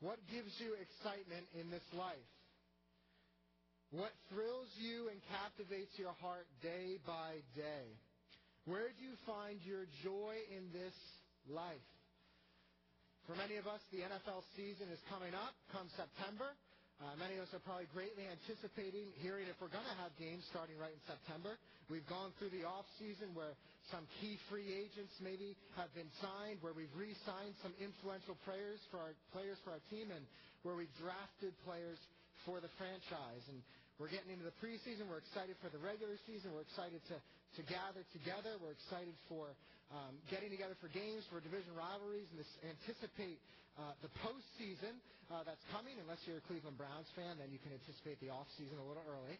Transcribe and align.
What 0.00 0.16
gives 0.32 0.52
you 0.56 0.72
excitement 0.80 1.44
in 1.52 1.68
this 1.68 1.84
life? 1.92 2.32
What 3.92 4.12
thrills 4.32 4.70
you 4.80 5.12
and 5.12 5.20
captivates 5.28 5.92
your 6.00 6.16
heart 6.24 6.48
day 6.62 6.96
by 7.04 7.44
day? 7.52 7.84
Where 8.64 8.88
do 8.88 9.00
you 9.04 9.16
find 9.26 9.60
your 9.66 9.84
joy 10.00 10.40
in 10.56 10.72
this 10.72 10.96
life? 11.50 11.84
For 13.28 13.36
many 13.36 13.60
of 13.60 13.66
us, 13.66 13.82
the 13.92 14.00
NFL 14.00 14.40
season 14.56 14.88
is 14.88 14.98
coming 15.12 15.34
up 15.36 15.52
come 15.74 15.90
September. 15.98 16.48
Uh, 17.00 17.16
many 17.16 17.40
of 17.40 17.48
us 17.48 17.52
are 17.56 17.64
probably 17.64 17.88
greatly 17.96 18.28
anticipating 18.28 19.08
hearing 19.24 19.48
if 19.48 19.56
we're 19.56 19.72
going 19.72 19.88
to 19.88 19.98
have 20.04 20.12
games 20.20 20.44
starting 20.52 20.76
right 20.76 20.92
in 20.92 21.00
September. 21.08 21.56
We've 21.88 22.04
gone 22.04 22.28
through 22.36 22.52
the 22.52 22.68
off 22.68 22.84
season 23.00 23.32
where 23.32 23.56
some 23.88 24.04
key 24.20 24.36
free 24.52 24.68
agents 24.68 25.16
maybe 25.24 25.56
have 25.80 25.88
been 25.96 26.12
signed, 26.20 26.60
where 26.60 26.76
we've 26.76 26.92
re-signed 26.92 27.56
some 27.64 27.72
influential 27.80 28.36
players 28.44 28.84
for 28.92 29.00
our 29.00 29.16
players 29.32 29.56
for 29.64 29.72
our 29.72 29.84
team, 29.88 30.12
and 30.12 30.28
where 30.60 30.76
we've 30.76 30.92
drafted 31.00 31.56
players 31.64 31.96
for 32.44 32.60
the 32.60 32.68
franchise. 32.76 33.48
And 33.48 33.64
we're 33.96 34.12
getting 34.12 34.36
into 34.36 34.44
the 34.44 34.56
preseason. 34.60 35.08
We're 35.08 35.24
excited 35.24 35.56
for 35.64 35.72
the 35.72 35.80
regular 35.80 36.20
season. 36.28 36.52
We're 36.52 36.68
excited 36.68 37.00
to, 37.08 37.16
to 37.16 37.62
gather 37.64 38.04
together. 38.12 38.60
We're 38.60 38.76
excited 38.76 39.16
for 39.24 39.48
um, 39.90 40.14
getting 40.30 40.50
together 40.50 40.78
for 40.78 40.88
games, 40.90 41.26
for 41.28 41.42
division 41.42 41.74
rivalries, 41.74 42.30
and 42.30 42.38
anticipate 42.62 43.42
uh, 43.78 43.94
the 44.02 44.10
postseason 44.22 44.94
uh, 45.30 45.42
that's 45.42 45.62
coming. 45.74 45.98
Unless 45.98 46.22
you're 46.26 46.38
a 46.38 46.46
Cleveland 46.46 46.78
Browns 46.78 47.10
fan, 47.18 47.38
then 47.38 47.50
you 47.50 47.58
can 47.62 47.74
anticipate 47.74 48.18
the 48.22 48.30
off 48.30 48.46
season 48.58 48.78
a 48.78 48.86
little 48.86 49.06
early. 49.06 49.38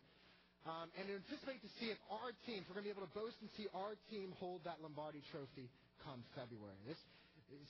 Um, 0.69 0.93
and 1.01 1.09
anticipate 1.09 1.65
to 1.65 1.71
see 1.81 1.89
if 1.89 1.97
our 2.13 2.37
team, 2.45 2.61
if 2.61 2.69
we're 2.69 2.77
going 2.77 2.85
to 2.85 2.93
be 2.93 2.97
able 2.99 3.09
to 3.09 3.17
boast 3.17 3.39
and 3.41 3.49
see 3.57 3.65
our 3.73 3.97
team 4.13 4.37
hold 4.37 4.61
that 4.69 4.77
Lombardi 4.85 5.25
Trophy 5.33 5.73
come 6.05 6.21
February. 6.37 6.77
This 6.85 7.01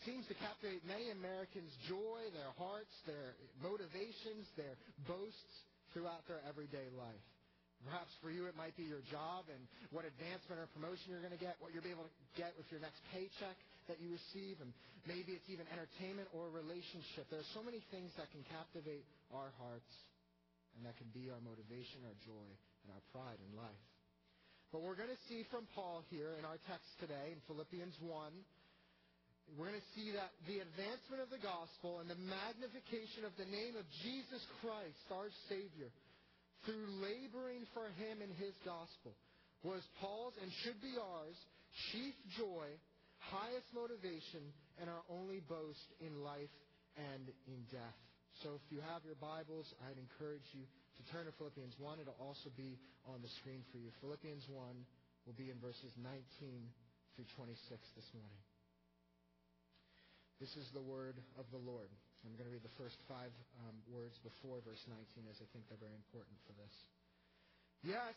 seems 0.02 0.26
to 0.26 0.34
captivate 0.36 0.82
many 0.82 1.14
Americans' 1.14 1.70
joy, 1.86 2.28
their 2.34 2.50
hearts, 2.58 2.92
their 3.06 3.38
motivations, 3.62 4.44
their 4.58 4.74
boasts 5.06 5.54
throughout 5.94 6.26
their 6.26 6.42
everyday 6.50 6.90
life. 6.98 7.24
Perhaps 7.88 8.12
for 8.20 8.28
you 8.28 8.44
it 8.44 8.56
might 8.56 8.76
be 8.76 8.84
your 8.84 9.00
job 9.08 9.48
and 9.48 9.60
what 9.88 10.04
advancement 10.04 10.60
or 10.60 10.68
promotion 10.76 11.08
you're 11.08 11.24
going 11.24 11.34
to 11.34 11.40
get, 11.40 11.56
what 11.64 11.72
you'll 11.72 11.86
be 11.86 11.94
able 11.94 12.04
to 12.04 12.16
get 12.36 12.52
with 12.60 12.68
your 12.68 12.80
next 12.80 13.00
paycheck 13.08 13.56
that 13.88 13.96
you 13.96 14.12
receive, 14.12 14.60
and 14.60 14.68
maybe 15.08 15.32
it's 15.32 15.48
even 15.48 15.64
entertainment 15.72 16.28
or 16.36 16.48
a 16.48 16.52
relationship. 16.52 17.24
There 17.32 17.40
are 17.40 17.52
so 17.56 17.64
many 17.64 17.80
things 17.88 18.12
that 18.20 18.28
can 18.30 18.44
captivate 18.52 19.08
our 19.32 19.48
hearts 19.56 19.92
and 20.76 20.84
that 20.84 20.94
can 21.00 21.08
be 21.16 21.32
our 21.32 21.40
motivation, 21.40 22.04
our 22.04 22.18
joy, 22.20 22.48
and 22.84 22.88
our 22.92 23.04
pride 23.16 23.40
in 23.40 23.50
life. 23.56 23.84
But 24.70 24.84
we're 24.84 24.94
going 24.94 25.10
to 25.10 25.22
see 25.26 25.42
from 25.50 25.66
Paul 25.74 26.04
here 26.12 26.36
in 26.38 26.44
our 26.44 26.60
text 26.68 26.86
today 27.00 27.34
in 27.34 27.40
Philippians 27.48 27.96
1 28.04 28.06
we're 29.58 29.66
going 29.66 29.82
to 29.82 29.92
see 29.98 30.14
that 30.14 30.30
the 30.46 30.62
advancement 30.62 31.26
of 31.26 31.30
the 31.32 31.42
gospel 31.42 31.98
and 31.98 32.06
the 32.06 32.18
magnification 32.22 33.26
of 33.26 33.34
the 33.34 33.48
name 33.50 33.74
of 33.74 33.82
Jesus 34.06 34.42
Christ, 34.62 35.02
our 35.10 35.26
Savior, 35.50 35.90
through 36.64 36.86
laboring 37.00 37.64
for 37.72 37.88
Him 37.96 38.20
in 38.20 38.32
His 38.36 38.54
gospel, 38.64 39.16
was 39.62 39.84
Paul's 40.00 40.34
and 40.40 40.50
should 40.64 40.80
be 40.80 40.96
ours 40.96 41.36
chief 41.92 42.14
joy, 42.36 42.66
highest 43.18 43.68
motivation, 43.76 44.42
and 44.80 44.88
our 44.88 45.04
only 45.12 45.40
boast 45.44 45.88
in 46.00 46.24
life 46.24 46.52
and 46.96 47.28
in 47.46 47.60
death. 47.70 47.98
So 48.42 48.56
if 48.56 48.64
you 48.72 48.80
have 48.80 49.04
your 49.04 49.20
Bibles, 49.20 49.68
I'd 49.84 50.00
encourage 50.00 50.46
you 50.56 50.64
to 50.64 51.02
turn 51.12 51.28
to 51.28 51.34
Philippians 51.36 51.76
1. 51.76 52.00
It'll 52.00 52.16
also 52.18 52.48
be 52.56 52.80
on 53.04 53.20
the 53.20 53.32
screen 53.40 53.60
for 53.68 53.76
you. 53.76 53.92
Philippians 54.00 54.48
1 54.48 54.56
will 55.28 55.36
be 55.36 55.52
in 55.52 55.60
verses 55.60 55.92
19 56.00 56.16
through 57.14 57.28
26 57.36 57.56
this 57.96 58.08
morning. 58.16 58.40
This 60.40 60.56
is 60.56 60.64
the 60.72 60.80
word 60.80 61.20
of 61.36 61.44
the 61.52 61.60
Lord. 61.60 61.92
I'm 62.24 62.36
going 62.36 62.48
to 62.48 62.52
read 62.52 62.66
the 62.66 62.76
first 62.76 63.00
five 63.08 63.32
um, 63.64 63.76
words 63.88 64.20
before 64.20 64.60
verse 64.60 64.84
19 64.84 65.24
as 65.32 65.40
I 65.40 65.48
think 65.56 65.64
they're 65.68 65.80
very 65.80 65.96
important 65.96 66.36
for 66.44 66.52
this. 66.60 66.74
Yes, 67.80 68.16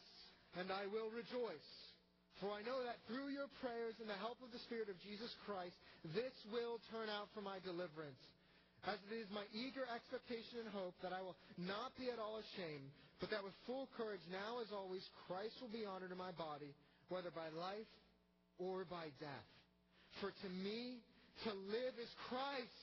and 0.60 0.68
I 0.68 0.92
will 0.92 1.08
rejoice, 1.08 1.72
for 2.44 2.52
I 2.52 2.68
know 2.68 2.84
that 2.84 3.00
through 3.08 3.32
your 3.32 3.48
prayers 3.64 3.96
and 4.04 4.12
the 4.12 4.20
help 4.20 4.44
of 4.44 4.52
the 4.52 4.60
Spirit 4.68 4.92
of 4.92 5.00
Jesus 5.00 5.32
Christ, 5.48 5.76
this 6.12 6.36
will 6.52 6.84
turn 6.92 7.08
out 7.08 7.32
for 7.32 7.40
my 7.40 7.64
deliverance. 7.64 8.20
As 8.84 9.00
it 9.08 9.16
is 9.16 9.32
my 9.32 9.48
eager 9.56 9.88
expectation 9.88 10.60
and 10.60 10.68
hope 10.68 11.00
that 11.00 11.16
I 11.16 11.24
will 11.24 11.40
not 11.56 11.96
be 11.96 12.12
at 12.12 12.20
all 12.20 12.44
ashamed, 12.44 12.92
but 13.24 13.32
that 13.32 13.40
with 13.40 13.56
full 13.64 13.88
courage, 13.96 14.20
now 14.28 14.60
as 14.60 14.76
always, 14.76 15.08
Christ 15.32 15.56
will 15.64 15.72
be 15.72 15.88
honored 15.88 16.12
in 16.12 16.20
my 16.20 16.36
body, 16.36 16.76
whether 17.08 17.32
by 17.32 17.48
life 17.56 17.88
or 18.60 18.84
by 18.84 19.16
death. 19.24 19.50
For 20.20 20.36
to 20.36 20.50
me, 20.52 21.00
to 21.48 21.52
live 21.72 21.96
is 21.96 22.12
Christ, 22.28 22.83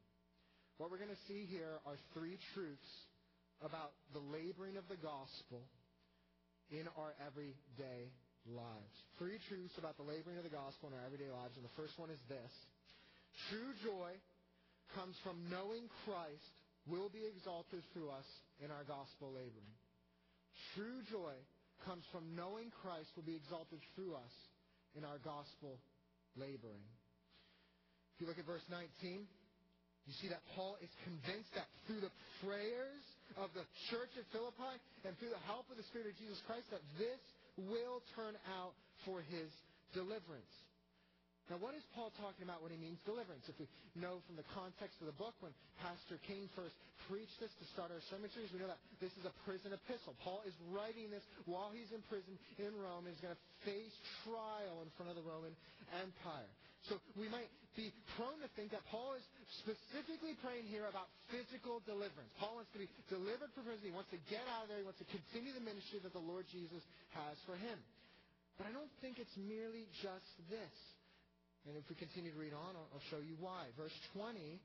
What 0.81 0.89
we're 0.89 0.97
going 0.97 1.13
to 1.13 1.25
see 1.29 1.45
here 1.45 1.77
are 1.85 1.93
three 2.17 2.41
truths 2.57 2.89
about 3.61 3.93
the 4.17 4.23
laboring 4.33 4.81
of 4.81 4.89
the 4.89 4.97
gospel 4.97 5.61
in 6.73 6.89
our 6.97 7.13
everyday 7.21 8.09
lives. 8.49 8.95
Three 9.21 9.37
truths 9.45 9.77
about 9.77 10.01
the 10.01 10.07
laboring 10.09 10.41
of 10.41 10.45
the 10.49 10.49
gospel 10.49 10.89
in 10.89 10.97
our 10.97 11.05
everyday 11.05 11.29
lives. 11.29 11.53
And 11.53 11.61
the 11.61 11.77
first 11.77 11.93
one 12.01 12.09
is 12.09 12.17
this 12.25 12.49
True 13.53 13.77
joy 13.85 14.17
comes 14.97 15.13
from 15.21 15.37
knowing 15.53 15.85
Christ 16.01 16.49
will 16.89 17.13
be 17.13 17.29
exalted 17.29 17.85
through 17.93 18.09
us 18.09 18.25
in 18.57 18.73
our 18.73 18.81
gospel 18.81 19.37
laboring. 19.37 19.77
True 20.73 21.05
joy 21.13 21.37
comes 21.85 22.09
from 22.09 22.33
knowing 22.33 22.73
Christ 22.81 23.13
will 23.13 23.29
be 23.29 23.37
exalted 23.37 23.85
through 23.93 24.17
us 24.17 24.33
in 24.97 25.05
our 25.05 25.21
gospel 25.21 25.77
laboring. 26.33 26.81
If 28.17 28.25
you 28.25 28.25
look 28.25 28.41
at 28.41 28.49
verse 28.49 28.65
19, 28.65 29.29
you 30.09 30.13
see 30.17 30.29
that 30.33 30.41
Paul 30.57 30.77
is 30.81 30.89
convinced 31.05 31.53
that 31.53 31.69
through 31.85 32.01
the 32.01 32.13
prayers 32.41 33.03
of 33.37 33.53
the 33.53 33.63
church 33.93 34.11
at 34.17 34.25
Philippi 34.33 34.75
and 35.05 35.13
through 35.21 35.31
the 35.31 35.45
help 35.47 35.69
of 35.69 35.77
the 35.77 35.85
Spirit 35.93 36.09
of 36.09 36.15
Jesus 36.17 36.41
Christ, 36.49 36.67
that 36.73 36.83
this 36.97 37.21
will 37.69 38.01
turn 38.17 38.33
out 38.57 38.73
for 39.05 39.21
his 39.21 39.47
deliverance. 39.93 40.51
Now, 41.49 41.59
what 41.59 41.75
is 41.75 41.83
Paul 41.91 42.15
talking 42.15 42.47
about 42.47 42.63
when 42.63 42.71
he 42.71 42.79
means 42.79 43.01
deliverance? 43.03 43.43
If 43.51 43.59
we 43.59 43.67
know 43.99 44.23
from 44.23 44.39
the 44.39 44.47
context 44.55 45.03
of 45.03 45.11
the 45.11 45.17
book, 45.19 45.35
when 45.43 45.51
Pastor 45.83 46.15
Kane 46.23 46.47
first 46.55 46.71
preached 47.11 47.35
this 47.43 47.51
to 47.59 47.65
start 47.75 47.91
our 47.91 47.99
sermon 48.07 48.31
series, 48.31 48.55
we 48.55 48.61
know 48.63 48.71
that 48.71 48.79
this 49.03 49.11
is 49.19 49.27
a 49.27 49.33
prison 49.43 49.75
epistle. 49.75 50.15
Paul 50.23 50.47
is 50.47 50.55
writing 50.71 51.11
this 51.11 51.25
while 51.43 51.67
he's 51.75 51.91
in 51.91 51.99
prison 52.07 52.39
in 52.55 52.71
Rome 52.71 53.03
and 53.03 53.11
he's 53.11 53.19
going 53.19 53.35
to 53.35 53.43
face 53.67 53.91
trial 54.23 54.79
in 54.79 54.89
front 54.95 55.11
of 55.11 55.19
the 55.19 55.25
Roman 55.27 55.51
Empire. 55.91 56.51
So 56.89 56.97
we 57.13 57.29
might 57.29 57.49
be 57.77 57.93
prone 58.17 58.41
to 58.43 58.49
think 58.57 58.75
that 58.75 58.83
Paul 58.91 59.15
is 59.15 59.23
specifically 59.63 60.35
praying 60.43 60.67
here 60.67 60.89
about 60.89 61.07
physical 61.31 61.79
deliverance. 61.87 62.33
Paul 62.41 62.59
wants 62.59 62.71
to 62.75 62.81
be 62.81 62.89
delivered 63.07 63.53
from 63.53 63.63
prison. 63.63 63.85
He 63.85 63.95
wants 63.95 64.11
to 64.11 64.21
get 64.27 64.43
out 64.51 64.65
of 64.65 64.67
there. 64.67 64.81
He 64.81 64.87
wants 64.87 64.99
to 64.99 65.07
continue 65.07 65.55
the 65.55 65.63
ministry 65.63 66.01
that 66.03 66.11
the 66.11 66.23
Lord 66.23 66.49
Jesus 66.51 66.83
has 67.15 67.37
for 67.47 67.55
him. 67.55 67.77
But 68.59 68.67
I 68.67 68.75
don't 68.75 68.91
think 68.99 69.21
it's 69.21 69.33
merely 69.39 69.87
just 70.03 70.27
this. 70.51 70.75
And 71.69 71.77
if 71.77 71.85
we 71.87 71.95
continue 71.95 72.33
to 72.33 72.39
read 72.41 72.57
on, 72.57 72.73
I'll, 72.73 73.05
show 73.13 73.21
you 73.21 73.37
why. 73.37 73.69
Verse 73.77 73.93
20, 74.17 74.57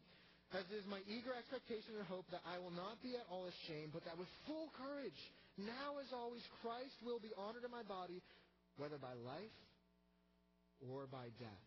as 0.57 0.65
is 0.73 0.83
my 0.89 1.05
eager 1.05 1.37
expectation 1.37 1.93
and 2.01 2.09
hope 2.09 2.25
that 2.33 2.41
I 2.49 2.57
will 2.57 2.73
not 2.73 2.97
be 3.05 3.15
at 3.21 3.29
all 3.29 3.45
ashamed, 3.45 3.93
but 3.93 4.03
that 4.09 4.17
with 4.17 4.29
full 4.49 4.73
courage, 4.81 5.21
now 5.61 6.01
as 6.01 6.09
always, 6.17 6.41
Christ 6.65 6.97
will 7.05 7.21
be 7.21 7.37
honored 7.37 7.69
in 7.69 7.71
my 7.71 7.85
body, 7.85 8.25
whether 8.81 8.97
by 8.97 9.13
life 9.29 9.57
or 10.89 11.05
by 11.05 11.29
death. 11.37 11.66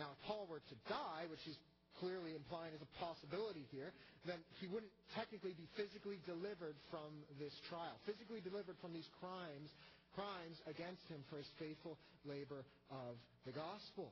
Now, 0.00 0.16
if 0.16 0.20
Paul 0.24 0.48
were 0.48 0.64
to 0.64 0.76
die, 0.88 1.28
which 1.28 1.44
he's 1.44 1.60
clearly 2.00 2.32
implying 2.32 2.72
is 2.72 2.80
a 2.80 2.88
possibility 2.96 3.68
here, 3.68 3.92
then 4.24 4.40
he 4.56 4.66
wouldn't 4.66 4.92
technically 5.12 5.52
be 5.52 5.68
physically 5.76 6.16
delivered 6.24 6.74
from 6.88 7.12
this 7.36 7.52
trial, 7.68 7.92
physically 8.08 8.40
delivered 8.40 8.80
from 8.80 8.96
these 8.96 9.08
crimes 9.20 9.68
crimes 10.14 10.58
against 10.66 11.06
him 11.06 11.22
for 11.30 11.38
his 11.38 11.46
faithful 11.58 11.94
labor 12.26 12.66
of 12.90 13.14
the 13.46 13.54
gospel. 13.54 14.10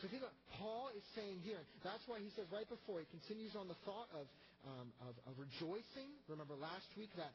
So 0.00 0.08
think 0.08 0.24
what 0.24 0.36
Paul 0.56 0.88
is 0.96 1.04
saying 1.12 1.44
here. 1.44 1.60
That's 1.84 2.04
why 2.08 2.20
he 2.20 2.32
says 2.32 2.48
right 2.48 2.68
before, 2.68 3.04
he 3.04 3.08
continues 3.12 3.52
on 3.52 3.68
the 3.68 3.76
thought 3.84 4.08
of, 4.16 4.24
um, 4.64 4.88
of, 5.04 5.12
of 5.28 5.34
rejoicing. 5.36 6.08
Remember 6.28 6.56
last 6.56 6.88
week 6.96 7.12
that, 7.20 7.32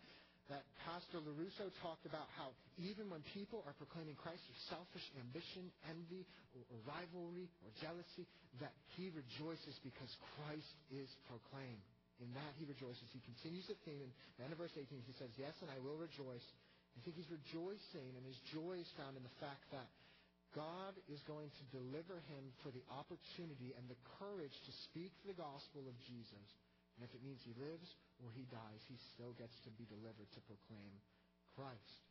that 0.50 0.62
Pastor 0.86 1.18
LaRusso 1.26 1.74
talked 1.82 2.06
about 2.06 2.30
how 2.38 2.54
even 2.78 3.10
when 3.10 3.26
people 3.34 3.66
are 3.66 3.74
proclaiming 3.82 4.14
Christ 4.14 4.46
with 4.46 4.62
selfish 4.70 5.06
ambition, 5.18 5.74
envy, 5.90 6.22
or, 6.54 6.78
rivalry, 6.86 7.50
or 7.66 7.70
jealousy, 7.82 8.30
that 8.62 8.74
he 8.94 9.10
rejoices 9.10 9.74
because 9.82 10.12
Christ 10.38 10.78
is 10.94 11.10
proclaimed. 11.26 11.82
In 12.24 12.32
that 12.32 12.54
he 12.56 12.64
rejoices. 12.64 13.04
He 13.12 13.20
continues 13.28 13.68
the 13.68 13.76
theme. 13.84 14.08
In 14.08 14.36
the 14.40 14.44
end 14.48 14.56
of 14.56 14.62
verse 14.64 14.72
18, 14.72 14.88
he 15.04 15.16
says, 15.20 15.28
Yes, 15.36 15.52
and 15.60 15.68
I 15.68 15.84
will 15.84 16.00
rejoice. 16.00 16.48
I 16.96 17.04
think 17.04 17.20
he's 17.20 17.28
rejoicing, 17.28 18.16
and 18.16 18.24
his 18.24 18.40
joy 18.56 18.80
is 18.80 18.88
found 18.96 19.20
in 19.20 19.26
the 19.26 19.38
fact 19.44 19.68
that 19.76 19.92
God 20.56 20.96
is 21.12 21.20
going 21.28 21.52
to 21.52 21.76
deliver 21.76 22.16
him 22.32 22.56
for 22.64 22.72
the 22.72 22.80
opportunity 22.88 23.76
and 23.76 23.84
the 23.92 24.00
courage 24.16 24.56
to 24.56 24.72
speak 24.88 25.12
the 25.28 25.36
gospel 25.36 25.84
of 25.84 25.96
Jesus. 26.08 26.48
And 26.96 27.04
if 27.04 27.12
it 27.12 27.20
means 27.20 27.44
he 27.44 27.52
lives 27.60 27.92
or 28.24 28.32
he 28.32 28.48
dies, 28.48 28.82
he 28.88 28.98
still 29.16 29.36
gets 29.36 29.56
to 29.68 29.72
be 29.76 29.88
delivered 29.88 30.30
to 30.32 30.42
proclaim 30.48 30.94
Christ. 31.56 32.04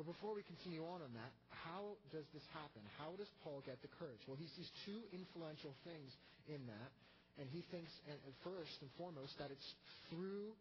But 0.00 0.08
before 0.08 0.32
we 0.32 0.40
continue 0.44 0.80
on 0.84 1.04
on 1.04 1.12
that, 1.12 1.32
how 1.52 2.00
does 2.08 2.24
this 2.32 2.44
happen? 2.56 2.80
How 2.96 3.12
does 3.20 3.28
Paul 3.44 3.60
get 3.68 3.80
the 3.84 3.92
courage? 4.00 4.24
Well, 4.24 4.40
he 4.40 4.48
sees 4.56 4.68
two 4.88 5.00
influential 5.12 5.76
things 5.84 6.16
in 6.48 6.64
that. 6.72 6.90
And 7.38 7.48
he 7.48 7.64
thinks, 7.72 7.92
and 8.08 8.16
first 8.44 8.80
and 8.80 8.90
foremost, 8.96 9.36
that 9.38 9.52
it's 9.52 9.70
through 10.08 10.52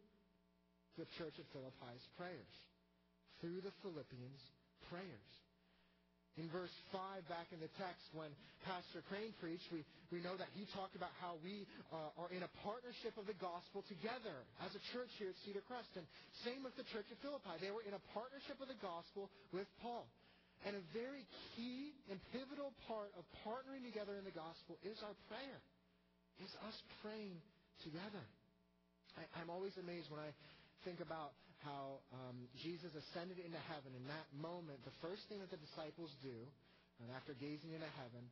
the 1.00 1.08
church 1.18 1.36
at 1.40 1.48
Philippi's 1.56 2.06
prayers, 2.16 2.54
through 3.40 3.64
the 3.64 3.72
Philippians' 3.80 4.44
prayers. 4.92 5.32
In 6.38 6.48
verse 6.54 6.72
5 6.94 7.26
back 7.28 7.50
in 7.52 7.60
the 7.60 7.72
text, 7.76 8.06
when 8.16 8.32
Pastor 8.64 9.04
Crane 9.12 9.36
preached, 9.42 9.66
we, 9.74 9.84
we 10.14 10.24
know 10.24 10.38
that 10.40 10.48
he 10.56 10.64
talked 10.72 10.96
about 10.96 11.12
how 11.20 11.36
we 11.44 11.68
uh, 11.92 12.22
are 12.22 12.32
in 12.32 12.46
a 12.46 12.52
partnership 12.64 13.18
of 13.20 13.28
the 13.28 13.36
gospel 13.42 13.84
together 13.90 14.46
as 14.64 14.72
a 14.72 14.82
church 14.96 15.12
here 15.20 15.34
at 15.34 15.38
Cedar 15.44 15.66
Crest. 15.68 15.92
And 16.00 16.08
same 16.48 16.64
with 16.64 16.78
the 16.80 16.88
church 16.94 17.10
at 17.12 17.20
Philippi. 17.20 17.60
They 17.60 17.74
were 17.74 17.84
in 17.84 17.92
a 17.92 18.04
partnership 18.16 18.62
of 18.62 18.72
the 18.72 18.80
gospel 18.80 19.28
with 19.52 19.68
Paul. 19.84 20.08
And 20.68 20.76
a 20.76 20.84
very 20.92 21.24
key 21.56 21.96
and 22.12 22.20
pivotal 22.36 22.76
part 22.88 23.12
of 23.16 23.24
partnering 23.48 23.84
together 23.84 24.16
in 24.20 24.24
the 24.28 24.36
gospel 24.36 24.76
is 24.84 25.00
our 25.04 25.16
prayer 25.32 25.60
is 26.40 26.52
us 26.68 26.78
praying 27.04 27.36
together. 27.84 28.24
I, 29.20 29.42
am 29.44 29.52
always 29.52 29.76
amazed 29.76 30.08
when 30.08 30.24
I 30.24 30.32
think 30.88 31.04
about 31.04 31.36
how 31.64 32.00
um, 32.16 32.48
Jesus 32.60 32.92
ascended 32.96 33.40
into 33.40 33.60
heaven. 33.68 33.92
In 33.96 34.06
that 34.08 34.28
moment, 34.36 34.80
the 34.88 34.96
first 35.04 35.28
thing 35.28 35.44
that 35.44 35.52
the 35.52 35.60
disciples 35.60 36.12
do, 36.24 36.36
and 37.04 37.12
after 37.12 37.36
gazing 37.36 37.72
into 37.76 37.90
heaven, 38.00 38.24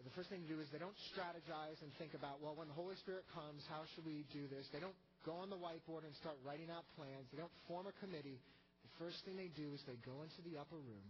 the 0.00 0.14
first 0.18 0.32
thing 0.32 0.42
to 0.42 0.50
do 0.50 0.58
is 0.58 0.66
they 0.72 0.82
don't 0.82 0.96
strategize 1.14 1.78
and 1.84 1.92
think 2.00 2.16
about, 2.16 2.42
well, 2.42 2.58
when 2.58 2.66
the 2.66 2.74
Holy 2.74 2.98
Spirit 2.98 3.22
comes, 3.30 3.62
how 3.70 3.86
should 3.94 4.02
we 4.02 4.26
do 4.34 4.50
this? 4.50 4.66
They 4.74 4.82
don't 4.82 4.96
go 5.22 5.38
on 5.38 5.52
the 5.52 5.60
whiteboard 5.60 6.02
and 6.02 6.14
start 6.18 6.34
writing 6.42 6.72
out 6.72 6.82
plans. 6.98 7.30
They 7.30 7.38
don't 7.38 7.54
form 7.70 7.86
a 7.86 7.94
committee. 8.02 8.42
The 8.82 8.92
first 8.98 9.22
thing 9.22 9.38
they 9.38 9.52
do 9.54 9.70
is 9.76 9.84
they 9.86 10.00
go 10.02 10.26
into 10.26 10.42
the 10.42 10.58
upper 10.58 10.80
room, 10.80 11.06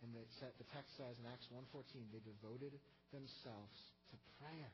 and 0.00 0.14
they, 0.16 0.24
set 0.40 0.56
the 0.56 0.68
text 0.72 0.96
says 0.96 1.20
in 1.20 1.28
Acts 1.28 1.50
1.14, 1.52 1.84
they 2.14 2.24
devoted 2.24 2.72
themselves 3.12 3.76
to 4.08 4.16
prayer. 4.40 4.72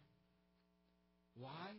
Why? 1.35 1.75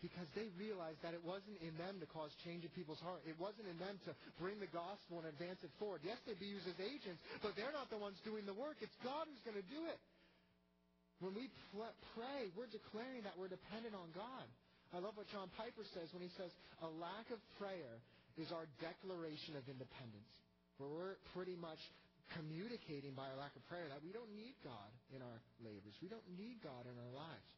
Because 0.00 0.24
they 0.32 0.48
realized 0.56 0.96
that 1.04 1.12
it 1.12 1.20
wasn't 1.20 1.60
in 1.60 1.76
them 1.76 2.00
to 2.00 2.08
cause 2.08 2.32
change 2.40 2.64
in 2.64 2.72
people's 2.72 3.04
heart. 3.04 3.20
It 3.28 3.36
wasn't 3.36 3.68
in 3.68 3.76
them 3.76 4.00
to 4.08 4.16
bring 4.40 4.56
the 4.56 4.72
gospel 4.72 5.20
and 5.20 5.28
advance 5.28 5.60
it 5.60 5.68
forward. 5.76 6.00
Yes, 6.00 6.16
they'd 6.24 6.40
be 6.40 6.48
used 6.48 6.64
as 6.64 6.80
agents, 6.80 7.20
but 7.44 7.52
they're 7.52 7.74
not 7.76 7.92
the 7.92 8.00
ones 8.00 8.16
doing 8.24 8.48
the 8.48 8.56
work. 8.56 8.80
It's 8.80 8.96
God 9.04 9.28
who's 9.28 9.44
going 9.44 9.60
to 9.60 9.68
do 9.68 9.84
it. 9.92 10.00
When 11.20 11.36
we 11.36 11.52
pray, 12.16 12.48
we're 12.56 12.72
declaring 12.72 13.28
that 13.28 13.36
we're 13.36 13.52
dependent 13.52 13.92
on 13.92 14.08
God. 14.16 14.48
I 14.96 15.04
love 15.04 15.20
what 15.20 15.28
John 15.28 15.52
Piper 15.60 15.84
says 15.92 16.08
when 16.16 16.24
he 16.24 16.32
says, 16.40 16.48
a 16.80 16.88
lack 16.88 17.28
of 17.28 17.38
prayer 17.60 18.00
is 18.40 18.48
our 18.56 18.64
declaration 18.80 19.52
of 19.60 19.68
independence. 19.68 20.32
Where 20.80 20.88
we're 20.88 21.20
pretty 21.36 21.60
much 21.60 21.78
communicating 22.40 23.12
by 23.12 23.28
our 23.28 23.36
lack 23.36 23.52
of 23.52 23.60
prayer 23.68 23.84
that 23.92 24.00
we 24.00 24.16
don't 24.16 24.32
need 24.32 24.56
God 24.64 24.90
in 25.12 25.20
our 25.20 25.38
labors. 25.60 25.92
We 26.00 26.08
don't 26.08 26.24
need 26.40 26.64
God 26.64 26.88
in 26.88 26.96
our 26.96 27.12
lives. 27.12 27.50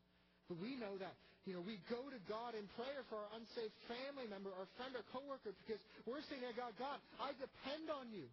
But 0.48 0.58
we 0.58 0.74
know 0.76 0.98
that, 0.98 1.14
you 1.46 1.54
know, 1.54 1.62
we 1.62 1.82
go 1.90 2.02
to 2.06 2.20
God 2.30 2.54
in 2.54 2.66
prayer 2.78 3.02
for 3.10 3.18
our 3.18 3.30
unsaved 3.34 3.74
family 3.90 4.30
member, 4.30 4.50
our 4.54 4.68
friend, 4.78 4.94
or 4.94 5.02
coworker, 5.10 5.54
because 5.66 5.82
we're 6.06 6.22
saying 6.30 6.42
to 6.46 6.54
God, 6.54 6.74
God, 6.78 6.98
I 7.18 7.34
depend 7.34 7.90
on 7.90 8.10
you. 8.14 8.30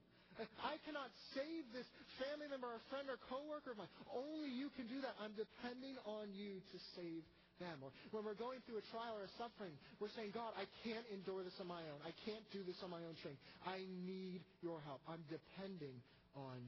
I 0.63 0.79
cannot 0.87 1.11
save 1.35 1.67
this 1.75 1.89
family 2.21 2.47
member, 2.47 2.71
or 2.71 2.79
friend, 2.87 3.11
or 3.11 3.19
coworker 3.27 3.75
of 3.75 3.81
mine. 3.81 3.91
Only 4.07 4.47
you 4.53 4.71
can 4.77 4.87
do 4.87 5.03
that. 5.03 5.17
I'm 5.19 5.35
depending 5.35 5.99
on 6.07 6.31
you 6.31 6.63
to 6.63 6.77
save 6.95 7.27
them. 7.59 7.83
Or 7.83 7.91
when 8.15 8.23
we're 8.23 8.39
going 8.39 8.63
through 8.63 8.79
a 8.79 8.85
trial 8.87 9.19
or 9.19 9.27
a 9.27 9.33
suffering, 9.35 9.75
we're 9.99 10.13
saying, 10.15 10.31
God, 10.31 10.55
I 10.55 10.63
can't 10.87 11.03
endure 11.11 11.43
this 11.43 11.59
on 11.59 11.67
my 11.67 11.83
own. 11.91 11.99
I 12.07 12.15
can't 12.23 12.45
do 12.55 12.63
this 12.63 12.79
on 12.79 12.89
my 12.89 13.03
own 13.03 13.19
strength. 13.19 13.43
I 13.67 13.83
need 14.07 14.39
your 14.63 14.79
help. 14.87 15.03
I'm 15.11 15.23
depending 15.27 15.99
on 16.39 16.61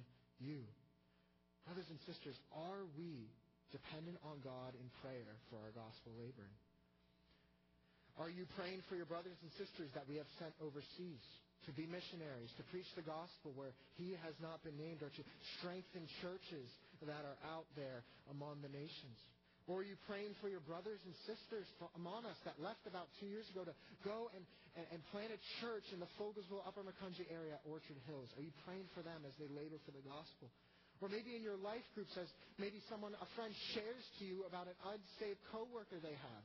you. 0.43 0.67
Brothers 1.63 1.87
and 1.87 1.99
sisters, 2.03 2.35
are 2.51 2.83
we 2.99 3.31
dependent 3.71 4.19
on 4.27 4.43
God 4.43 4.75
in 4.75 4.87
prayer 5.01 5.31
for 5.49 5.57
our 5.63 5.73
gospel 5.73 6.11
laboring? 6.19 6.53
Are 8.19 8.29
you 8.29 8.45
praying 8.59 8.83
for 8.91 8.99
your 8.99 9.07
brothers 9.07 9.39
and 9.39 9.51
sisters 9.55 9.89
that 9.95 10.05
we 10.05 10.19
have 10.19 10.27
sent 10.37 10.51
overseas 10.59 11.23
to 11.65 11.71
be 11.71 11.87
missionaries, 11.87 12.51
to 12.57 12.63
preach 12.73 12.89
the 12.97 13.05
gospel 13.05 13.55
where 13.55 13.71
he 13.95 14.17
has 14.25 14.35
not 14.41 14.59
been 14.65 14.75
named, 14.75 14.99
or 15.05 15.13
to 15.13 15.23
strengthen 15.57 16.03
churches 16.19 16.67
that 17.05 17.23
are 17.23 17.39
out 17.47 17.69
there 17.77 18.03
among 18.29 18.59
the 18.61 18.73
nations? 18.73 19.17
Or 19.69 19.85
are 19.85 19.87
you 19.87 19.95
praying 20.09 20.33
for 20.41 20.49
your 20.49 20.61
brothers 20.65 20.99
and 21.05 21.13
sisters 21.23 21.69
among 21.93 22.25
us 22.25 22.35
that 22.49 22.57
left 22.57 22.83
about 22.89 23.07
two 23.21 23.29
years 23.29 23.45
ago 23.53 23.61
to 23.61 23.75
go 24.01 24.33
and, 24.33 24.43
and, 24.73 24.85
and 24.89 24.99
plant 25.13 25.29
a 25.29 25.39
church 25.61 25.85
in 25.93 26.01
the 26.01 26.09
Fogelsville, 26.17 26.65
Upper 26.65 26.81
Macungie 26.81 27.29
area, 27.29 27.61
Orchard 27.69 28.01
Hills? 28.09 28.27
Are 28.35 28.43
you 28.43 28.51
praying 28.65 28.89
for 28.97 29.05
them 29.05 29.21
as 29.23 29.37
they 29.37 29.47
labor 29.53 29.77
for 29.85 29.93
the 29.93 30.01
gospel? 30.01 30.49
Or 31.01 31.09
maybe 31.09 31.33
in 31.33 31.41
your 31.41 31.57
life 31.57 31.83
group 31.97 32.07
says, 32.13 32.29
maybe 32.61 32.77
someone, 32.85 33.17
a 33.17 33.29
friend 33.33 33.49
shares 33.73 34.05
to 34.17 34.23
you 34.23 34.45
about 34.45 34.69
an 34.69 34.77
unsaved 34.85 35.41
coworker 35.49 35.97
they 35.97 36.13
have. 36.13 36.43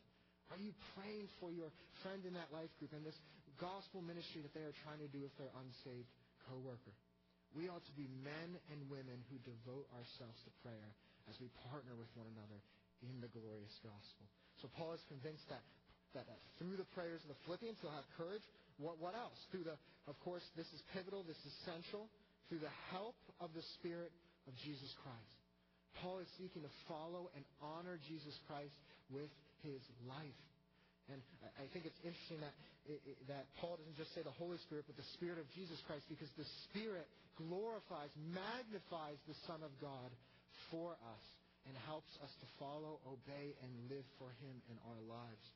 Are 0.48 0.60
you 0.60 0.72
praying 0.96 1.28
for 1.36 1.52
your 1.52 1.68
friend 2.00 2.24
in 2.24 2.32
that 2.40 2.48
life 2.56 2.72
group 2.80 2.96
and 2.96 3.04
this 3.04 3.18
gospel 3.60 4.00
ministry 4.00 4.40
that 4.40 4.56
they 4.56 4.64
are 4.64 4.72
trying 4.86 5.02
to 5.04 5.10
do 5.12 5.20
with 5.20 5.34
their 5.36 5.52
unsaved 5.60 6.08
coworker? 6.48 6.96
We 7.52 7.68
ought 7.68 7.84
to 7.84 7.96
be 8.00 8.08
men 8.24 8.56
and 8.72 8.80
women 8.88 9.20
who 9.28 9.36
devote 9.44 9.86
ourselves 9.92 10.40
to 10.48 10.50
prayer 10.64 10.90
as 11.28 11.36
we 11.36 11.52
partner 11.68 11.92
with 11.92 12.08
one 12.16 12.28
another 12.32 12.58
in 13.04 13.20
the 13.20 13.28
glorious 13.28 13.76
gospel. 13.84 14.24
So 14.62 14.72
Paul 14.72 14.96
is 14.96 15.04
convinced 15.12 15.44
that, 15.52 15.64
that, 16.16 16.24
that 16.24 16.40
through 16.56 16.80
the 16.80 16.88
prayers 16.96 17.20
of 17.28 17.36
the 17.36 17.40
Philippians, 17.44 17.76
he'll 17.84 17.92
have 17.92 18.08
courage. 18.16 18.44
What, 18.80 18.96
what 19.02 19.12
else? 19.12 19.36
Through 19.52 19.68
the, 19.68 19.76
of 20.08 20.16
course, 20.24 20.44
this 20.56 20.68
is 20.72 20.80
pivotal, 20.96 21.24
this 21.28 21.40
is 21.44 21.52
central. 21.68 22.08
Through 22.48 22.62
the 22.62 22.76
help 22.94 23.18
of 23.42 23.50
the 23.52 23.64
Spirit 23.76 24.14
of 24.46 24.54
Jesus 24.62 24.90
Christ. 25.02 25.36
Paul 26.02 26.20
is 26.20 26.30
seeking 26.36 26.62
to 26.62 26.72
follow 26.86 27.32
and 27.34 27.44
honor 27.62 27.98
Jesus 28.04 28.36
Christ 28.46 28.74
with 29.08 29.30
his 29.64 29.80
life. 30.06 30.40
And 31.06 31.22
I 31.56 31.70
think 31.70 31.86
it's 31.86 32.02
interesting 32.02 32.42
that, 32.42 32.54
that 33.30 33.46
Paul 33.62 33.78
doesn't 33.78 33.94
just 33.94 34.10
say 34.12 34.26
the 34.26 34.34
Holy 34.34 34.58
Spirit, 34.66 34.90
but 34.90 34.98
the 34.98 35.06
Spirit 35.14 35.38
of 35.38 35.46
Jesus 35.54 35.78
Christ, 35.86 36.02
because 36.10 36.30
the 36.34 36.48
Spirit 36.66 37.06
glorifies, 37.38 38.10
magnifies 38.18 39.16
the 39.30 39.38
Son 39.46 39.62
of 39.62 39.70
God 39.78 40.10
for 40.74 40.98
us 40.98 41.24
and 41.66 41.74
helps 41.86 42.10
us 42.22 42.32
to 42.42 42.46
follow, 42.58 42.98
obey, 43.06 43.54
and 43.62 43.70
live 43.90 44.06
for 44.18 44.30
Him 44.42 44.58
in 44.70 44.76
our 44.86 45.00
lives. 45.06 45.46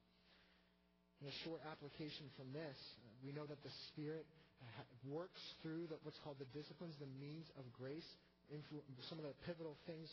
In 1.23 1.29
a 1.29 1.37
short 1.45 1.61
application 1.67 2.31
from 2.39 2.51
this, 2.55 2.79
uh, 3.03 3.11
we 3.23 3.35
know 3.35 3.45
that 3.47 3.61
the 3.63 3.75
Spirit 3.91 4.27
uh, 4.63 4.87
works 5.07 5.43
through 5.63 5.91
what's 6.03 6.19
called 6.23 6.39
the 6.39 6.51
disciplines, 6.57 6.95
the 6.99 7.11
means 7.19 7.47
of 7.59 7.67
grace, 7.75 8.07
some 9.07 9.23
of 9.23 9.27
the 9.27 9.37
pivotal 9.47 9.79
things, 9.87 10.11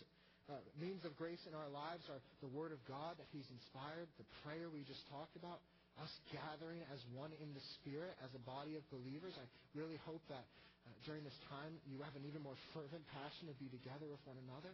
uh, 0.48 0.62
means 0.80 1.04
of 1.04 1.18
grace 1.18 1.42
in 1.50 1.58
our 1.58 1.68
lives 1.74 2.06
are 2.08 2.22
the 2.40 2.52
Word 2.54 2.72
of 2.72 2.80
God 2.86 3.18
that 3.18 3.28
He's 3.34 3.48
inspired, 3.50 4.08
the 4.22 4.30
prayer 4.46 4.70
we 4.70 4.86
just 4.86 5.04
talked 5.10 5.36
about, 5.36 5.60
us 5.98 6.14
gathering 6.30 6.86
as 6.94 7.02
one 7.18 7.34
in 7.42 7.50
the 7.58 7.64
Spirit, 7.82 8.14
as 8.22 8.30
a 8.38 8.42
body 8.46 8.78
of 8.78 8.86
believers. 8.94 9.34
I 9.36 9.46
really 9.74 9.98
hope 10.06 10.22
that 10.30 10.46
uh, 10.86 10.94
during 11.10 11.26
this 11.26 11.36
time 11.50 11.74
you 11.90 12.00
have 12.06 12.14
an 12.14 12.24
even 12.30 12.46
more 12.46 12.58
fervent 12.72 13.04
passion 13.12 13.50
to 13.50 13.56
be 13.58 13.68
together 13.74 14.06
with 14.06 14.22
one 14.30 14.38
another. 14.46 14.72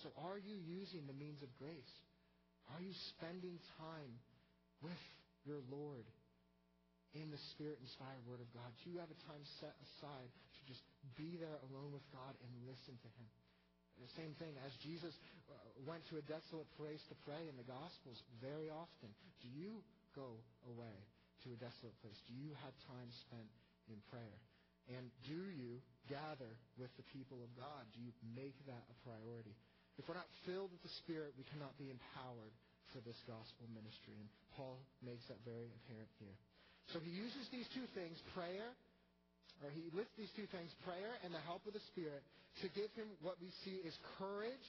So 0.00 0.14
are 0.22 0.38
you 0.38 0.56
using 0.62 1.04
the 1.04 1.18
means 1.18 1.42
of 1.42 1.50
grace? 1.58 1.92
Are 2.72 2.80
you 2.80 2.94
spending 3.12 3.58
time 3.76 4.12
with 4.80 5.02
your 5.42 5.60
Lord 5.68 6.06
in 7.12 7.28
the 7.28 7.42
Spirit-inspired 7.52 8.22
Word 8.24 8.40
of 8.40 8.48
God? 8.54 8.70
Do 8.80 8.94
you 8.94 9.02
have 9.02 9.10
a 9.10 9.20
time 9.28 9.42
set 9.60 9.74
aside 9.76 10.30
just 10.72 10.88
be 11.20 11.36
there 11.36 11.60
alone 11.68 11.92
with 11.92 12.04
God 12.16 12.32
and 12.40 12.50
listen 12.64 12.96
to 12.96 13.10
Him? 13.20 13.28
The 14.00 14.08
same 14.16 14.32
thing 14.40 14.56
as 14.64 14.72
Jesus 14.80 15.12
uh, 15.46 15.52
went 15.84 16.00
to 16.08 16.16
a 16.16 16.24
desolate 16.24 16.66
place 16.80 17.04
to 17.12 17.16
pray 17.28 17.44
in 17.44 17.60
the 17.60 17.68
Gospels 17.68 18.24
very 18.40 18.72
often. 18.72 19.12
Do 19.44 19.52
you 19.52 19.84
go 20.16 20.40
away 20.72 20.96
to 21.44 21.52
a 21.52 21.58
desolate 21.60 21.94
place? 22.00 22.16
Do 22.24 22.32
you 22.32 22.56
have 22.64 22.72
time 22.88 23.12
spent 23.28 23.52
in 23.92 24.00
prayer? 24.08 24.38
And 24.90 25.12
do 25.28 25.38
you 25.54 25.78
gather 26.10 26.50
with 26.80 26.90
the 26.98 27.06
people 27.14 27.38
of 27.44 27.52
God? 27.54 27.86
Do 27.94 28.02
you 28.02 28.10
make 28.34 28.56
that 28.66 28.82
a 28.90 28.96
priority? 29.06 29.54
If 30.00 30.08
we're 30.08 30.18
not 30.18 30.30
filled 30.48 30.72
with 30.72 30.82
the 30.82 30.94
Spirit, 31.04 31.36
we 31.38 31.46
cannot 31.52 31.76
be 31.78 31.92
empowered 31.92 32.54
for 32.90 32.98
this 33.04 33.20
gospel 33.28 33.70
ministry. 33.70 34.18
And 34.18 34.26
Paul 34.58 34.82
makes 35.04 35.22
that 35.30 35.38
very 35.46 35.70
apparent 35.84 36.10
here. 36.18 36.34
So 36.90 36.98
he 36.98 37.14
uses 37.14 37.46
these 37.54 37.70
two 37.70 37.86
things, 37.94 38.18
prayer, 38.34 38.74
he 39.70 39.86
lists 39.94 40.16
these 40.18 40.32
two 40.34 40.50
things, 40.50 40.74
prayer 40.82 41.14
and 41.22 41.30
the 41.30 41.42
help 41.46 41.62
of 41.70 41.76
the 41.76 41.84
Spirit, 41.94 42.26
to 42.64 42.66
give 42.74 42.90
him 42.98 43.06
what 43.22 43.38
we 43.38 43.54
see 43.62 43.78
is 43.86 43.94
courage 44.18 44.66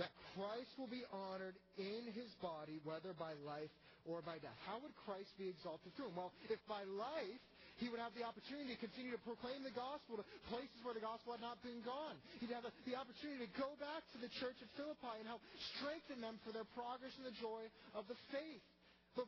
that 0.00 0.10
Christ 0.34 0.72
will 0.80 0.90
be 0.90 1.04
honored 1.12 1.54
in 1.76 2.08
his 2.16 2.30
body, 2.42 2.80
whether 2.82 3.12
by 3.14 3.36
life 3.44 3.70
or 4.08 4.24
by 4.24 4.40
death? 4.42 4.56
How 4.66 4.80
would 4.82 4.94
Christ 5.06 5.30
be 5.38 5.48
exalted 5.48 5.94
through 5.94 6.10
him? 6.10 6.16
Well, 6.18 6.32
if 6.50 6.58
by 6.66 6.82
life 6.88 7.42
he 7.82 7.90
would 7.90 7.98
have 7.98 8.14
the 8.14 8.22
opportunity 8.22 8.70
to 8.70 8.78
continue 8.78 9.10
to 9.10 9.22
proclaim 9.26 9.66
the 9.66 9.74
gospel 9.74 10.22
to 10.22 10.24
places 10.46 10.78
where 10.86 10.94
the 10.94 11.02
gospel 11.02 11.34
had 11.34 11.42
not 11.42 11.58
been 11.66 11.82
gone. 11.82 12.14
He'd 12.38 12.54
have 12.54 12.62
the 12.86 12.94
opportunity 12.94 13.50
to 13.50 13.52
go 13.58 13.74
back 13.82 14.06
to 14.14 14.18
the 14.22 14.30
church 14.38 14.54
at 14.62 14.70
Philippi 14.78 15.18
and 15.18 15.26
help 15.26 15.42
strengthen 15.74 16.22
them 16.22 16.38
for 16.46 16.54
their 16.54 16.66
progress 16.78 17.10
in 17.18 17.26
the 17.26 17.34
joy 17.42 17.66
of 17.98 18.06
the 18.06 18.14
faith. 18.30 18.62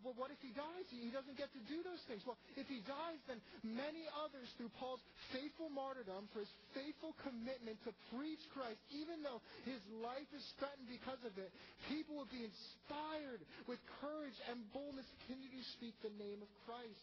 But 0.07 0.15
what 0.15 0.31
if 0.31 0.39
he 0.39 0.55
dies? 0.55 0.87
He 0.87 1.11
doesn't 1.11 1.35
get 1.35 1.51
to 1.51 1.63
do 1.67 1.83
those 1.83 1.99
things. 2.07 2.23
Well, 2.23 2.39
if 2.55 2.71
he 2.71 2.79
dies, 2.87 3.19
then 3.27 3.43
many 3.67 4.07
others, 4.23 4.47
through 4.55 4.71
Paul's 4.79 5.03
faithful 5.35 5.67
martyrdom, 5.67 6.31
for 6.31 6.47
his 6.47 6.55
faithful 6.79 7.11
commitment 7.27 7.83
to 7.83 7.91
preach 8.15 8.39
Christ, 8.55 8.79
even 8.95 9.27
though 9.27 9.43
his 9.67 9.83
life 9.99 10.31
is 10.31 10.47
threatened 10.63 10.87
because 10.87 11.19
of 11.27 11.35
it, 11.35 11.51
people 11.91 12.15
will 12.15 12.31
be 12.31 12.47
inspired 12.47 13.43
with 13.67 13.83
courage 13.99 14.39
and 14.47 14.63
boldness 14.71 15.11
to 15.11 15.17
continue 15.27 15.51
to 15.51 15.75
speak 15.75 15.99
the 16.07 16.15
name 16.23 16.39
of 16.39 16.51
Christ. 16.71 17.03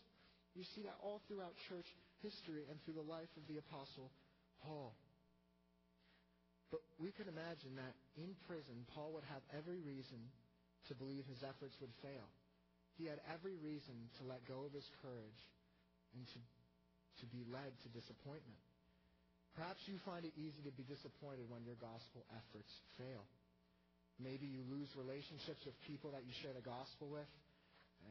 You 0.55 0.63
see 0.72 0.88
that 0.88 0.95
all 1.03 1.19
throughout 1.27 1.60
church 1.67 1.91
history 2.24 2.63
and 2.72 2.79
through 2.88 2.95
the 2.95 3.03
life 3.03 3.27
of 3.36 3.43
the 3.51 3.60
Apostle 3.60 4.15
Paul. 4.63 4.95
But 6.72 6.79
we 7.03 7.12
can 7.12 7.27
imagine 7.27 7.75
that 7.75 8.00
in 8.15 8.31
prison, 8.48 8.88
Paul 8.95 9.12
would 9.19 9.27
have 9.27 9.43
every 9.51 9.83
reason 9.83 10.24
to 10.88 10.95
believe 10.95 11.27
his 11.27 11.43
efforts 11.43 11.75
would 11.83 11.91
fail. 12.00 12.31
He 12.98 13.10
had 13.10 13.18
every 13.34 13.58
reason 13.58 13.96
to 14.20 14.30
let 14.30 14.46
go 14.46 14.64
of 14.66 14.72
his 14.74 14.86
courage 15.02 15.42
and 16.14 16.24
to, 16.30 16.40
to 17.22 17.26
be 17.34 17.42
led 17.50 17.74
to 17.84 17.88
disappointment. 17.90 18.62
Perhaps 19.58 19.86
you 19.86 20.02
find 20.02 20.26
it 20.26 20.34
easy 20.34 20.62
to 20.66 20.74
be 20.74 20.86
disappointed 20.86 21.46
when 21.50 21.62
your 21.66 21.78
gospel 21.78 22.26
efforts 22.34 22.70
fail. 22.98 23.26
Maybe 24.22 24.46
you 24.46 24.62
lose 24.70 24.90
relationships 24.98 25.62
with 25.66 25.78
people 25.86 26.14
that 26.14 26.26
you 26.26 26.34
share 26.42 26.54
the 26.54 26.66
gospel 26.66 27.10
with, 27.10 27.30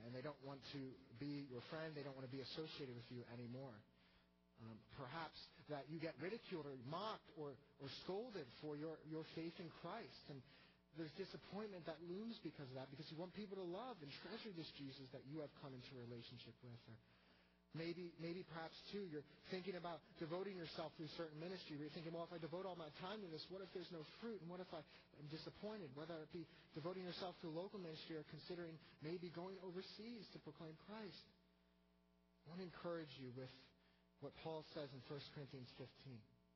and 0.07 0.15
they 0.15 0.23
don't 0.23 0.39
want 0.43 0.63
to 0.75 0.83
be 1.19 1.47
your 1.51 1.63
friend, 1.71 1.95
they 1.95 2.03
don't 2.03 2.15
want 2.19 2.27
to 2.27 2.35
be 2.35 2.43
associated 2.43 2.95
with 2.95 3.07
you 3.11 3.23
anymore. 3.35 3.75
Um, 4.63 4.79
perhaps 4.95 5.39
that 5.75 5.91
you 5.91 5.99
get 5.99 6.15
ridiculed 6.23 6.71
or 6.71 6.75
mocked 6.87 7.27
or, 7.35 7.59
or 7.83 7.89
scolded 8.07 8.47
for 8.63 8.79
your, 8.79 8.95
your 9.11 9.27
faith 9.35 9.55
in 9.59 9.67
Christ. 9.83 10.23
And 10.31 10.39
there's 11.01 11.13
disappointment 11.17 11.89
that 11.89 11.97
looms 12.05 12.37
because 12.45 12.69
of 12.69 12.77
that, 12.77 12.93
because 12.93 13.09
you 13.09 13.17
want 13.17 13.33
people 13.33 13.57
to 13.57 13.65
love 13.65 13.97
and 14.05 14.11
treasure 14.25 14.53
this 14.53 14.69
Jesus 14.77 15.09
that 15.17 15.25
you 15.25 15.41
have 15.41 15.53
come 15.65 15.73
into 15.73 15.93
a 15.97 16.01
relationship 16.05 16.53
with. 16.61 16.81
Or 16.89 16.97
maybe, 17.73 18.13
maybe 18.21 18.45
perhaps 18.45 18.77
too, 18.93 19.09
you're 19.09 19.25
thinking 19.49 19.81
about 19.81 20.05
devoting 20.21 20.61
yourself 20.61 20.93
to 21.01 21.09
a 21.09 21.13
certain 21.17 21.41
ministry. 21.41 21.81
You're 21.81 21.93
thinking, 21.97 22.13
well, 22.13 22.29
if 22.29 22.35
I 22.37 22.41
devote 22.41 22.69
all 22.69 22.77
my 22.77 22.93
time 23.01 23.25
to 23.25 23.29
this, 23.33 23.45
what 23.49 23.65
if 23.65 23.73
there's 23.73 23.89
no 23.89 24.05
fruit? 24.21 24.37
And 24.45 24.53
what 24.53 24.61
if 24.61 24.69
I 24.77 24.85
am 25.17 25.27
disappointed? 25.33 25.89
Whether 25.97 26.17
it 26.21 26.29
be 26.33 26.45
devoting 26.77 27.09
yourself 27.09 27.37
to 27.41 27.49
a 27.49 27.55
local 27.55 27.81
ministry 27.81 28.21
or 28.21 28.25
considering 28.29 28.77
maybe 29.01 29.33
going 29.33 29.57
overseas 29.65 30.29
to 30.37 30.39
proclaim 30.45 30.77
Christ. 30.85 31.25
I 32.45 32.53
want 32.53 32.61
to 32.61 32.69
encourage 32.69 33.13
you 33.17 33.33
with 33.33 33.53
what 34.21 34.37
Paul 34.45 34.65
says 34.77 34.93
in 34.93 35.01
1 35.09 35.33
Corinthians 35.33 35.73
15. 35.81 35.89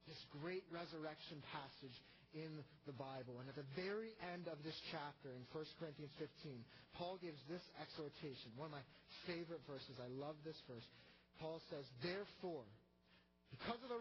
This 0.06 0.18
great 0.38 0.62
resurrection 0.70 1.42
passage 1.50 1.96
in 2.34 2.62
the 2.86 2.96
Bible. 2.96 3.38
And 3.38 3.48
at 3.48 3.58
the 3.58 3.68
very 3.76 4.14
end 4.34 4.48
of 4.50 4.58
this 4.64 4.76
chapter 4.90 5.30
in 5.30 5.42
1 5.52 5.78
Corinthians 5.78 6.12
15, 6.18 6.64
Paul 6.96 7.20
gives 7.20 7.38
this 7.46 7.62
exhortation, 7.78 8.54
one 8.56 8.72
of 8.72 8.76
my 8.80 8.86
favorite 9.28 9.62
verses. 9.68 9.96
I 10.00 10.10
love 10.16 10.36
this 10.42 10.58
verse. 10.66 10.86
Paul 11.38 11.60
says, 11.68 11.84
Therefore, 12.00 12.64
because 13.54 13.78
of 13.86 13.88
the 13.94 14.00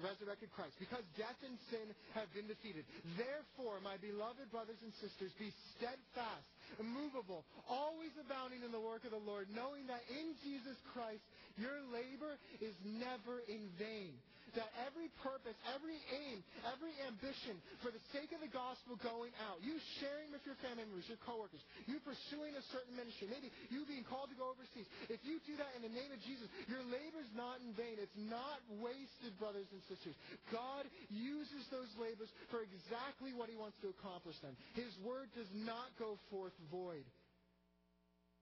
resurrected 0.00 0.54
Christ, 0.54 0.78
because 0.78 1.02
death 1.18 1.36
and 1.42 1.58
sin 1.68 1.90
have 2.14 2.30
been 2.30 2.46
defeated, 2.46 2.86
therefore, 3.18 3.82
my 3.82 3.98
beloved 3.98 4.48
brothers 4.54 4.78
and 4.86 4.94
sisters, 5.02 5.34
be 5.34 5.50
steadfast, 5.74 6.46
immovable, 6.78 7.42
always 7.66 8.14
abounding 8.16 8.62
in 8.62 8.70
the 8.70 8.80
work 8.80 9.02
of 9.02 9.10
the 9.10 9.20
Lord, 9.20 9.50
knowing 9.50 9.90
that 9.90 10.00
in 10.08 10.38
Jesus 10.46 10.78
Christ 10.94 11.20
your 11.58 11.74
labor 11.90 12.38
is 12.62 12.74
never 12.86 13.42
in 13.50 13.66
vain 13.76 14.14
that 14.54 14.70
every 14.86 15.10
purpose, 15.20 15.54
every 15.74 15.98
aim, 16.10 16.42
every 16.66 16.94
ambition 17.06 17.58
for 17.82 17.90
the 17.90 18.02
sake 18.14 18.30
of 18.30 18.40
the 18.40 18.50
gospel 18.50 18.98
going 19.02 19.34
out, 19.46 19.58
you 19.62 19.76
sharing 19.98 20.30
with 20.30 20.42
your 20.46 20.58
family 20.62 20.86
members, 20.86 21.06
your 21.06 21.20
coworkers, 21.22 21.62
you 21.86 21.98
pursuing 22.02 22.54
a 22.54 22.64
certain 22.70 22.94
ministry, 22.94 23.30
maybe 23.30 23.50
you 23.70 23.86
being 23.86 24.06
called 24.06 24.30
to 24.30 24.38
go 24.38 24.50
overseas, 24.50 24.86
if 25.10 25.22
you 25.22 25.42
do 25.44 25.54
that 25.58 25.74
in 25.78 25.82
the 25.82 25.92
name 25.92 26.10
of 26.14 26.20
Jesus, 26.22 26.46
your 26.66 26.82
labor's 26.86 27.30
not 27.34 27.60
in 27.62 27.74
vain. 27.74 27.98
It's 27.98 28.14
not 28.16 28.62
wasted, 28.80 29.34
brothers 29.38 29.68
and 29.70 29.82
sisters. 29.90 30.14
God 30.50 30.86
uses 31.10 31.66
those 31.70 31.90
labors 31.98 32.30
for 32.50 32.62
exactly 32.62 33.34
what 33.34 33.50
he 33.50 33.56
wants 33.58 33.78
to 33.82 33.90
accomplish 33.90 34.38
them. 34.40 34.54
His 34.78 34.90
word 35.02 35.30
does 35.34 35.50
not 35.52 35.94
go 35.98 36.16
forth 36.30 36.54
void. 36.70 37.06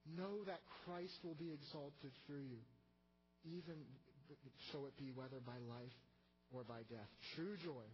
Know 0.04 0.42
that 0.50 0.61
Christ 0.83 1.14
will 1.23 1.38
be 1.38 1.54
exalted 1.54 2.11
through 2.26 2.42
you, 2.42 2.62
even 3.47 3.78
so 4.71 4.87
it 4.87 4.95
be 4.97 5.12
whether 5.15 5.41
by 5.43 5.59
life 5.69 5.97
or 6.53 6.65
by 6.65 6.85
death. 6.89 7.09
True 7.35 7.57
joy 7.61 7.87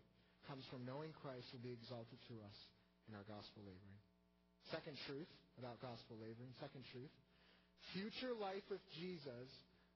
comes 0.47 0.65
from 0.73 0.87
knowing 0.89 1.15
Christ 1.21 1.47
will 1.53 1.65
be 1.65 1.75
exalted 1.75 2.19
through 2.27 2.43
us 2.43 2.59
in 3.07 3.17
our 3.17 3.27
gospel 3.29 3.65
laboring. 3.65 4.01
Second 4.73 4.97
truth 5.09 5.31
about 5.57 5.81
gospel 5.81 6.19
laboring. 6.21 6.53
Second 6.61 6.85
truth. 6.93 7.13
Future 7.95 8.35
life 8.37 8.65
with 8.69 8.83
Jesus 8.99 9.49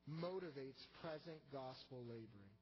motivates 0.09 0.81
present 1.05 1.39
gospel 1.53 2.03
laboring. 2.09 2.53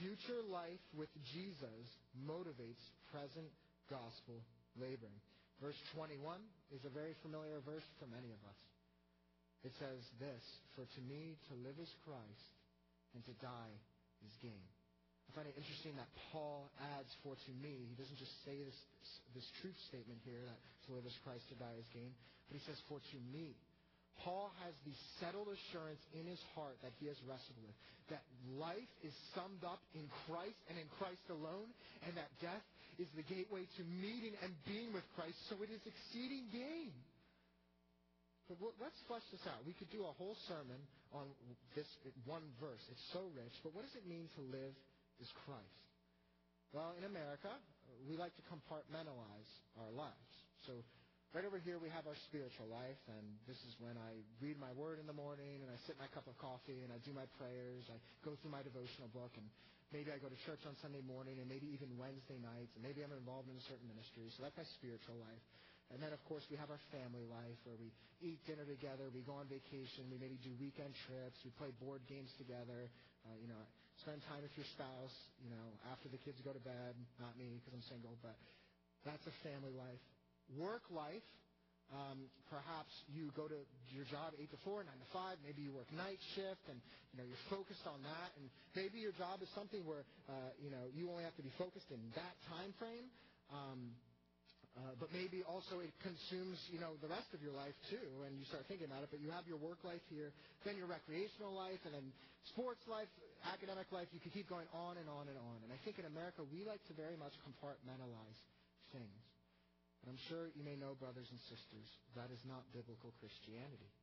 Future 0.00 0.42
life 0.48 0.82
with 0.96 1.12
Jesus 1.34 1.86
motivates 2.24 2.82
present 3.12 3.48
gospel 3.90 4.40
laboring. 4.76 5.18
Verse 5.62 5.78
21 5.94 6.40
is 6.74 6.82
a 6.84 6.92
very 6.92 7.14
familiar 7.22 7.62
verse 7.62 7.86
for 8.00 8.10
many 8.10 8.32
of 8.34 8.40
us. 8.48 8.60
It 9.64 9.72
says 9.80 10.02
this, 10.20 10.42
For 10.76 10.84
to 10.84 11.00
me 11.08 11.40
to 11.48 11.54
live 11.64 11.78
is 11.80 11.88
Christ, 12.04 12.48
and 13.14 13.22
to 13.24 13.34
die 13.40 13.74
is 14.26 14.34
gain. 14.42 14.66
I 15.26 15.30
find 15.32 15.48
it 15.48 15.56
interesting 15.56 15.96
that 15.96 16.10
Paul 16.30 16.68
adds 16.98 17.10
for 17.24 17.34
to 17.34 17.52
me. 17.58 17.88
He 17.88 17.96
doesn't 17.96 18.20
just 18.20 18.34
say 18.44 18.60
this, 18.60 18.78
this 19.32 19.46
truth 19.62 19.76
statement 19.88 20.20
here 20.22 20.42
that 20.44 20.60
to 20.86 20.94
live 20.94 21.06
is 21.08 21.16
Christ, 21.24 21.48
to 21.50 21.56
die 21.56 21.74
is 21.80 21.88
gain, 21.90 22.12
but 22.46 22.60
he 22.60 22.62
says 22.68 22.78
for 22.86 23.00
to 23.00 23.18
me. 23.32 23.56
Paul 24.22 24.54
has 24.62 24.74
the 24.86 24.94
settled 25.18 25.50
assurance 25.50 25.98
in 26.14 26.22
his 26.30 26.38
heart 26.54 26.78
that 26.86 26.94
he 27.02 27.10
has 27.10 27.18
wrestled 27.26 27.58
with, 27.66 27.74
that 28.14 28.22
life 28.54 28.92
is 29.02 29.10
summed 29.34 29.66
up 29.66 29.82
in 29.90 30.06
Christ 30.30 30.54
and 30.70 30.78
in 30.78 30.86
Christ 31.02 31.24
alone, 31.34 31.66
and 32.06 32.14
that 32.14 32.30
death 32.38 32.62
is 33.02 33.10
the 33.18 33.26
gateway 33.26 33.66
to 33.74 33.82
meeting 33.82 34.38
and 34.38 34.54
being 34.70 34.94
with 34.94 35.02
Christ, 35.18 35.34
so 35.50 35.58
it 35.66 35.70
is 35.72 35.82
exceeding 35.82 36.46
gain. 36.54 36.94
But 38.48 38.60
let's 38.76 39.00
flesh 39.08 39.24
this 39.32 39.40
out. 39.48 39.64
We 39.64 39.72
could 39.72 39.88
do 39.88 40.04
a 40.04 40.12
whole 40.20 40.36
sermon 40.48 40.76
on 41.16 41.32
this 41.72 41.88
one 42.28 42.44
verse. 42.60 42.82
It's 42.92 43.06
so 43.16 43.32
rich. 43.32 43.56
But 43.64 43.72
what 43.72 43.88
does 43.88 43.96
it 43.96 44.04
mean 44.04 44.28
to 44.36 44.42
live 44.44 44.76
as 45.22 45.28
Christ? 45.48 45.80
Well, 46.76 46.92
in 46.98 47.08
America, 47.08 47.54
we 48.04 48.20
like 48.20 48.36
to 48.36 48.44
compartmentalize 48.50 49.50
our 49.80 49.88
lives. 49.94 50.34
So 50.68 50.76
right 51.32 51.46
over 51.46 51.56
here 51.56 51.80
we 51.80 51.88
have 51.88 52.04
our 52.04 52.18
spiritual 52.28 52.68
life, 52.68 53.00
and 53.08 53.24
this 53.48 53.56
is 53.64 53.72
when 53.80 53.96
I 53.96 54.20
read 54.44 54.60
my 54.60 54.74
word 54.76 55.00
in 55.00 55.06
the 55.08 55.16
morning, 55.16 55.64
and 55.64 55.70
I 55.70 55.78
sip 55.88 55.96
my 55.96 56.10
cup 56.12 56.28
of 56.28 56.36
coffee, 56.36 56.84
and 56.84 56.92
I 56.92 57.00
do 57.00 57.16
my 57.16 57.30
prayers. 57.40 57.88
I 57.88 57.96
go 58.26 58.36
through 58.36 58.52
my 58.52 58.60
devotional 58.60 59.08
book, 59.14 59.32
and 59.40 59.46
maybe 59.88 60.12
I 60.12 60.20
go 60.20 60.28
to 60.28 60.38
church 60.44 60.60
on 60.68 60.76
Sunday 60.84 61.00
morning, 61.00 61.40
and 61.40 61.48
maybe 61.48 61.70
even 61.72 61.96
Wednesday 61.96 62.42
nights, 62.42 62.76
and 62.76 62.82
maybe 62.84 63.00
I'm 63.00 63.14
involved 63.14 63.48
in 63.48 63.56
a 63.56 63.64
certain 63.70 63.88
ministry. 63.88 64.28
So 64.36 64.44
that's 64.44 64.58
my 64.58 64.68
spiritual 64.76 65.16
life. 65.22 65.44
And 65.92 66.00
then, 66.00 66.12
of 66.16 66.22
course, 66.24 66.42
we 66.48 66.56
have 66.56 66.72
our 66.72 66.80
family 66.90 67.24
life 67.28 67.58
where 67.68 67.76
we 67.76 67.92
eat 68.24 68.40
dinner 68.48 68.64
together, 68.64 69.12
we 69.12 69.20
go 69.20 69.36
on 69.36 69.46
vacation, 69.46 70.08
we 70.08 70.16
maybe 70.16 70.40
do 70.40 70.50
weekend 70.56 70.96
trips, 71.06 71.36
we 71.44 71.52
play 71.60 71.70
board 71.76 72.00
games 72.08 72.32
together, 72.40 72.88
uh, 73.28 73.36
you 73.36 73.46
know, 73.46 73.60
spend 74.00 74.24
time 74.26 74.40
with 74.42 74.54
your 74.56 74.66
spouse, 74.74 75.14
you 75.44 75.52
know, 75.52 75.66
after 75.92 76.08
the 76.08 76.18
kids 76.24 76.40
go 76.42 76.56
to 76.56 76.62
bed. 76.64 76.96
Not 77.20 77.36
me 77.36 77.60
because 77.60 77.76
I'm 77.76 77.86
single, 77.86 78.16
but 78.24 78.34
that's 79.04 79.22
a 79.28 79.34
family 79.44 79.76
life. 79.76 80.00
Work 80.56 80.88
life, 80.88 81.24
um, 81.92 82.26
perhaps 82.48 82.90
you 83.12 83.28
go 83.36 83.44
to 83.44 83.60
your 83.92 84.08
job 84.08 84.32
8 84.40 84.50
to 84.50 84.58
4, 84.64 84.88
9 84.88 84.88
to 84.88 85.08
5. 85.12 85.36
Maybe 85.44 85.62
you 85.62 85.72
work 85.76 85.88
night 85.92 86.18
shift 86.32 86.64
and 86.72 86.80
you 87.12 87.20
know, 87.20 87.26
you're 87.28 87.46
focused 87.52 87.84
on 87.84 88.00
that. 88.02 88.30
And 88.40 88.48
maybe 88.72 88.98
your 88.98 89.12
job 89.14 89.44
is 89.44 89.50
something 89.52 89.84
where 89.84 90.08
uh, 90.26 90.50
you, 90.58 90.72
know, 90.72 90.88
you 90.96 91.12
only 91.12 91.22
have 91.28 91.36
to 91.36 91.44
be 91.44 91.52
focused 91.60 91.92
in 91.92 92.00
that 92.16 92.34
time 92.48 92.72
frame. 92.80 93.12
Um, 93.52 93.92
uh, 94.74 94.98
but 94.98 95.06
maybe 95.14 95.46
also 95.46 95.78
it 95.78 95.94
consumes, 96.02 96.58
you 96.74 96.82
know, 96.82 96.98
the 96.98 97.06
rest 97.06 97.30
of 97.30 97.38
your 97.38 97.54
life 97.54 97.78
too, 97.86 98.26
and 98.26 98.34
you 98.34 98.42
start 98.50 98.66
thinking 98.66 98.90
about 98.90 99.06
it. 99.06 99.08
But 99.14 99.22
you 99.22 99.30
have 99.30 99.46
your 99.46 99.58
work 99.62 99.78
life 99.86 100.02
here, 100.10 100.34
then 100.66 100.74
your 100.74 100.90
recreational 100.90 101.54
life, 101.54 101.78
and 101.86 101.94
then 101.94 102.10
sports 102.50 102.82
life, 102.90 103.06
academic 103.46 103.86
life. 103.94 104.10
You 104.10 104.18
could 104.18 104.34
keep 104.34 104.50
going 104.50 104.66
on 104.74 104.98
and 104.98 105.06
on 105.06 105.30
and 105.30 105.38
on. 105.38 105.62
And 105.62 105.70
I 105.70 105.78
think 105.86 106.02
in 106.02 106.06
America 106.10 106.42
we 106.50 106.66
like 106.66 106.82
to 106.90 106.94
very 106.98 107.14
much 107.14 107.38
compartmentalize 107.46 108.40
things. 108.90 109.22
But 110.02 110.10
I'm 110.10 110.22
sure 110.26 110.50
you 110.58 110.66
may 110.66 110.74
know, 110.74 110.98
brothers 110.98 111.30
and 111.30 111.40
sisters, 111.46 111.88
that 112.18 112.34
is 112.34 112.42
not 112.42 112.66
biblical 112.74 113.14
Christianity. 113.22 113.94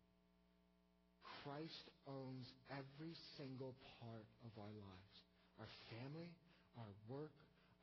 Christ 1.43 1.83
owns 2.07 2.47
every 2.71 3.13
single 3.35 3.75
part 3.99 4.25
of 4.47 4.51
our 4.55 4.71
lives. 4.71 5.13
Our 5.59 5.69
family, 5.91 6.31
our 6.79 6.91
work, 7.11 7.35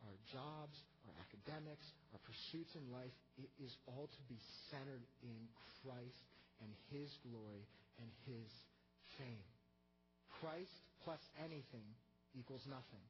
our 0.07 0.17
jobs, 0.31 0.76
our 1.09 1.17
academics, 1.19 1.87
our 2.14 2.23
pursuits 2.23 2.75
in 2.78 2.85
life, 2.93 3.12
it 3.40 3.50
is 3.59 3.75
all 3.87 4.07
to 4.07 4.23
be 4.31 4.38
centered 4.71 5.02
in 5.25 5.38
Christ 5.83 6.23
and 6.62 6.71
His 6.90 7.11
glory 7.26 7.64
and 7.99 8.09
His 8.26 8.50
fame. 9.19 9.47
Christ 10.38 10.75
plus 11.02 11.23
anything 11.43 11.87
equals 12.37 12.62
nothing, 12.71 13.02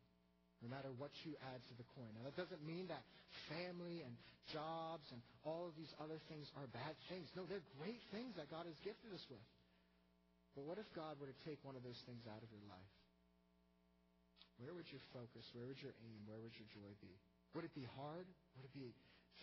no 0.65 0.69
matter 0.73 0.89
what 0.97 1.13
you 1.25 1.37
add 1.53 1.61
to 1.69 1.75
the 1.77 1.87
coin. 1.93 2.09
Now, 2.17 2.25
that 2.29 2.37
doesn't 2.39 2.65
mean 2.65 2.89
that 2.89 3.05
family 3.53 4.01
and 4.05 4.15
jobs 4.53 5.05
and 5.13 5.21
all 5.45 5.69
of 5.69 5.77
these 5.77 5.93
other 6.01 6.17
things 6.33 6.49
are 6.57 6.69
bad 6.73 6.97
things. 7.13 7.29
No, 7.37 7.45
they're 7.45 7.65
great 7.77 8.01
things 8.13 8.33
that 8.41 8.49
God 8.49 8.65
has 8.65 8.77
gifted 8.81 9.13
us 9.13 9.25
with. 9.29 9.45
But 10.57 10.65
what 10.65 10.81
if 10.81 10.89
God 10.97 11.21
were 11.21 11.29
to 11.29 11.41
take 11.45 11.61
one 11.63 11.77
of 11.77 11.85
those 11.85 12.01
things 12.09 12.25
out 12.27 12.41
of 12.41 12.49
your 12.49 12.65
life? 12.67 12.93
Where 14.59 14.75
would 14.75 14.91
your 14.91 15.03
focus, 15.15 15.47
where 15.55 15.67
would 15.71 15.79
your 15.79 15.95
aim, 16.03 16.27
where 16.27 16.43
would 16.43 16.55
your 16.59 16.67
joy 16.75 16.91
be? 16.99 17.15
Would 17.55 17.65
it 17.65 17.75
be 17.79 17.87
hard? 17.95 18.27
Would 18.59 18.67
it 18.67 18.75
be 18.75 18.91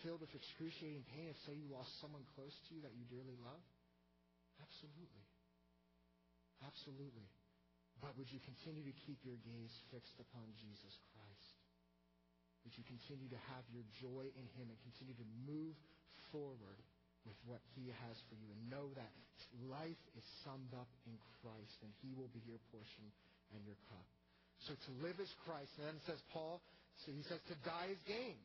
filled 0.04 0.20
with 0.20 0.32
excruciating 0.36 1.08
pain 1.16 1.32
if, 1.32 1.38
say, 1.48 1.56
you 1.56 1.72
lost 1.72 1.88
someone 2.04 2.22
close 2.36 2.52
to 2.52 2.70
you 2.76 2.84
that 2.84 2.92
you 2.92 3.08
dearly 3.08 3.36
love? 3.40 3.64
Absolutely. 4.60 5.24
Absolutely. 6.64 7.28
But 8.00 8.12
would 8.20 8.28
you 8.28 8.40
continue 8.44 8.84
to 8.84 8.94
keep 9.08 9.24
your 9.24 9.40
gaze 9.40 9.72
fixed 9.88 10.20
upon 10.20 10.52
Jesus 10.60 10.94
Christ? 11.16 11.56
Would 12.64 12.76
you 12.76 12.84
continue 12.84 13.30
to 13.32 13.40
have 13.56 13.64
your 13.72 13.86
joy 14.02 14.28
in 14.36 14.46
Him 14.58 14.68
and 14.68 14.78
continue 14.84 15.16
to 15.16 15.28
move 15.48 15.76
forward 16.28 16.82
with 17.24 17.38
what 17.48 17.62
He 17.72 17.88
has 18.04 18.16
for 18.28 18.36
you 18.36 18.52
and 18.52 18.60
know 18.68 18.92
that 18.98 19.12
life 19.70 20.02
is 20.12 20.26
summed 20.44 20.74
up 20.76 20.90
in 21.08 21.16
Christ 21.40 21.78
and 21.80 21.92
He 22.04 22.12
will 22.12 22.28
be 22.34 22.42
your 22.44 22.60
portion 22.68 23.06
and 23.54 23.64
your 23.64 23.78
cup? 23.88 24.04
So 24.64 24.72
to 24.72 24.90
live 25.04 25.20
is 25.20 25.30
Christ. 25.44 25.70
And 25.78 25.92
then 25.92 25.98
says 26.08 26.20
Paul, 26.32 26.62
so 27.04 27.12
he 27.12 27.22
says 27.28 27.40
to 27.52 27.56
die 27.68 27.92
is 27.92 28.00
gain. 28.08 28.40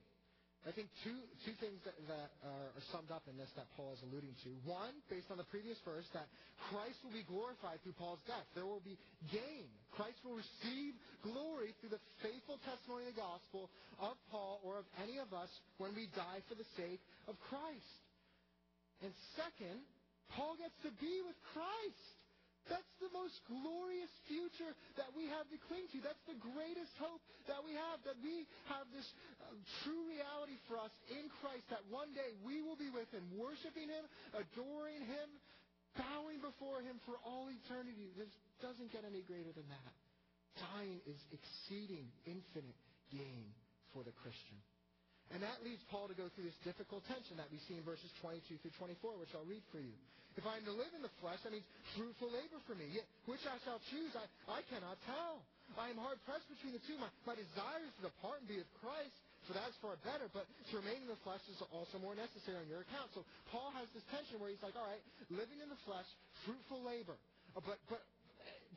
I 0.61 0.69
think 0.69 0.93
two, 1.01 1.17
two 1.41 1.57
things 1.57 1.81
that, 1.89 1.97
that 2.05 2.29
are 2.45 2.85
summed 2.93 3.09
up 3.09 3.25
in 3.25 3.33
this 3.33 3.49
that 3.57 3.65
Paul 3.73 3.97
is 3.97 4.01
alluding 4.05 4.37
to. 4.45 4.53
One, 4.69 4.93
based 5.09 5.33
on 5.33 5.41
the 5.41 5.49
previous 5.49 5.81
verse, 5.81 6.05
that 6.13 6.29
Christ 6.69 7.01
will 7.01 7.17
be 7.17 7.25
glorified 7.25 7.81
through 7.81 7.97
Paul's 7.97 8.21
death. 8.29 8.45
There 8.53 8.69
will 8.69 8.83
be 8.85 8.93
gain. 9.33 9.65
Christ 9.97 10.21
will 10.21 10.37
receive 10.37 10.93
glory 11.25 11.73
through 11.81 11.97
the 11.97 12.03
faithful 12.21 12.61
testimony 12.61 13.09
of 13.09 13.17
the 13.17 13.25
gospel 13.25 13.73
of 13.97 14.13
Paul 14.29 14.61
or 14.61 14.77
of 14.77 14.85
any 15.01 15.17
of 15.17 15.33
us 15.33 15.49
when 15.81 15.97
we 15.97 16.13
die 16.13 16.45
for 16.45 16.53
the 16.53 16.67
sake 16.77 17.01
of 17.25 17.33
Christ. 17.49 17.97
And 19.01 19.09
second, 19.33 19.81
Paul 20.37 20.61
gets 20.61 20.77
to 20.85 20.93
be 21.01 21.25
with 21.25 21.41
Christ. 21.57 22.05
That's 22.69 22.93
the 23.01 23.09
most 23.09 23.41
glorious 23.49 24.11
future 24.29 24.69
that 24.99 25.09
we 25.17 25.25
have 25.33 25.49
to 25.49 25.57
cling 25.65 25.89
to. 25.95 25.97
That's 26.05 26.21
the 26.29 26.37
greatest 26.37 26.93
hope 27.01 27.21
that 27.49 27.61
we 27.65 27.73
have, 27.73 27.97
that 28.05 28.19
we 28.21 28.45
have 28.69 28.85
this 28.93 29.07
uh, 29.41 29.49
true 29.81 30.05
reality 30.05 30.61
for 30.69 30.77
us 30.77 30.93
in 31.09 31.25
Christ, 31.41 31.65
that 31.73 31.81
one 31.89 32.13
day 32.13 32.37
we 32.45 32.61
will 32.61 32.77
be 32.77 32.93
with 32.93 33.09
Him, 33.09 33.25
worshiping 33.33 33.89
Him, 33.89 34.05
adoring 34.37 35.01
Him, 35.09 35.27
bowing 35.97 36.37
before 36.37 36.85
Him 36.85 37.01
for 37.09 37.17
all 37.25 37.49
eternity. 37.49 38.13
This 38.13 38.29
doesn't 38.61 38.93
get 38.93 39.09
any 39.09 39.25
greater 39.25 39.51
than 39.57 39.65
that. 39.73 39.93
Dying 40.61 41.01
is 41.09 41.17
exceeding 41.33 42.13
infinite 42.29 42.77
gain 43.09 43.49
for 43.89 44.05
the 44.05 44.13
Christian. 44.21 44.59
And 45.31 45.39
that 45.41 45.63
leads 45.63 45.79
Paul 45.87 46.11
to 46.11 46.17
go 46.17 46.27
through 46.35 46.43
this 46.43 46.59
difficult 46.67 47.07
tension 47.07 47.39
that 47.39 47.47
we 47.47 47.59
see 47.63 47.79
in 47.79 47.83
verses 47.87 48.11
22 48.19 48.59
through 48.59 48.75
24, 48.77 49.15
which 49.15 49.31
I'll 49.31 49.47
read 49.47 49.63
for 49.71 49.79
you. 49.79 49.95
If 50.39 50.47
I 50.47 50.55
am 50.55 50.63
to 50.63 50.75
live 50.75 50.91
in 50.95 51.03
the 51.03 51.11
flesh, 51.19 51.43
that 51.43 51.51
means 51.51 51.67
fruitful 51.99 52.31
labor 52.31 52.59
for 52.63 52.75
me. 52.79 52.87
Yet 52.95 53.03
which 53.27 53.43
I 53.43 53.59
shall 53.67 53.83
choose, 53.91 54.15
I, 54.15 54.25
I 54.47 54.63
cannot 54.71 54.95
tell. 55.03 55.43
I 55.75 55.91
am 55.91 55.99
hard 55.99 56.19
pressed 56.27 56.47
between 56.51 56.75
the 56.75 56.83
two. 56.87 56.95
My, 56.99 57.11
my 57.27 57.35
desire 57.35 57.83
is 57.83 57.91
to 57.99 58.11
depart 58.11 58.43
and 58.43 58.47
be 58.47 58.59
with 58.59 58.71
Christ, 58.83 59.15
for 59.47 59.55
that 59.55 59.67
is 59.71 59.75
far 59.79 59.95
better, 60.03 60.27
but 60.31 60.47
to 60.47 60.73
remain 60.79 61.03
in 61.03 61.09
the 61.11 61.19
flesh 61.23 61.43
is 61.47 61.59
also 61.71 61.99
more 61.99 62.15
necessary 62.15 62.59
on 62.59 62.67
your 62.67 62.83
account. 62.83 63.11
So 63.15 63.23
Paul 63.51 63.71
has 63.75 63.87
this 63.95 64.03
tension 64.11 64.39
where 64.39 64.51
he's 64.51 64.63
like, 64.63 64.75
all 64.75 64.87
right, 64.87 65.03
living 65.31 65.59
in 65.63 65.67
the 65.71 65.79
flesh, 65.87 66.07
fruitful 66.43 66.83
labor. 66.83 67.15
Uh, 67.55 67.63
but, 67.63 67.79
but, 67.87 68.03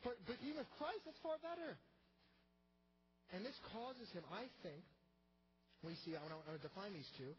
but, 0.03 0.15
but 0.27 0.35
being 0.43 0.59
with 0.59 0.67
Christ, 0.79 1.03
that's 1.03 1.19
far 1.23 1.39
better. 1.43 1.75
And 3.35 3.43
this 3.43 3.55
causes 3.75 4.07
him, 4.15 4.23
I 4.31 4.47
think, 4.63 4.83
we 5.83 5.95
see, 6.03 6.15
I 6.15 6.23
want 6.31 6.47
to 6.47 6.59
define 6.63 6.95
these 6.95 7.09
two, 7.19 7.31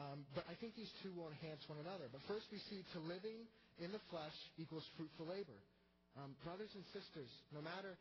um, 0.00 0.24
but 0.32 0.44
I 0.48 0.56
think 0.56 0.72
these 0.72 0.90
two 1.04 1.12
will 1.12 1.28
enhance 1.28 1.60
one 1.68 1.80
another. 1.80 2.08
But 2.08 2.24
first 2.24 2.48
we 2.48 2.60
see 2.72 2.80
to 2.96 2.98
living 3.04 3.44
in 3.80 3.92
the 3.92 4.00
flesh 4.08 4.34
equals 4.56 4.84
fruitful 4.96 5.28
labor. 5.28 5.56
Um, 6.16 6.36
brothers 6.44 6.72
and 6.76 6.84
sisters, 6.92 7.28
no 7.52 7.60
matter 7.60 7.96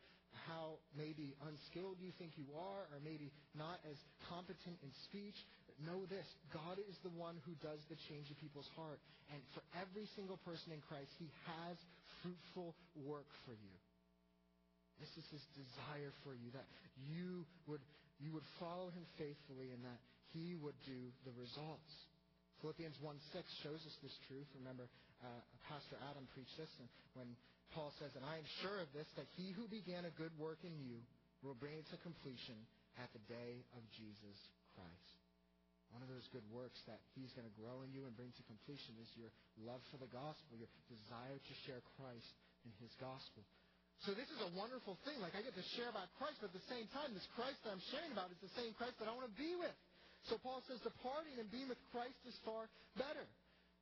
how 0.48 0.80
maybe 0.96 1.36
unskilled 1.44 2.00
you 2.00 2.16
think 2.16 2.40
you 2.40 2.48
are, 2.56 2.88
or 2.92 3.00
maybe 3.04 3.32
not 3.56 3.80
as 3.88 4.00
competent 4.32 4.80
in 4.80 4.92
speech, 5.08 5.36
know 5.84 6.08
this 6.08 6.28
God 6.56 6.80
is 6.80 6.96
the 7.04 7.12
one 7.16 7.40
who 7.44 7.56
does 7.60 7.80
the 7.92 8.00
change 8.08 8.32
of 8.32 8.40
people's 8.40 8.70
heart. 8.76 9.00
And 9.32 9.40
for 9.56 9.64
every 9.76 10.08
single 10.16 10.40
person 10.44 10.72
in 10.76 10.80
Christ, 10.88 11.12
He 11.20 11.28
has 11.48 11.76
fruitful 12.24 12.76
work 13.04 13.28
for 13.44 13.56
you. 13.56 13.76
This 15.00 15.12
is 15.20 15.28
His 15.32 15.44
desire 15.56 16.12
for 16.24 16.36
you, 16.36 16.52
that 16.56 16.68
you 17.12 17.44
would 17.68 17.84
you 18.22 18.30
would 18.38 18.46
follow 18.62 18.94
him 18.94 19.02
faithfully 19.18 19.74
and 19.74 19.82
that 19.82 19.98
he 20.34 20.56
would 20.60 20.78
do 20.88 21.12
the 21.28 21.36
results. 21.38 21.92
Philippians 22.62 22.96
1 23.02 23.18
6 23.34 23.66
shows 23.66 23.82
us 23.84 23.96
this 24.06 24.14
truth. 24.30 24.48
Remember, 24.60 24.86
uh, 25.22 25.42
Pastor 25.68 25.98
Adam 26.10 26.26
preached 26.34 26.56
this 26.58 26.72
and 26.78 26.88
when 27.14 27.30
Paul 27.74 27.92
says, 27.98 28.12
And 28.14 28.28
I 28.28 28.38
am 28.38 28.48
sure 28.62 28.84
of 28.84 28.92
this, 28.92 29.08
that 29.16 29.28
he 29.40 29.56
who 29.56 29.66
began 29.72 30.06
a 30.06 30.14
good 30.20 30.32
work 30.38 30.62
in 30.62 30.76
you 30.80 31.00
will 31.42 31.58
bring 31.58 31.80
it 31.80 31.88
to 31.90 31.98
completion 32.06 32.58
at 33.00 33.10
the 33.16 33.24
day 33.32 33.64
of 33.74 33.84
Jesus 33.96 34.38
Christ. 34.76 35.18
One 35.92 36.04
of 36.04 36.12
those 36.12 36.28
good 36.32 36.46
works 36.48 36.80
that 36.88 37.04
he's 37.18 37.36
going 37.36 37.48
to 37.48 37.58
grow 37.60 37.84
in 37.84 37.92
you 37.92 38.08
and 38.08 38.16
bring 38.16 38.32
to 38.32 38.44
completion 38.48 38.96
is 39.04 39.12
your 39.20 39.32
love 39.60 39.84
for 39.92 40.00
the 40.00 40.08
gospel, 40.08 40.56
your 40.56 40.72
desire 40.88 41.36
to 41.36 41.54
share 41.68 41.84
Christ 42.00 42.32
in 42.64 42.72
his 42.80 42.96
gospel. 42.96 43.44
So 44.08 44.16
this 44.16 44.32
is 44.32 44.40
a 44.40 44.52
wonderful 44.56 44.96
thing. 45.04 45.20
Like 45.20 45.36
I 45.36 45.44
get 45.44 45.54
to 45.54 45.68
share 45.76 45.92
about 45.92 46.10
Christ, 46.16 46.40
but 46.40 46.50
at 46.50 46.58
the 46.58 46.70
same 46.72 46.88
time, 46.96 47.12
this 47.12 47.28
Christ 47.36 47.60
that 47.68 47.76
I'm 47.76 47.86
sharing 47.92 48.16
about 48.16 48.32
is 48.32 48.40
the 48.40 48.56
same 48.56 48.72
Christ 48.80 48.98
that 49.04 49.12
I 49.12 49.14
want 49.14 49.28
to 49.28 49.38
be 49.38 49.54
with. 49.60 49.76
So 50.30 50.38
Paul 50.38 50.62
says 50.70 50.78
departing 50.86 51.40
and 51.42 51.50
being 51.50 51.70
with 51.70 51.82
Christ 51.90 52.18
is 52.28 52.38
far 52.46 52.70
better. 52.98 53.26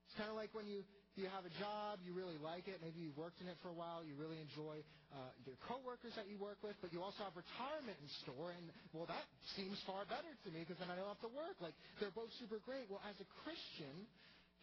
It's 0.07 0.15
kind 0.15 0.29
of 0.31 0.37
like 0.39 0.53
when 0.55 0.65
you 0.67 0.83
you 1.19 1.27
have 1.35 1.43
a 1.43 1.51
job, 1.59 1.99
you 2.07 2.15
really 2.15 2.39
like 2.39 2.71
it, 2.71 2.79
maybe 2.79 3.03
you've 3.03 3.19
worked 3.19 3.43
in 3.43 3.51
it 3.51 3.59
for 3.59 3.67
a 3.67 3.75
while, 3.75 4.07
you 4.07 4.15
really 4.15 4.39
enjoy 4.39 4.79
uh, 5.11 5.35
your 5.43 5.59
coworkers 5.67 6.15
that 6.15 6.31
you 6.31 6.39
work 6.39 6.55
with, 6.63 6.79
but 6.79 6.95
you 6.95 7.03
also 7.03 7.27
have 7.27 7.35
retirement 7.35 7.99
in 7.99 8.07
store, 8.23 8.55
and 8.55 8.71
well, 8.95 9.03
that 9.03 9.27
seems 9.59 9.75
far 9.83 10.07
better 10.07 10.31
to 10.47 10.49
me 10.55 10.63
because 10.63 10.79
then 10.79 10.87
I 10.87 10.95
don't 10.95 11.11
have 11.11 11.19
to 11.27 11.33
work. 11.35 11.59
Like 11.59 11.75
they're 11.99 12.15
both 12.15 12.31
super 12.39 12.63
great. 12.63 12.87
Well, 12.87 13.03
as 13.03 13.19
a 13.19 13.27
Christian, 13.43 14.07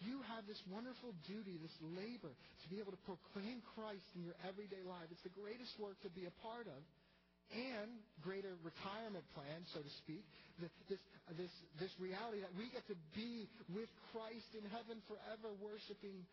you 0.01 0.25
have 0.33 0.49
this 0.49 0.61
wonderful 0.73 1.12
duty, 1.29 1.61
this 1.61 1.77
labor, 1.83 2.33
to 2.33 2.67
be 2.73 2.81
able 2.81 2.97
to 2.97 3.03
proclaim 3.05 3.61
Christ 3.77 4.05
in 4.17 4.25
your 4.25 4.37
everyday 4.49 4.81
life. 4.85 5.12
It's 5.12 5.25
the 5.25 5.37
greatest 5.37 5.77
work 5.77 6.01
to 6.09 6.11
be 6.12 6.25
a 6.25 6.35
part 6.41 6.69
of. 6.69 6.81
And 7.55 8.03
greater 8.27 8.59
retirement 8.67 9.23
plan, 9.33 9.63
so 9.71 9.79
to 9.79 9.93
speak. 10.03 10.27
This, 10.59 10.73
this, 11.39 11.53
this 11.79 11.95
reality 12.03 12.43
that 12.43 12.55
we 12.59 12.67
get 12.75 12.83
to 12.91 12.99
be 13.15 13.47
with 13.71 13.89
Christ 14.11 14.51
in 14.57 14.67
heaven 14.75 14.99
forever, 15.07 15.55
worshiping 15.63 16.27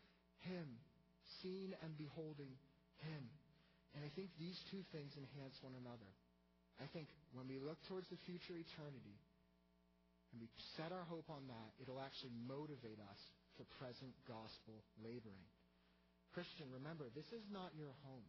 Him, 0.50 0.68
seeing 1.42 1.78
and 1.86 1.94
beholding 1.96 2.50
Him. 3.06 3.24
And 3.94 4.02
I 4.02 4.10
think 4.18 4.34
these 4.42 4.58
two 4.74 4.82
things 4.90 5.14
enhance 5.14 5.54
one 5.62 5.78
another. 5.78 6.10
I 6.82 6.90
think 6.90 7.06
when 7.38 7.46
we 7.46 7.62
look 7.62 7.78
towards 7.86 8.10
the 8.10 8.18
future 8.26 8.58
eternity, 8.58 9.18
and 10.34 10.42
we 10.42 10.50
set 10.74 10.90
our 10.90 11.06
hope 11.06 11.30
on 11.30 11.46
that, 11.46 11.70
it'll 11.78 12.02
actually 12.02 12.34
motivate 12.50 12.98
us 12.98 13.22
for 13.54 13.70
present 13.78 14.18
gospel 14.26 14.82
laboring. 15.06 15.46
Christian, 16.34 16.66
remember, 16.74 17.06
this 17.14 17.30
is 17.30 17.46
not 17.54 17.70
your 17.78 17.94
home. 18.02 18.26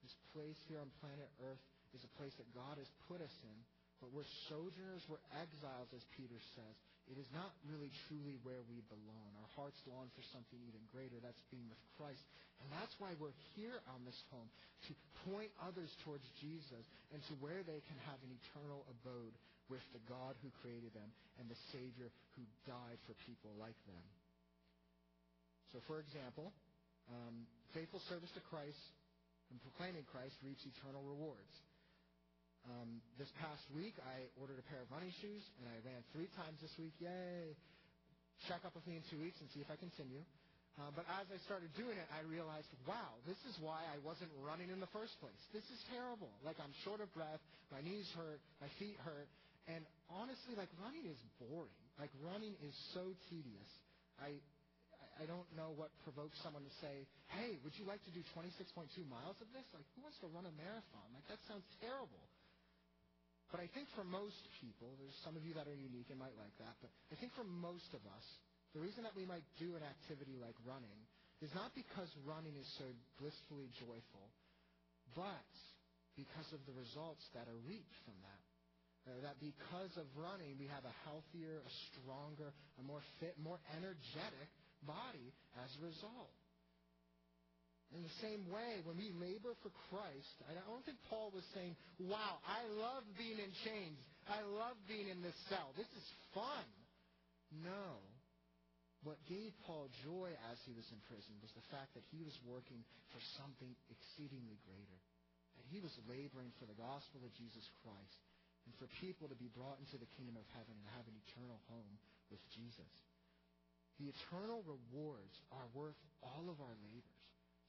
This 0.00 0.16
place 0.32 0.56
here 0.68 0.80
on 0.80 0.88
planet 1.04 1.28
Earth 1.44 1.60
is 1.92 2.04
a 2.04 2.14
place 2.16 2.32
that 2.40 2.48
God 2.56 2.80
has 2.80 2.88
put 3.10 3.20
us 3.20 3.36
in, 3.44 3.58
but 4.00 4.12
we're 4.16 4.28
sojourners, 4.48 5.04
we're 5.12 5.20
exiles, 5.36 5.92
as 5.92 6.00
Peter 6.16 6.40
says. 6.56 6.76
It 7.10 7.18
is 7.18 7.28
not 7.34 7.52
really 7.66 7.90
truly 8.06 8.38
where 8.46 8.62
we 8.70 8.80
belong. 8.86 9.30
Our 9.36 9.50
hearts 9.58 9.76
long 9.84 10.08
for 10.14 10.22
something 10.30 10.56
even 10.62 10.80
greater. 10.94 11.18
That's 11.18 11.42
being 11.50 11.66
with 11.66 11.82
Christ. 11.98 12.22
And 12.62 12.70
that's 12.70 12.94
why 13.02 13.12
we're 13.18 13.36
here 13.58 13.82
on 13.90 14.06
this 14.06 14.16
home, 14.30 14.46
to 14.88 14.92
point 15.26 15.50
others 15.60 15.90
towards 16.06 16.24
Jesus 16.38 16.86
and 17.10 17.20
to 17.28 17.34
where 17.42 17.60
they 17.66 17.82
can 17.84 17.98
have 18.08 18.20
an 18.24 18.32
eternal 18.32 18.86
abode 18.88 19.34
with 19.68 19.82
the 19.92 20.02
God 20.06 20.38
who 20.40 20.54
created 20.62 20.94
them 20.94 21.10
and 21.42 21.50
the 21.50 21.60
Savior 21.74 22.08
who 22.38 22.42
died 22.64 22.98
for 23.04 23.12
people 23.26 23.52
like 23.58 23.76
them. 23.90 24.04
So, 25.74 25.82
for 25.86 25.98
example, 26.02 26.54
um, 27.10 27.46
faithful 27.74 28.02
service 28.10 28.30
to 28.34 28.42
Christ 28.50 28.80
and 29.50 29.58
proclaiming 29.62 30.06
Christ 30.08 30.38
reaps 30.42 30.62
eternal 30.66 31.02
rewards. 31.02 31.52
Um, 32.68 33.00
this 33.16 33.30
past 33.40 33.64
week, 33.72 33.96
I 34.04 34.28
ordered 34.36 34.60
a 34.60 34.66
pair 34.68 34.84
of 34.84 34.88
running 34.92 35.12
shoes, 35.18 35.42
and 35.60 35.66
I 35.68 35.80
ran 35.82 36.00
three 36.12 36.28
times 36.36 36.60
this 36.60 36.72
week. 36.76 36.92
Yay! 37.00 37.56
Check 38.48 38.64
up 38.64 38.72
with 38.72 38.86
me 38.86 39.00
in 39.00 39.04
two 39.08 39.20
weeks 39.20 39.36
and 39.40 39.48
see 39.52 39.60
if 39.60 39.68
I 39.72 39.76
continue. 39.80 40.20
Uh, 40.78 40.88
but 40.96 41.04
as 41.20 41.28
I 41.28 41.36
started 41.44 41.72
doing 41.76 41.98
it, 41.98 42.08
I 42.14 42.24
realized, 42.24 42.68
wow, 42.88 43.20
this 43.28 43.36
is 43.48 43.58
why 43.60 43.84
I 43.90 44.00
wasn't 44.00 44.32
running 44.40 44.72
in 44.72 44.80
the 44.80 44.88
first 44.94 45.12
place. 45.20 45.40
This 45.52 45.66
is 45.68 45.80
terrible. 45.92 46.30
Like, 46.40 46.56
I'm 46.62 46.72
short 46.86 47.04
of 47.04 47.12
breath, 47.12 47.42
my 47.68 47.84
knees 47.84 48.08
hurt, 48.16 48.40
my 48.62 48.70
feet 48.80 48.96
hurt, 49.04 49.28
and 49.68 49.84
honestly, 50.08 50.56
like 50.56 50.70
running 50.80 51.04
is 51.04 51.20
boring. 51.36 51.74
Like 51.98 52.10
running 52.24 52.56
is 52.64 52.72
so 52.96 53.12
tedious. 53.28 53.70
I, 54.16 54.40
I 55.20 55.28
don't 55.28 55.44
know 55.52 55.76
what 55.76 55.92
provokes 56.00 56.40
someone 56.40 56.64
to 56.64 56.74
say, 56.80 57.04
hey, 57.36 57.60
would 57.60 57.76
you 57.76 57.84
like 57.84 58.00
to 58.08 58.12
do 58.16 58.24
26.2 58.32 59.04
miles 59.04 59.36
of 59.44 59.52
this? 59.52 59.68
Like, 59.76 59.84
who 59.92 60.00
wants 60.00 60.16
to 60.24 60.32
run 60.32 60.48
a 60.48 60.54
marathon? 60.56 61.06
Like, 61.12 61.28
that 61.28 61.36
sounds 61.44 61.68
terrible. 61.84 62.24
But 63.52 63.60
I 63.60 63.68
think 63.76 63.92
for 63.92 64.06
most 64.06 64.40
people, 64.64 64.96
there's 64.96 65.20
some 65.20 65.36
of 65.36 65.44
you 65.44 65.52
that 65.60 65.68
are 65.68 65.76
unique 65.76 66.08
and 66.08 66.16
might 66.16 66.32
like 66.40 66.56
that, 66.56 66.72
but 66.80 66.88
I 67.12 67.20
think 67.20 67.36
for 67.36 67.44
most 67.44 67.92
of 67.92 68.00
us, 68.08 68.26
the 68.72 68.80
reason 68.80 69.04
that 69.04 69.12
we 69.12 69.28
might 69.28 69.44
do 69.60 69.76
an 69.76 69.84
activity 69.84 70.40
like 70.40 70.56
running 70.64 71.04
is 71.44 71.50
not 71.52 71.74
because 71.76 72.08
running 72.24 72.54
is 72.56 72.68
so 72.78 72.86
blissfully 73.18 73.68
joyful, 73.76 74.26
but 75.12 75.50
because 76.14 76.48
of 76.54 76.62
the 76.64 76.72
results 76.78 77.26
that 77.34 77.44
are 77.50 77.60
reaped 77.66 77.96
from 78.08 78.16
that. 78.24 78.44
Uh, 79.08 79.16
that 79.24 79.36
because 79.40 79.90
of 79.96 80.06
running, 80.14 80.54
we 80.60 80.68
have 80.68 80.84
a 80.84 80.94
healthier, 81.08 81.58
a 81.64 81.72
stronger, 81.90 82.52
a 82.78 82.82
more 82.84 83.00
fit, 83.18 83.34
more 83.40 83.58
energetic 83.74 84.48
body 84.86 85.32
as 85.60 85.70
a 85.78 85.86
result. 85.86 86.34
In 87.90 88.06
the 88.06 88.16
same 88.22 88.46
way, 88.54 88.86
when 88.86 88.94
we 88.94 89.10
labor 89.18 89.50
for 89.66 89.74
Christ, 89.90 90.36
I 90.46 90.54
don't 90.54 90.86
think 90.86 91.02
Paul 91.10 91.34
was 91.34 91.42
saying, 91.58 91.74
wow, 91.98 92.38
I 92.46 92.62
love 92.78 93.02
being 93.18 93.42
in 93.42 93.50
chains. 93.66 93.98
I 94.30 94.46
love 94.46 94.78
being 94.86 95.10
in 95.10 95.18
this 95.26 95.34
cell. 95.50 95.74
This 95.74 95.90
is 95.98 96.06
fun. 96.30 96.66
No. 97.66 97.98
What 99.02 99.18
gave 99.26 99.50
Paul 99.66 99.90
joy 100.06 100.30
as 100.52 100.62
he 100.62 100.76
was 100.76 100.86
in 100.94 101.02
prison 101.10 101.34
was 101.42 101.50
the 101.58 101.66
fact 101.74 101.98
that 101.98 102.06
he 102.14 102.22
was 102.22 102.36
working 102.46 102.86
for 103.10 103.18
something 103.42 103.74
exceedingly 103.90 104.60
greater. 104.70 104.98
That 105.58 105.66
he 105.66 105.82
was 105.82 105.90
laboring 106.06 106.54
for 106.62 106.70
the 106.70 106.78
gospel 106.78 107.26
of 107.26 107.34
Jesus 107.34 107.66
Christ 107.82 108.20
and 108.70 108.72
for 108.78 108.86
people 109.02 109.26
to 109.26 109.34
be 109.34 109.50
brought 109.50 109.82
into 109.82 109.98
the 109.98 110.10
kingdom 110.14 110.38
of 110.38 110.46
heaven 110.54 110.78
and 110.78 110.86
have 110.94 111.10
an 111.10 111.18
eternal 111.26 111.58
home 111.66 111.94
with 112.30 112.44
Jesus. 112.54 112.92
The 114.00 114.08
eternal 114.08 114.64
rewards 114.64 115.36
are 115.52 115.68
worth 115.76 115.98
all 116.24 116.48
of 116.48 116.56
our 116.56 116.76
labors. 116.88 117.20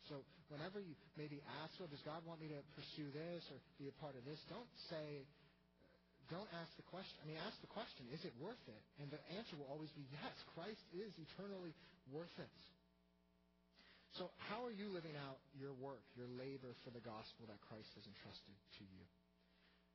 So 0.07 0.23
whenever 0.47 0.79
you 0.79 0.95
maybe 1.19 1.43
ask, 1.61 1.75
well, 1.77 1.91
does 1.91 2.01
God 2.07 2.23
want 2.23 2.39
me 2.39 2.47
to 2.55 2.61
pursue 2.73 3.11
this 3.11 3.43
or 3.51 3.59
be 3.75 3.91
a 3.91 3.95
part 3.99 4.15
of 4.15 4.23
this? 4.23 4.39
Don't 4.47 4.71
say, 4.87 5.27
don't 6.31 6.47
ask 6.63 6.71
the 6.79 6.87
question. 6.87 7.19
I 7.21 7.27
mean, 7.27 7.39
ask 7.43 7.59
the 7.59 7.69
question, 7.69 8.07
is 8.15 8.23
it 8.23 8.31
worth 8.39 8.63
it? 8.71 8.83
And 9.03 9.11
the 9.11 9.19
answer 9.35 9.59
will 9.59 9.67
always 9.67 9.91
be 9.91 10.07
yes, 10.15 10.31
Christ 10.55 10.79
is 10.95 11.11
eternally 11.19 11.75
worth 12.09 12.33
it. 12.39 12.57
So 14.15 14.31
how 14.51 14.63
are 14.63 14.75
you 14.75 14.91
living 14.91 15.15
out 15.27 15.39
your 15.55 15.71
work, 15.79 16.03
your 16.15 16.27
labor 16.39 16.75
for 16.83 16.91
the 16.91 17.03
gospel 17.03 17.47
that 17.47 17.59
Christ 17.67 17.91
has 17.95 18.03
entrusted 18.07 18.55
to 18.79 18.83
you? 18.87 19.03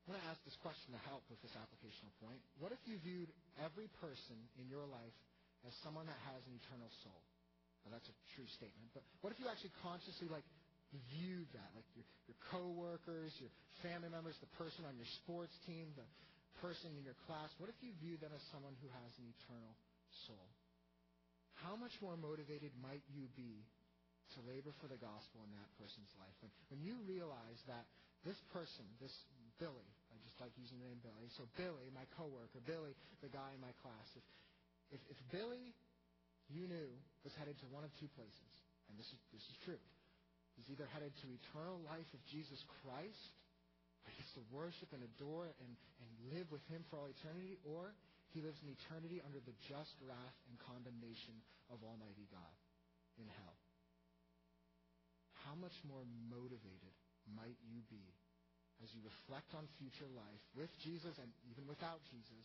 I 0.09 0.14
want 0.14 0.22
to 0.22 0.29
ask 0.31 0.40
this 0.46 0.57
question 0.62 0.94
to 0.94 1.03
help 1.11 1.27
with 1.29 1.40
this 1.42 1.53
applicational 1.59 2.14
point. 2.22 2.40
What 2.62 2.70
if 2.70 2.81
you 2.87 2.96
viewed 3.03 3.29
every 3.59 3.90
person 3.99 4.38
in 4.57 4.70
your 4.70 4.87
life 4.87 5.16
as 5.66 5.74
someone 5.83 6.07
that 6.07 6.18
has 6.31 6.40
an 6.46 6.55
eternal 6.57 6.88
soul? 7.02 7.22
Now, 7.87 7.94
that's 7.94 8.11
a 8.11 8.16
true 8.35 8.48
statement. 8.59 8.90
But 8.94 9.07
what 9.22 9.31
if 9.31 9.38
you 9.38 9.46
actually 9.46 9.74
consciously 9.83 10.26
like 10.26 10.46
viewed 11.14 11.46
that, 11.55 11.70
like 11.74 11.87
your 11.94 12.07
your 12.26 12.38
coworkers, 12.50 13.31
your 13.38 13.52
family 13.83 14.11
members, 14.11 14.35
the 14.42 14.50
person 14.59 14.83
on 14.87 14.98
your 14.98 15.07
sports 15.22 15.55
team, 15.66 15.90
the 15.94 16.07
person 16.59 16.90
in 16.98 17.07
your 17.07 17.18
class? 17.31 17.50
What 17.62 17.70
if 17.70 17.79
you 17.79 17.94
view 18.02 18.18
them 18.18 18.35
as 18.35 18.42
someone 18.50 18.74
who 18.83 18.90
has 18.90 19.11
an 19.22 19.26
eternal 19.38 19.74
soul? 20.26 20.48
How 21.62 21.79
much 21.79 21.94
more 22.02 22.18
motivated 22.18 22.74
might 22.83 23.07
you 23.14 23.31
be 23.38 23.64
to 24.35 24.38
labor 24.50 24.74
for 24.83 24.90
the 24.90 24.98
gospel 24.98 25.46
in 25.46 25.52
that 25.55 25.70
person's 25.79 26.11
life? 26.18 26.35
When, 26.42 26.52
when 26.74 26.81
you 26.83 26.98
realize 27.07 27.62
that 27.70 27.87
this 28.26 28.37
person, 28.50 28.85
this 28.98 29.14
Billy, 29.57 29.88
I 30.12 30.20
just 30.20 30.37
like 30.37 30.52
using 30.61 30.76
the 30.83 30.90
name 30.90 31.00
Billy. 31.00 31.33
So 31.40 31.48
Billy, 31.57 31.88
my 31.96 32.05
coworker, 32.18 32.61
Billy, 32.68 32.92
the 33.24 33.33
guy 33.33 33.57
in 33.57 33.61
my 33.62 33.72
class. 33.81 34.05
If 34.12 34.24
if, 34.90 35.01
if 35.11 35.18
Billy 35.35 35.75
you 36.51 36.70
knew 36.70 36.90
was 37.27 37.35
headed 37.37 37.59
to 37.59 37.66
one 37.75 37.83
of 37.83 37.90
two 37.99 38.11
places, 38.14 38.53
and 38.87 38.94
this 38.94 39.09
is, 39.11 39.18
this 39.35 39.42
is 39.51 39.57
true. 39.66 39.83
He's 40.55 40.70
either 40.72 40.87
headed 40.94 41.12
to 41.20 41.27
eternal 41.29 41.83
life 41.85 42.07
of 42.14 42.22
Jesus 42.31 42.62
Christ, 42.81 43.35
where 44.03 44.14
he 44.14 44.22
gets 44.22 44.33
to 44.38 44.44
worship 44.55 44.88
and 44.94 45.03
adore 45.03 45.51
and, 45.59 45.72
and 46.01 46.11
live 46.33 46.49
with 46.55 46.62
him 46.70 46.87
for 46.88 47.03
all 47.03 47.11
eternity, 47.11 47.59
or 47.66 47.92
he 48.31 48.40
lives 48.40 48.62
in 48.62 48.70
eternity 48.72 49.20
under 49.27 49.42
the 49.42 49.57
just 49.66 49.92
wrath 50.07 50.38
and 50.49 50.57
condemnation 50.64 51.35
of 51.68 51.83
Almighty 51.83 52.31
God 52.31 52.57
in 53.18 53.27
hell. 53.27 53.59
How 55.44 55.59
much 55.59 55.75
more 55.87 56.03
motivated 56.31 56.94
might 57.35 57.59
you 57.66 57.83
be 57.90 58.03
as 58.85 58.92
you 58.92 59.01
reflect 59.03 59.57
on 59.57 59.64
future 59.81 60.09
life 60.14 60.42
with 60.53 60.70
Jesus 60.85 61.16
and 61.16 61.31
even 61.49 61.64
without 61.64 62.03
Jesus 62.12 62.44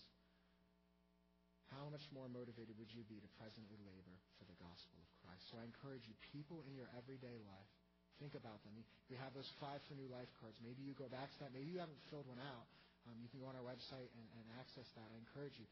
how 1.71 1.87
much 1.87 2.03
more 2.11 2.27
motivated 2.27 2.75
would 2.75 2.91
you 2.91 3.07
be 3.07 3.23
to 3.23 3.29
presently 3.39 3.79
labor 3.87 4.15
for 4.35 4.45
the 4.45 4.57
gospel 4.59 4.99
of 4.99 5.09
Christ? 5.23 5.47
So 5.47 5.55
I 5.55 5.63
encourage 5.63 6.03
you, 6.03 6.15
people 6.35 6.61
in 6.67 6.75
your 6.75 6.91
everyday 6.99 7.39
life, 7.47 7.71
think 8.19 8.35
about 8.35 8.59
them. 8.67 8.75
We 9.09 9.17
have 9.17 9.31
those 9.31 9.49
five 9.57 9.79
for 9.87 9.95
new 9.95 10.11
life 10.11 10.29
cards. 10.43 10.59
Maybe 10.61 10.83
you 10.83 10.93
go 10.93 11.07
back 11.07 11.31
to 11.31 11.37
that. 11.41 11.55
Maybe 11.55 11.71
you 11.71 11.79
haven't 11.79 11.99
filled 12.11 12.27
one 12.27 12.43
out. 12.43 12.67
Um, 13.09 13.17
you 13.17 13.31
can 13.31 13.41
go 13.41 13.49
on 13.49 13.57
our 13.57 13.65
website 13.65 14.11
and, 14.13 14.27
and 14.37 14.45
access 14.61 14.85
that. 14.93 15.07
I 15.09 15.17
encourage 15.17 15.57
you. 15.57 15.65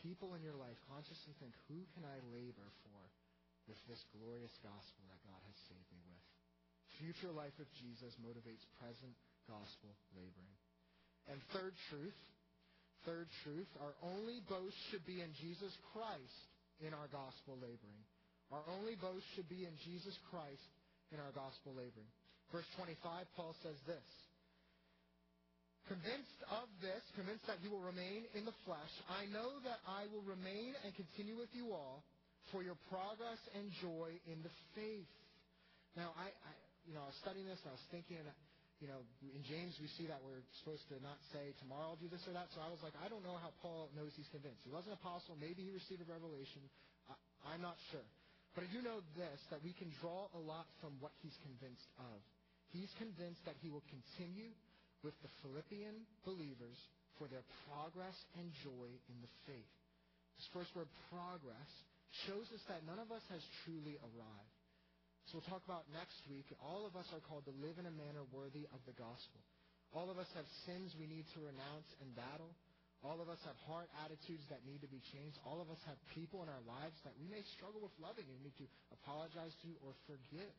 People 0.00 0.32
in 0.32 0.40
your 0.40 0.56
life 0.56 0.78
consciously 0.88 1.36
think, 1.36 1.52
who 1.68 1.84
can 1.92 2.08
I 2.08 2.16
labor 2.32 2.64
for 2.86 3.00
with 3.68 3.76
this 3.84 4.00
glorious 4.16 4.54
gospel 4.64 5.04
that 5.12 5.20
God 5.28 5.38
has 5.44 5.58
saved 5.68 5.90
me 5.92 6.00
with? 6.08 6.24
Future 6.96 7.28
life 7.34 7.54
of 7.60 7.68
Jesus 7.76 8.16
motivates 8.24 8.64
present 8.80 9.12
gospel 9.44 9.92
laboring. 10.16 10.56
And 11.28 11.38
third 11.52 11.76
truth, 11.92 12.16
Third 13.04 13.26
truth, 13.42 13.66
our 13.82 13.94
only 14.02 14.38
boast 14.46 14.78
should 14.90 15.02
be 15.06 15.20
in 15.20 15.34
Jesus 15.42 15.74
Christ 15.90 16.38
in 16.78 16.94
our 16.94 17.10
gospel 17.10 17.58
laboring. 17.58 18.02
Our 18.54 18.62
only 18.78 18.94
boast 18.94 19.26
should 19.34 19.48
be 19.50 19.66
in 19.66 19.74
Jesus 19.82 20.14
Christ 20.30 20.62
in 21.10 21.18
our 21.18 21.34
gospel 21.34 21.74
laboring. 21.74 22.10
Verse 22.54 22.68
25, 22.78 23.26
Paul 23.34 23.56
says 23.64 23.78
this. 23.88 24.06
Convinced 25.90 26.40
of 26.54 26.70
this, 26.78 27.02
convinced 27.18 27.42
that 27.50 27.58
you 27.58 27.74
will 27.74 27.82
remain 27.82 28.22
in 28.38 28.46
the 28.46 28.54
flesh, 28.62 28.92
I 29.10 29.26
know 29.34 29.58
that 29.66 29.82
I 29.82 30.06
will 30.14 30.22
remain 30.22 30.78
and 30.86 30.94
continue 30.94 31.34
with 31.34 31.50
you 31.50 31.74
all 31.74 32.06
for 32.54 32.62
your 32.62 32.78
progress 32.86 33.40
and 33.58 33.66
joy 33.82 34.14
in 34.30 34.38
the 34.46 34.54
faith. 34.78 35.10
Now, 35.98 36.14
I, 36.14 36.30
I 36.30 36.52
you 36.86 36.94
know, 36.94 37.02
I 37.02 37.10
was 37.10 37.18
studying 37.18 37.50
this 37.50 37.58
and 37.66 37.74
I 37.74 37.76
was 37.78 37.88
thinking, 37.90 38.22
you 38.82 38.90
know, 38.90 39.06
in 39.22 39.46
James 39.46 39.78
we 39.78 39.86
see 39.94 40.10
that 40.10 40.18
we're 40.26 40.42
supposed 40.58 40.82
to 40.90 40.98
not 40.98 41.22
say, 41.30 41.54
tomorrow 41.62 41.94
I'll 41.94 42.02
do 42.02 42.10
this 42.10 42.26
or 42.26 42.34
that. 42.34 42.50
So 42.50 42.58
I 42.58 42.66
was 42.66 42.82
like, 42.82 42.98
I 42.98 43.06
don't 43.06 43.22
know 43.22 43.38
how 43.38 43.54
Paul 43.62 43.94
knows 43.94 44.10
he's 44.18 44.26
convinced. 44.34 44.66
He 44.66 44.74
was 44.74 44.82
an 44.90 44.98
apostle. 44.98 45.38
Maybe 45.38 45.62
he 45.62 45.70
received 45.70 46.02
a 46.02 46.08
revelation. 46.10 46.66
I, 47.06 47.14
I'm 47.54 47.62
not 47.62 47.78
sure. 47.94 48.02
But 48.58 48.66
I 48.66 48.68
do 48.74 48.82
know 48.82 48.98
this, 49.14 49.38
that 49.54 49.62
we 49.62 49.70
can 49.78 49.86
draw 50.02 50.26
a 50.34 50.42
lot 50.42 50.66
from 50.82 50.98
what 50.98 51.14
he's 51.22 51.38
convinced 51.46 51.86
of. 51.96 52.18
He's 52.74 52.90
convinced 52.98 53.40
that 53.46 53.54
he 53.62 53.70
will 53.70 53.86
continue 53.86 54.50
with 55.06 55.14
the 55.22 55.30
Philippian 55.40 56.02
believers 56.26 56.76
for 57.22 57.30
their 57.30 57.46
progress 57.70 58.18
and 58.34 58.50
joy 58.66 58.90
in 59.08 59.16
the 59.22 59.32
faith. 59.46 59.72
This 60.36 60.50
first 60.50 60.74
word, 60.74 60.90
progress, 61.06 61.70
shows 62.26 62.50
us 62.50 62.62
that 62.66 62.82
none 62.82 62.98
of 62.98 63.14
us 63.14 63.22
has 63.30 63.40
truly 63.62 63.94
arrived. 64.02 64.61
So 65.30 65.38
we'll 65.38 65.50
talk 65.50 65.62
about 65.64 65.86
next 65.94 66.18
week. 66.26 66.46
All 66.58 66.84
of 66.84 66.98
us 66.98 67.06
are 67.14 67.22
called 67.30 67.46
to 67.46 67.54
live 67.62 67.78
in 67.78 67.86
a 67.86 67.94
manner 67.94 68.26
worthy 68.34 68.66
of 68.74 68.80
the 68.84 68.96
gospel. 68.98 69.40
All 69.92 70.08
of 70.08 70.16
us 70.16 70.28
have 70.34 70.48
sins 70.64 70.96
we 70.96 71.06
need 71.06 71.28
to 71.36 71.44
renounce 71.44 71.88
and 72.00 72.10
battle. 72.16 72.50
All 73.02 73.18
of 73.18 73.26
us 73.26 73.38
have 73.42 73.58
heart 73.66 73.90
attitudes 74.06 74.46
that 74.48 74.62
need 74.62 74.78
to 74.86 74.90
be 74.90 75.02
changed. 75.10 75.34
All 75.42 75.58
of 75.58 75.68
us 75.68 75.78
have 75.90 75.98
people 76.14 76.46
in 76.46 76.48
our 76.48 76.64
lives 76.64 76.94
that 77.02 77.12
we 77.18 77.26
may 77.26 77.42
struggle 77.58 77.82
with 77.82 77.92
loving 77.98 78.24
and 78.30 78.38
need 78.46 78.54
to 78.62 78.66
apologize 78.94 79.52
to 79.66 79.70
or 79.82 79.90
forgive. 80.06 80.54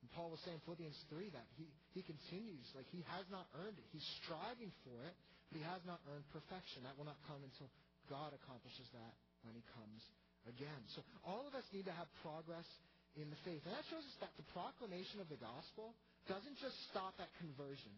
And 0.00 0.08
Paul 0.16 0.32
was 0.32 0.40
saying 0.44 0.60
in 0.60 0.64
Philippians 0.64 0.96
3 1.12 1.32
that 1.36 1.48
he, 1.56 1.68
he 1.92 2.00
continues, 2.04 2.64
like 2.72 2.88
he 2.92 3.04
has 3.12 3.28
not 3.28 3.44
earned 3.60 3.76
it. 3.76 3.86
He's 3.92 4.04
striving 4.24 4.72
for 4.84 4.96
it, 5.04 5.14
but 5.52 5.60
he 5.60 5.64
has 5.68 5.84
not 5.84 6.00
earned 6.12 6.24
perfection. 6.32 6.84
That 6.84 6.96
will 6.96 7.08
not 7.08 7.20
come 7.28 7.40
until 7.44 7.68
God 8.08 8.32
accomplishes 8.36 8.88
that 8.96 9.14
when 9.44 9.52
he 9.56 9.64
comes 9.76 10.00
again. 10.48 10.82
So 10.96 11.04
all 11.24 11.44
of 11.44 11.52
us 11.56 11.64
need 11.72 11.88
to 11.88 11.96
have 11.96 12.08
progress 12.24 12.68
in 13.14 13.30
the 13.30 13.40
faith. 13.46 13.62
And 13.66 13.74
that 13.74 13.86
shows 13.90 14.04
us 14.04 14.18
that 14.20 14.34
the 14.36 14.46
proclamation 14.50 15.22
of 15.22 15.30
the 15.30 15.38
gospel 15.38 15.94
doesn't 16.26 16.58
just 16.58 16.74
stop 16.90 17.14
at 17.22 17.30
conversion. 17.38 17.92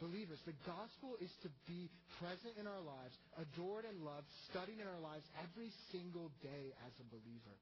Believers, 0.00 0.40
the 0.48 0.56
gospel 0.64 1.20
is 1.20 1.28
to 1.44 1.52
be 1.68 1.92
present 2.16 2.56
in 2.56 2.64
our 2.64 2.80
lives, 2.80 3.12
adored 3.36 3.84
and 3.84 4.00
loved, 4.00 4.24
studied 4.48 4.80
in 4.80 4.88
our 4.88 5.02
lives 5.04 5.28
every 5.44 5.68
single 5.92 6.32
day 6.40 6.72
as 6.88 6.92
a 6.96 7.06
believer. 7.12 7.56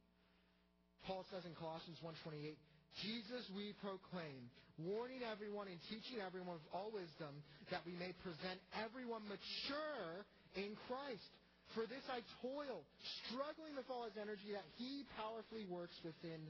Paul 1.03 1.27
says 1.35 1.43
in 1.51 1.55
Colossians 1.59 1.99
1.28, 1.99 2.55
Jesus 3.03 3.43
we 3.59 3.75
proclaim, 3.83 4.47
warning 4.79 5.27
everyone 5.27 5.67
and 5.67 5.83
teaching 5.91 6.23
everyone 6.23 6.63
with 6.63 6.71
all 6.71 6.95
wisdom 6.95 7.35
that 7.75 7.83
we 7.83 7.99
may 7.99 8.15
present 8.23 8.63
everyone 8.79 9.27
mature 9.27 10.23
in 10.55 10.79
Christ. 10.87 11.27
For 11.75 11.85
this 11.91 12.07
I 12.07 12.23
toil, 12.41 12.87
struggling 13.27 13.75
with 13.75 13.91
all 13.91 14.07
his 14.07 14.17
energy 14.17 14.55
that 14.55 14.65
he 14.79 15.05
powerfully 15.19 15.67
works 15.69 15.99
within 16.07 16.49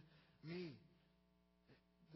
me. 0.49 0.81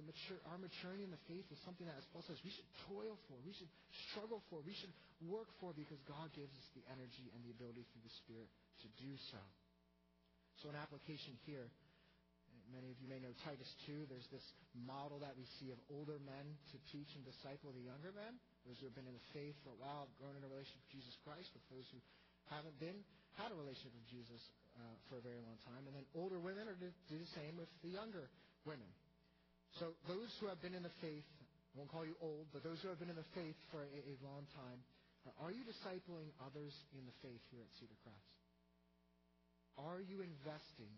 Mature, 0.02 0.40
our 0.50 0.58
maturity 0.58 1.04
in 1.06 1.12
the 1.14 1.24
faith 1.30 1.46
is 1.52 1.60
something 1.62 1.86
that, 1.86 1.94
as 1.94 2.08
Paul 2.10 2.26
says, 2.26 2.40
we 2.42 2.50
should 2.50 2.66
toil 2.90 3.14
for, 3.30 3.36
we 3.46 3.54
should 3.54 3.70
struggle 4.10 4.42
for, 4.50 4.58
we 4.64 4.74
should 4.74 4.90
work 5.28 5.46
for 5.62 5.70
because 5.76 6.00
God 6.10 6.32
gives 6.34 6.50
us 6.50 6.68
the 6.74 6.82
energy 6.90 7.30
and 7.30 7.44
the 7.46 7.54
ability 7.54 7.86
through 7.92 8.02
the 8.02 8.16
Spirit 8.24 8.50
to 8.82 8.88
do 8.98 9.14
so. 9.30 9.38
So 10.64 10.72
an 10.72 10.78
application 10.80 11.38
here. 11.46 11.70
Many 12.72 12.88
of 12.88 12.98
you 13.04 13.06
may 13.06 13.20
know 13.20 13.36
Titus 13.44 13.68
2. 13.84 14.08
There's 14.08 14.26
this 14.32 14.44
model 14.72 15.20
that 15.20 15.36
we 15.36 15.44
see 15.60 15.68
of 15.70 15.78
older 15.92 16.16
men 16.24 16.56
to 16.72 16.76
teach 16.88 17.12
and 17.12 17.22
disciple 17.22 17.70
the 17.76 17.84
younger 17.84 18.16
men. 18.16 18.40
Those 18.64 18.80
who 18.80 18.88
have 18.88 18.96
been 18.96 19.08
in 19.08 19.16
the 19.16 19.28
faith 19.36 19.54
for 19.60 19.76
a 19.76 19.78
while, 19.78 20.08
grown 20.16 20.34
in 20.34 20.42
a 20.42 20.50
relationship 20.50 20.80
with 20.88 20.94
Jesus 20.98 21.14
Christ, 21.20 21.52
with 21.52 21.66
those 21.68 21.84
who 21.92 22.00
haven't 22.48 22.78
been, 22.80 22.96
had 23.36 23.52
a 23.52 23.56
relationship 23.58 23.92
with 23.92 24.08
Jesus 24.08 24.40
uh, 24.82 24.98
for 25.06 25.22
a 25.22 25.24
very 25.24 25.38
long 25.46 25.54
time. 25.62 25.86
And 25.86 25.94
then 25.94 26.02
older 26.18 26.42
women 26.42 26.66
are 26.66 26.74
to 26.74 26.90
do 27.06 27.16
the 27.16 27.32
same 27.38 27.54
with 27.54 27.70
the 27.86 27.94
younger 27.94 28.26
women. 28.66 28.90
So 29.78 29.94
those 30.10 30.28
who 30.42 30.50
have 30.50 30.58
been 30.58 30.74
in 30.74 30.82
the 30.82 30.92
faith, 30.98 31.24
I 31.72 31.78
won't 31.78 31.88
call 31.88 32.04
you 32.04 32.18
old, 32.18 32.50
but 32.50 32.66
those 32.66 32.82
who 32.82 32.90
have 32.90 32.98
been 32.98 33.14
in 33.14 33.16
the 33.16 33.32
faith 33.32 33.56
for 33.70 33.86
a, 33.86 34.00
a 34.02 34.14
long 34.26 34.44
time, 34.58 34.82
uh, 35.22 35.46
are 35.46 35.54
you 35.54 35.62
discipling 35.62 36.34
others 36.42 36.74
in 36.98 37.06
the 37.06 37.14
faith 37.22 37.40
here 37.54 37.62
at 37.62 37.70
Cedar 37.78 37.96
Crest? 38.02 38.32
Are 39.78 40.02
you 40.02 40.20
investing 40.20 40.92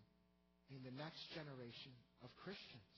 in 0.72 0.80
the 0.82 0.94
next 0.96 1.22
generation 1.36 1.92
of 2.24 2.32
Christians? 2.40 2.94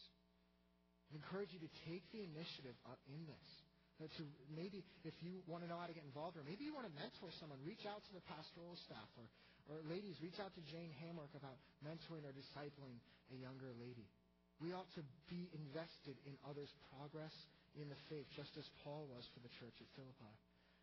I 1.13 1.19
encourage 1.21 1.53
you 1.53 1.61
to 1.61 1.73
take 1.85 2.07
the 2.15 2.25
initiative 2.25 2.79
in 3.11 3.27
this. 3.29 3.49
Uh, 3.97 4.05
to 4.21 4.29
maybe, 4.53 4.85
if 5.09 5.17
you 5.25 5.41
want 5.49 5.65
to 5.65 5.69
know 5.73 5.81
how 5.81 5.89
to 5.89 5.97
get 5.97 6.05
involved, 6.05 6.37
or 6.37 6.45
maybe 6.45 6.69
you 6.69 6.77
want 6.77 6.85
to 6.85 6.93
mentor 7.01 7.33
someone, 7.41 7.57
reach 7.65 7.89
out 7.89 8.05
to 8.05 8.13
the 8.13 8.21
pastoral 8.29 8.77
staff, 8.85 9.09
or, 9.17 9.25
or 9.67 9.83
ladies, 9.91 10.15
reach 10.23 10.39
out 10.39 10.55
to 10.55 10.63
Jane 10.71 10.95
Hammark 11.03 11.35
about 11.35 11.59
mentoring 11.83 12.23
or 12.23 12.35
discipling 12.35 12.99
a 13.35 13.37
younger 13.37 13.75
lady. 13.83 14.07
We 14.63 14.73
ought 14.73 14.89
to 14.97 15.03
be 15.29 15.51
invested 15.53 16.17
in 16.25 16.39
others' 16.47 16.73
progress 16.95 17.35
in 17.77 17.93
the 17.93 17.99
faith, 18.09 18.25
just 18.33 18.57
as 18.57 18.65
Paul 18.81 19.05
was 19.13 19.27
for 19.37 19.41
the 19.45 19.53
church 19.61 19.77
at 19.83 19.89
Philippi. 19.93 20.35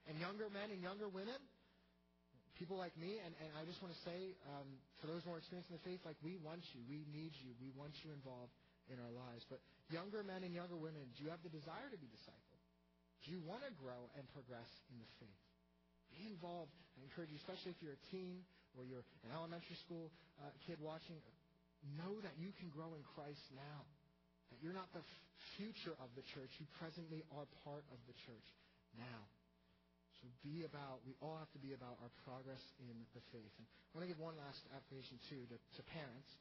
And 0.05 0.19
younger 0.19 0.51
men 0.51 0.69
and 0.69 0.83
younger 0.83 1.09
women, 1.09 1.39
people 2.59 2.77
like 2.77 2.93
me, 2.99 3.17
and, 3.23 3.33
and 3.41 3.49
I 3.57 3.65
just 3.65 3.81
want 3.81 3.95
to 3.95 4.01
say, 4.05 4.37
um, 4.51 4.67
for 5.01 5.09
those 5.09 5.25
more 5.25 5.41
experienced 5.41 5.73
in 5.73 5.79
the 5.79 5.85
faith, 5.87 6.03
like 6.05 6.19
we 6.21 6.37
want 6.43 6.61
you, 6.75 6.85
we 6.85 7.07
need 7.09 7.33
you, 7.41 7.55
we 7.57 7.73
want 7.73 7.97
you 8.05 8.13
involved 8.13 8.53
in 8.91 8.99
our 8.99 9.13
lives. 9.15 9.41
But 9.49 9.63
younger 9.89 10.21
men 10.21 10.45
and 10.45 10.53
younger 10.53 10.77
women, 10.77 11.07
do 11.17 11.25
you 11.25 11.31
have 11.33 11.41
the 11.41 11.49
desire 11.49 11.89
to 11.89 11.97
be 11.97 12.11
discipled? 12.13 12.61
Do 13.25 13.31
you 13.31 13.39
want 13.41 13.63
to 13.63 13.71
grow 13.79 14.11
and 14.19 14.27
progress 14.35 14.69
in 14.91 14.99
the 14.99 15.09
faith? 15.17 15.43
Be 16.13 16.29
involved. 16.29 16.75
I 16.99 17.07
encourage 17.07 17.31
you, 17.33 17.39
especially 17.41 17.73
if 17.73 17.79
you're 17.81 17.97
a 17.97 18.05
teen 18.13 18.45
or 18.77 18.85
you're 18.85 19.05
an 19.25 19.31
elementary 19.33 19.77
school 19.81 20.09
uh, 20.41 20.49
kid 20.65 20.81
watching, 20.81 21.17
know 21.99 22.17
that 22.23 22.33
you 22.39 22.55
can 22.57 22.71
grow 22.71 22.95
in 22.95 23.03
Christ 23.13 23.43
now. 23.53 23.85
That 24.51 24.61
you're 24.61 24.75
not 24.75 24.89
the 24.93 25.03
future 25.57 25.93
of 25.97 26.09
the 26.13 26.25
church. 26.33 26.49
You 26.61 26.65
presently 26.77 27.25
are 27.33 27.45
part 27.65 27.83
of 27.89 27.99
the 28.05 28.15
church 28.25 28.47
now. 28.95 29.21
So 30.21 30.29
be 30.39 30.63
about, 30.63 31.03
we 31.03 31.17
all 31.19 31.35
have 31.35 31.51
to 31.51 31.61
be 31.61 31.75
about 31.75 31.99
our 31.99 32.13
progress 32.23 32.61
in 32.79 32.95
the 33.11 33.23
faith. 33.35 33.51
And 33.59 33.65
I 33.67 33.89
want 33.91 34.07
to 34.07 34.11
give 34.13 34.21
one 34.23 34.39
last 34.39 34.63
application, 34.71 35.19
too, 35.27 35.43
to, 35.51 35.57
to 35.59 35.81
parents. 35.91 36.31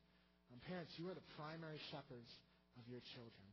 Um, 0.55 0.63
parents, 0.71 0.95
you 1.01 1.11
are 1.11 1.17
the 1.19 1.29
primary 1.35 1.83
shepherds 1.91 2.31
of 2.79 2.87
your 2.87 3.03
children. 3.17 3.49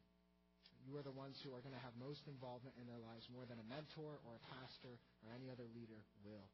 You 0.86 0.96
are 1.02 1.06
the 1.06 1.15
ones 1.15 1.42
who 1.42 1.50
are 1.58 1.63
going 1.65 1.74
to 1.74 1.82
have 1.82 1.98
most 1.98 2.24
involvement 2.30 2.78
in 2.78 2.86
their 2.86 3.02
lives 3.02 3.26
more 3.34 3.44
than 3.50 3.58
a 3.58 3.68
mentor 3.68 4.22
or 4.22 4.32
a 4.38 4.44
pastor 4.60 5.02
or 5.26 5.34
any 5.34 5.50
other 5.50 5.65
leader 5.74 5.98
will. 6.22 6.46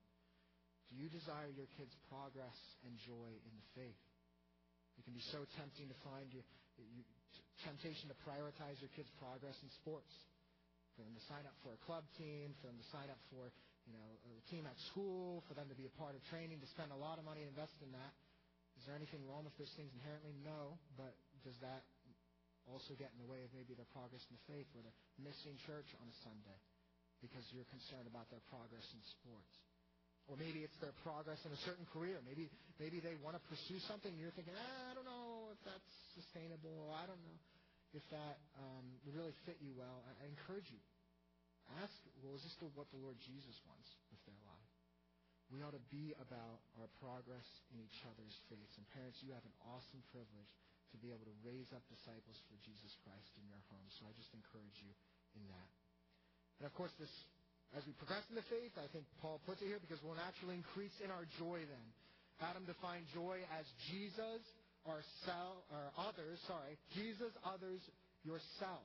Do 0.89 1.00
you 1.00 1.10
desire 1.10 1.50
your 1.50 1.69
kids' 1.76 1.95
progress 2.08 2.56
and 2.86 2.93
joy 3.06 3.32
in 3.32 3.54
the 3.58 3.67
faith? 3.74 4.04
It 4.95 5.04
can 5.04 5.15
be 5.17 5.26
so 5.34 5.43
tempting 5.60 5.91
to 5.91 5.98
find 6.08 6.32
you, 6.32 6.45
you 6.78 7.04
temptation 7.63 8.12
to 8.12 8.17
prioritize 8.24 8.80
your 8.84 8.91
kids' 8.95 9.12
progress 9.19 9.56
in 9.63 9.69
sports. 9.80 10.12
For 10.95 11.04
them 11.04 11.12
to 11.12 11.24
sign 11.28 11.43
up 11.43 11.56
for 11.60 11.76
a 11.76 11.82
club 11.84 12.08
team, 12.15 12.56
for 12.63 12.71
them 12.71 12.80
to 12.80 12.88
sign 12.88 13.12
up 13.12 13.19
for 13.28 13.52
you 13.84 13.91
know 13.91 14.08
a 14.32 14.43
team 14.48 14.63
at 14.63 14.80
school, 14.88 15.43
for 15.43 15.52
them 15.52 15.67
to 15.67 15.76
be 15.76 15.84
a 15.84 15.93
part 16.00 16.15
of 16.15 16.24
training, 16.32 16.63
to 16.63 16.69
spend 16.71 16.95
a 16.95 17.00
lot 17.00 17.19
of 17.19 17.28
money 17.28 17.43
invested 17.43 17.84
in 17.84 17.91
that. 17.91 18.15
Is 18.80 18.88
there 18.88 18.95
anything 18.95 19.24
wrong 19.28 19.43
with 19.43 19.56
those 19.60 19.71
things 19.76 19.91
inherently? 19.91 20.32
No, 20.39 20.80
but 20.95 21.15
does 21.43 21.56
that 21.60 21.84
also 22.63 22.95
get 22.95 23.12
in 23.12 23.19
the 23.19 23.28
way 23.28 23.43
of 23.43 23.52
maybe 23.52 23.76
their 23.76 23.88
progress 23.91 24.24
in 24.32 24.39
the 24.39 24.45
faith, 24.48 24.71
or 24.71 24.88
they're 24.88 25.02
missing 25.19 25.60
church 25.67 25.91
on 26.00 26.08
a 26.08 26.15
Sunday 26.24 26.60
because 27.19 27.43
you're 27.52 27.67
concerned 27.67 28.08
about 28.08 28.32
their 28.32 28.43
progress 28.48 28.88
in 28.95 29.00
sports? 29.19 29.52
Or 30.26 30.34
maybe 30.42 30.66
it's 30.66 30.78
their 30.82 30.94
progress 31.06 31.38
in 31.46 31.54
a 31.54 31.62
certain 31.62 31.86
career. 31.94 32.18
Maybe 32.26 32.50
maybe 32.82 32.98
they 32.98 33.14
want 33.22 33.38
to 33.38 33.44
pursue 33.46 33.78
something. 33.86 34.10
And 34.10 34.18
you're 34.18 34.34
thinking, 34.34 34.58
ah, 34.58 34.90
I 34.90 34.92
don't 34.98 35.06
know 35.06 35.54
if 35.54 35.62
that's 35.62 35.92
sustainable. 36.18 36.74
Or 36.90 36.98
I 36.98 37.06
don't 37.06 37.22
know 37.22 37.38
if 37.94 38.02
that 38.10 38.42
um, 38.58 38.86
would 39.06 39.14
really 39.14 39.38
fit 39.46 39.62
you 39.62 39.72
well. 39.78 40.02
I, 40.10 40.26
I 40.26 40.26
encourage 40.26 40.68
you. 40.74 40.82
Ask, 41.82 41.94
well, 42.22 42.38
is 42.38 42.46
this 42.46 42.58
the, 42.62 42.70
what 42.78 42.90
the 42.94 43.02
Lord 43.02 43.18
Jesus 43.22 43.58
wants 43.66 43.90
with 44.14 44.22
their 44.26 44.38
life? 44.46 44.72
We 45.54 45.62
ought 45.62 45.78
to 45.78 45.86
be 45.94 46.14
about 46.18 46.62
our 46.82 46.90
progress 46.98 47.46
in 47.70 47.78
each 47.78 48.02
other's 48.06 48.34
faith. 48.50 48.70
And 48.82 48.86
parents, 48.98 49.22
you 49.22 49.30
have 49.34 49.46
an 49.46 49.54
awesome 49.62 50.02
privilege 50.10 50.54
to 50.94 50.98
be 50.98 51.14
able 51.14 51.26
to 51.26 51.38
raise 51.46 51.70
up 51.74 51.86
disciples 51.86 52.38
for 52.50 52.58
Jesus 52.66 52.98
Christ 53.06 53.30
in 53.38 53.46
your 53.46 53.62
home. 53.70 53.86
So 53.94 54.10
I 54.10 54.14
just 54.18 54.34
encourage 54.34 54.78
you 54.82 54.90
in 55.38 55.46
that. 55.54 55.70
And 56.62 56.66
of 56.66 56.74
course, 56.74 56.94
this 56.98 57.12
as 57.73 57.84
we 57.89 57.93
progress 57.97 58.23
in 58.30 58.38
the 58.38 58.45
faith, 58.47 58.71
I 58.78 58.88
think 58.93 59.10
Paul 59.19 59.41
puts 59.43 59.62
it 59.62 59.67
here 59.67 59.82
because 59.82 59.99
we'll 60.06 60.19
naturally 60.19 60.62
increase 60.62 60.93
in 61.01 61.10
our 61.10 61.25
joy 61.41 61.65
then. 61.65 61.88
Adam 62.43 62.67
defined 62.67 63.08
joy 63.15 63.39
as 63.56 63.65
Jesus, 63.91 64.43
ourself, 64.84 65.63
or 65.71 65.84
others, 65.97 66.38
sorry, 66.45 66.75
Jesus, 66.93 67.32
others, 67.47 67.80
yourself. 68.28 68.84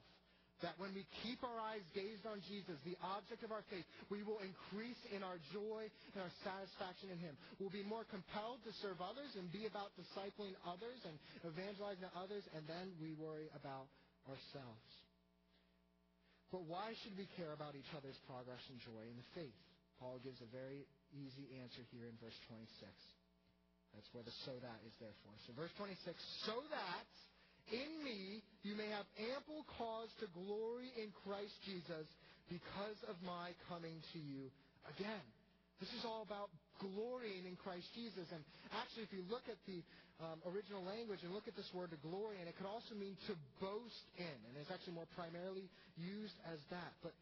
That 0.61 0.77
when 0.77 0.93
we 0.93 1.09
keep 1.25 1.41
our 1.41 1.57
eyes 1.57 1.81
gazed 1.97 2.29
on 2.29 2.45
Jesus, 2.45 2.77
the 2.85 2.95
object 3.01 3.41
of 3.41 3.51
our 3.51 3.65
faith, 3.73 3.87
we 4.13 4.21
will 4.21 4.39
increase 4.45 5.01
in 5.09 5.25
our 5.25 5.41
joy 5.57 5.89
and 6.13 6.21
our 6.21 6.33
satisfaction 6.45 7.09
in 7.09 7.17
Him. 7.17 7.33
We'll 7.57 7.73
be 7.73 7.83
more 7.83 8.05
compelled 8.05 8.61
to 8.69 8.73
serve 8.85 9.01
others 9.01 9.33
and 9.41 9.49
be 9.49 9.65
about 9.65 9.97
discipling 9.97 10.53
others 10.69 11.01
and 11.09 11.17
evangelizing 11.49 12.05
others, 12.13 12.45
and 12.53 12.69
then 12.69 12.93
we 13.01 13.17
worry 13.17 13.49
about 13.57 13.89
ourselves. 14.29 14.85
But 16.51 16.67
why 16.67 16.95
should 17.03 17.15
we 17.15 17.31
care 17.39 17.55
about 17.55 17.79
each 17.79 17.89
other's 17.95 18.19
progress 18.27 18.63
and 18.71 18.79
joy 18.83 19.07
in 19.07 19.15
the 19.15 19.29
faith? 19.39 19.55
Paul 20.03 20.19
gives 20.23 20.43
a 20.43 20.51
very 20.51 20.83
easy 21.15 21.47
answer 21.63 21.83
here 21.95 22.11
in 22.11 22.17
verse 22.19 22.37
26. 22.51 22.67
That's 23.95 24.11
where 24.15 24.27
the 24.27 24.35
so 24.47 24.55
that 24.59 24.81
is 24.87 24.95
there 24.99 25.15
for. 25.23 25.35
So 25.47 25.55
verse 25.55 25.75
26, 25.79 26.15
so 26.47 26.57
that 26.71 27.11
in 27.71 27.91
me 28.03 28.43
you 28.63 28.75
may 28.75 28.91
have 28.91 29.07
ample 29.35 29.67
cause 29.79 30.11
to 30.23 30.27
glory 30.35 30.91
in 30.99 31.15
Christ 31.27 31.55
Jesus 31.67 32.07
because 32.51 32.99
of 33.07 33.15
my 33.23 33.55
coming 33.71 33.99
to 34.15 34.19
you 34.19 34.51
again. 34.95 35.27
This 35.81 35.91
is 35.97 36.05
all 36.05 36.21
about 36.23 36.53
glorying 36.77 37.49
in 37.49 37.57
Christ 37.57 37.89
Jesus. 37.97 38.29
And 38.31 38.45
actually, 38.77 39.09
if 39.09 39.13
you 39.17 39.25
look 39.33 39.49
at 39.49 39.57
the 39.65 39.81
um, 40.21 40.45
original 40.45 40.85
language 40.85 41.25
and 41.25 41.33
look 41.33 41.49
at 41.49 41.57
this 41.57 41.69
word 41.73 41.97
to 41.97 42.01
glory, 42.05 42.37
and 42.37 42.47
it 42.47 42.55
could 42.61 42.69
also 42.69 42.93
mean 42.93 43.17
to 43.27 43.35
boast 43.59 44.05
in. 44.21 44.39
And 44.49 44.61
it's 44.61 44.69
actually 44.69 45.01
more 45.01 45.09
primarily 45.17 45.73
used 45.97 46.37
as 46.53 46.61
that. 46.69 46.93
But 47.01 47.17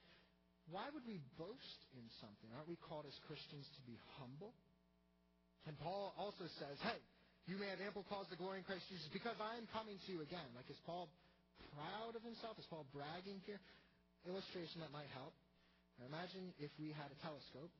why 0.74 0.90
would 0.90 1.06
we 1.06 1.22
boast 1.38 1.80
in 1.94 2.04
something? 2.18 2.50
Aren't 2.58 2.68
we 2.68 2.76
called 2.82 3.06
as 3.06 3.14
Christians 3.30 3.70
to 3.78 3.80
be 3.86 3.94
humble? 4.18 4.50
And 5.70 5.78
Paul 5.78 6.12
also 6.18 6.50
says, 6.58 6.76
hey, 6.82 6.98
you 7.46 7.56
may 7.56 7.70
have 7.72 7.80
ample 7.80 8.04
cause 8.10 8.28
to 8.28 8.36
glory 8.36 8.60
in 8.60 8.66
Christ 8.66 8.84
Jesus 8.90 9.08
because 9.08 9.38
I 9.40 9.56
am 9.56 9.64
coming 9.72 9.96
to 9.96 10.08
you 10.12 10.20
again. 10.20 10.44
Like, 10.52 10.68
is 10.68 10.76
Paul 10.84 11.08
proud 11.78 12.18
of 12.18 12.26
himself? 12.26 12.58
Is 12.60 12.66
Paul 12.68 12.84
bragging 12.90 13.40
here? 13.46 13.62
Illustration 14.26 14.82
that 14.82 14.92
might 14.92 15.08
help. 15.14 15.32
Now 15.96 16.10
imagine 16.10 16.52
if 16.60 16.74
we 16.76 16.92
had 16.92 17.08
a 17.08 17.18
telescope, 17.24 17.72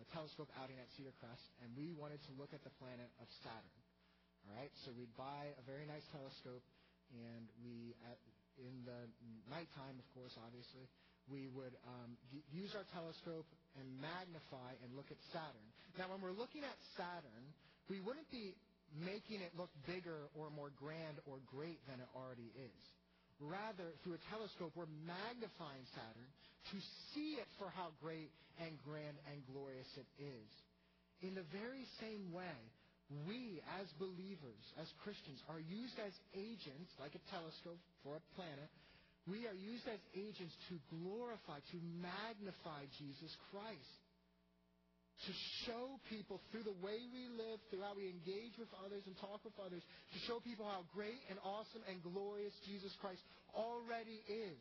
a 0.00 0.04
telescope 0.14 0.48
outing 0.56 0.78
at 0.80 0.88
Cedar 0.96 1.12
Crest, 1.20 1.44
and 1.60 1.72
we 1.76 1.92
wanted 1.92 2.20
to 2.28 2.32
look 2.38 2.52
at 2.56 2.64
the 2.64 2.72
planet 2.80 3.10
of 3.20 3.26
Saturn. 3.44 3.80
All 4.48 4.54
right, 4.58 4.72
so 4.82 4.90
we'd 4.96 5.12
buy 5.14 5.54
a 5.54 5.64
very 5.68 5.86
nice 5.86 6.04
telescope, 6.10 6.64
and 7.14 7.44
we, 7.62 7.94
at, 8.08 8.18
in 8.58 8.82
the 8.88 9.06
nighttime, 9.52 10.00
of 10.00 10.06
course, 10.16 10.34
obviously, 10.42 10.88
we 11.30 11.46
would 11.54 11.78
um, 11.86 12.18
use 12.50 12.74
our 12.74 12.86
telescope 12.90 13.46
and 13.78 13.86
magnify 14.02 14.74
and 14.82 14.90
look 14.98 15.06
at 15.14 15.20
Saturn. 15.30 15.68
Now, 15.94 16.10
when 16.10 16.18
we're 16.18 16.34
looking 16.34 16.66
at 16.66 16.74
Saturn, 16.98 17.44
we 17.86 18.02
wouldn't 18.02 18.26
be 18.34 18.58
making 18.98 19.40
it 19.40 19.54
look 19.54 19.70
bigger 19.86 20.28
or 20.34 20.50
more 20.50 20.74
grand 20.74 21.22
or 21.24 21.38
great 21.48 21.78
than 21.86 22.02
it 22.02 22.10
already 22.12 22.50
is. 22.58 22.84
Rather, 23.40 23.94
through 24.02 24.18
a 24.18 24.22
telescope, 24.28 24.74
we're 24.74 24.90
magnifying 25.06 25.86
Saturn 25.94 26.30
to 26.70 26.78
see 27.12 27.40
it 27.42 27.48
for 27.58 27.66
how 27.74 27.90
great 27.98 28.30
and 28.62 28.78
grand 28.86 29.18
and 29.32 29.42
glorious 29.50 29.88
it 29.98 30.06
is. 30.20 30.50
In 31.22 31.34
the 31.34 31.46
very 31.50 31.86
same 31.98 32.30
way, 32.30 32.58
we 33.26 33.60
as 33.78 33.86
believers, 33.98 34.62
as 34.80 34.88
Christians, 35.04 35.42
are 35.50 35.60
used 35.60 35.98
as 36.00 36.14
agents, 36.32 36.90
like 36.98 37.14
a 37.14 37.22
telescope 37.28 37.78
for 38.02 38.16
a 38.16 38.24
planet. 38.34 38.70
We 39.26 39.46
are 39.46 39.54
used 39.54 39.86
as 39.86 40.00
agents 40.16 40.54
to 40.70 40.74
glorify, 40.90 41.60
to 41.60 41.78
magnify 42.00 42.88
Jesus 42.98 43.30
Christ. 43.50 44.00
To 45.28 45.32
show 45.68 46.02
people 46.10 46.42
through 46.50 46.66
the 46.66 46.74
way 46.82 46.98
we 47.14 47.30
live, 47.30 47.62
through 47.70 47.86
how 47.86 47.94
we 47.94 48.10
engage 48.10 48.58
with 48.58 48.72
others 48.82 49.06
and 49.06 49.14
talk 49.22 49.44
with 49.46 49.54
others, 49.62 49.84
to 49.86 50.18
show 50.26 50.42
people 50.42 50.66
how 50.66 50.82
great 50.90 51.20
and 51.30 51.38
awesome 51.46 51.84
and 51.86 52.02
glorious 52.02 52.50
Jesus 52.66 52.90
Christ 52.98 53.22
already 53.54 54.18
is. 54.26 54.58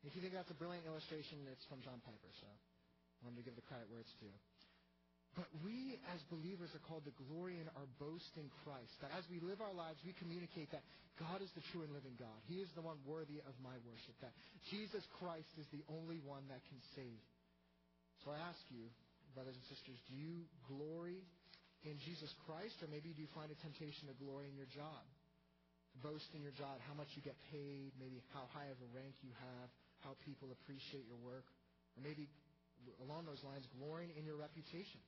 If 0.00 0.16
you 0.16 0.24
think 0.24 0.32
that's 0.32 0.50
a 0.50 0.56
brilliant 0.56 0.88
illustration, 0.88 1.44
it's 1.52 1.64
from 1.68 1.84
John 1.84 2.00
Piper, 2.00 2.32
so 2.40 2.48
I 2.48 3.20
wanted 3.20 3.44
to 3.44 3.46
give 3.46 3.56
the 3.56 3.66
credit 3.68 3.84
where 3.92 4.00
it's 4.00 4.16
due. 4.16 4.32
But 5.38 5.46
we 5.62 6.00
as 6.10 6.18
believers 6.26 6.74
are 6.74 6.82
called 6.90 7.06
to 7.06 7.14
glory 7.28 7.62
in 7.62 7.70
our 7.78 7.86
boast 8.02 8.34
in 8.34 8.50
Christ. 8.66 8.90
That 8.98 9.14
as 9.14 9.22
we 9.30 9.38
live 9.38 9.62
our 9.62 9.70
lives, 9.70 10.02
we 10.02 10.10
communicate 10.18 10.74
that 10.74 10.82
God 11.22 11.38
is 11.38 11.52
the 11.54 11.62
true 11.70 11.86
and 11.86 11.94
living 11.94 12.18
God. 12.18 12.34
He 12.50 12.58
is 12.58 12.72
the 12.74 12.82
one 12.82 12.98
worthy 13.06 13.38
of 13.46 13.54
my 13.62 13.76
worship. 13.86 14.16
That 14.18 14.34
Jesus 14.74 15.06
Christ 15.22 15.46
is 15.54 15.70
the 15.70 15.86
only 15.86 16.18
one 16.26 16.42
that 16.50 16.64
can 16.66 16.80
save. 16.98 17.22
So 18.26 18.34
I 18.34 18.42
ask 18.42 18.58
you, 18.74 18.90
brothers 19.30 19.54
and 19.54 19.66
sisters, 19.70 20.02
do 20.10 20.18
you 20.18 20.50
glory 20.66 21.22
in 21.86 21.94
Jesus 22.02 22.34
Christ, 22.44 22.82
or 22.82 22.90
maybe 22.90 23.14
do 23.14 23.22
you 23.22 23.30
find 23.30 23.54
a 23.54 23.58
temptation 23.62 24.10
to 24.10 24.16
glory 24.18 24.50
in 24.50 24.58
your 24.58 24.68
job? 24.74 25.04
To 25.94 25.96
boast 26.02 26.26
in 26.34 26.42
your 26.42 26.54
job, 26.58 26.82
how 26.90 26.98
much 26.98 27.08
you 27.14 27.22
get 27.22 27.38
paid, 27.54 27.94
maybe 28.02 28.18
how 28.34 28.50
high 28.50 28.66
of 28.66 28.78
a 28.82 28.90
rank 28.90 29.14
you 29.22 29.30
have, 29.38 29.70
how 30.04 30.16
people 30.24 30.52
appreciate 30.52 31.04
your 31.06 31.20
work, 31.20 31.46
or 31.96 32.00
maybe 32.02 32.28
along 33.04 33.28
those 33.28 33.42
lines, 33.44 33.64
glorying 33.76 34.10
in 34.16 34.24
your 34.24 34.36
reputation 34.36 35.00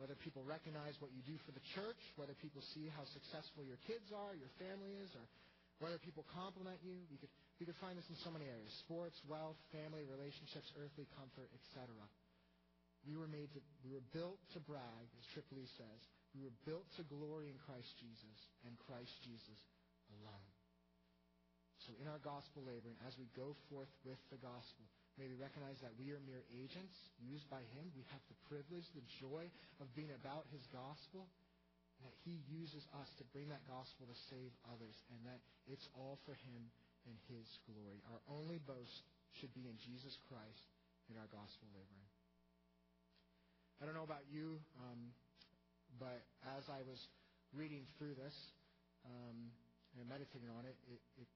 whether 0.00 0.18
people 0.18 0.42
recognize 0.42 0.96
what 0.98 1.14
you 1.14 1.22
do 1.22 1.38
for 1.44 1.52
the 1.52 1.62
church, 1.78 2.00
whether 2.16 2.34
people 2.42 2.58
see 2.74 2.88
how 2.90 3.06
successful 3.12 3.62
your 3.62 3.78
kids 3.84 4.10
are, 4.10 4.34
your 4.34 4.50
family 4.58 4.98
is, 4.98 5.06
or 5.14 5.22
whether 5.78 5.94
people 6.02 6.26
compliment 6.32 6.82
you. 6.82 6.98
You 7.06 7.22
could, 7.22 7.30
you 7.62 7.70
could 7.70 7.78
find 7.78 7.94
this 7.94 8.10
in 8.10 8.18
so 8.26 8.34
many 8.34 8.50
areas 8.50 8.72
sports, 8.82 9.14
wealth, 9.30 9.58
family, 9.70 10.02
relationships, 10.08 10.66
earthly 10.74 11.06
comfort, 11.14 11.46
etc. 11.54 11.94
We 13.06 13.14
were 13.14 13.30
made 13.30 13.50
to, 13.54 13.60
we 13.86 13.94
were 13.94 14.06
built 14.14 14.42
to 14.54 14.58
brag, 14.62 15.06
as 15.18 15.24
Tripoli 15.34 15.70
says. 15.78 16.00
We 16.34 16.42
were 16.42 16.56
built 16.64 16.90
to 16.96 17.06
glory 17.06 17.52
in 17.52 17.58
Christ 17.62 17.92
Jesus 18.00 18.38
and 18.64 18.74
Christ 18.82 19.12
Jesus 19.22 19.60
alone. 20.18 20.51
So 21.86 21.92
in 21.98 22.06
our 22.06 22.22
gospel 22.22 22.62
laboring, 22.62 22.96
as 23.06 23.18
we 23.18 23.26
go 23.34 23.54
forth 23.68 23.90
with 24.06 24.20
the 24.30 24.38
gospel, 24.38 24.86
May 25.20 25.28
we 25.28 25.36
recognize 25.36 25.76
that 25.84 25.92
we 26.00 26.08
are 26.16 26.22
mere 26.24 26.40
agents 26.48 26.96
used 27.20 27.44
by 27.52 27.60
Him. 27.76 27.92
We 27.92 28.08
have 28.16 28.24
the 28.32 28.38
privilege, 28.48 28.88
the 28.96 29.04
joy 29.20 29.52
of 29.76 29.92
being 29.92 30.08
about 30.16 30.48
His 30.48 30.64
gospel, 30.72 31.28
and 32.00 32.08
that 32.08 32.16
He 32.24 32.40
uses 32.48 32.88
us 32.96 33.12
to 33.20 33.24
bring 33.36 33.52
that 33.52 33.60
gospel 33.68 34.08
to 34.08 34.16
save 34.32 34.52
others, 34.72 34.96
and 35.12 35.20
that 35.28 35.44
it's 35.68 35.84
all 35.92 36.16
for 36.24 36.32
Him 36.32 36.64
and 37.04 37.16
His 37.28 37.44
glory. 37.68 38.00
Our 38.08 38.24
only 38.24 38.56
boast 38.64 39.04
should 39.36 39.52
be 39.52 39.68
in 39.68 39.76
Jesus 39.76 40.16
Christ 40.32 40.64
in 41.12 41.20
our 41.20 41.28
gospel 41.28 41.68
laboring. 41.76 42.08
I 43.78 43.84
don't 43.84 43.98
know 43.98 44.08
about 44.08 44.24
you, 44.32 44.64
um, 44.80 45.12
but 46.00 46.24
as 46.56 46.72
I 46.72 46.80
was 46.88 47.04
reading 47.52 47.84
through 48.00 48.16
this 48.16 48.36
um, 49.04 49.52
and 50.00 50.08
meditating 50.08 50.48
on 50.48 50.64
it, 50.64 50.78
it, 50.88 51.02
it 51.20 51.28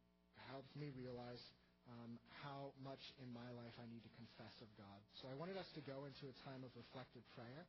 helped 0.51 0.73
me 0.75 0.91
realize 0.97 1.41
um, 1.87 2.19
how 2.43 2.75
much 2.83 3.03
in 3.23 3.31
my 3.31 3.47
life 3.55 3.75
I 3.79 3.87
need 3.87 4.03
to 4.03 4.13
confess 4.19 4.55
of 4.59 4.71
God. 4.75 5.01
So 5.23 5.31
I 5.31 5.35
wanted 5.39 5.55
us 5.55 5.69
to 5.79 5.83
go 5.87 6.07
into 6.07 6.27
a 6.27 6.35
time 6.43 6.67
of 6.67 6.71
reflective 6.75 7.23
prayer. 7.39 7.63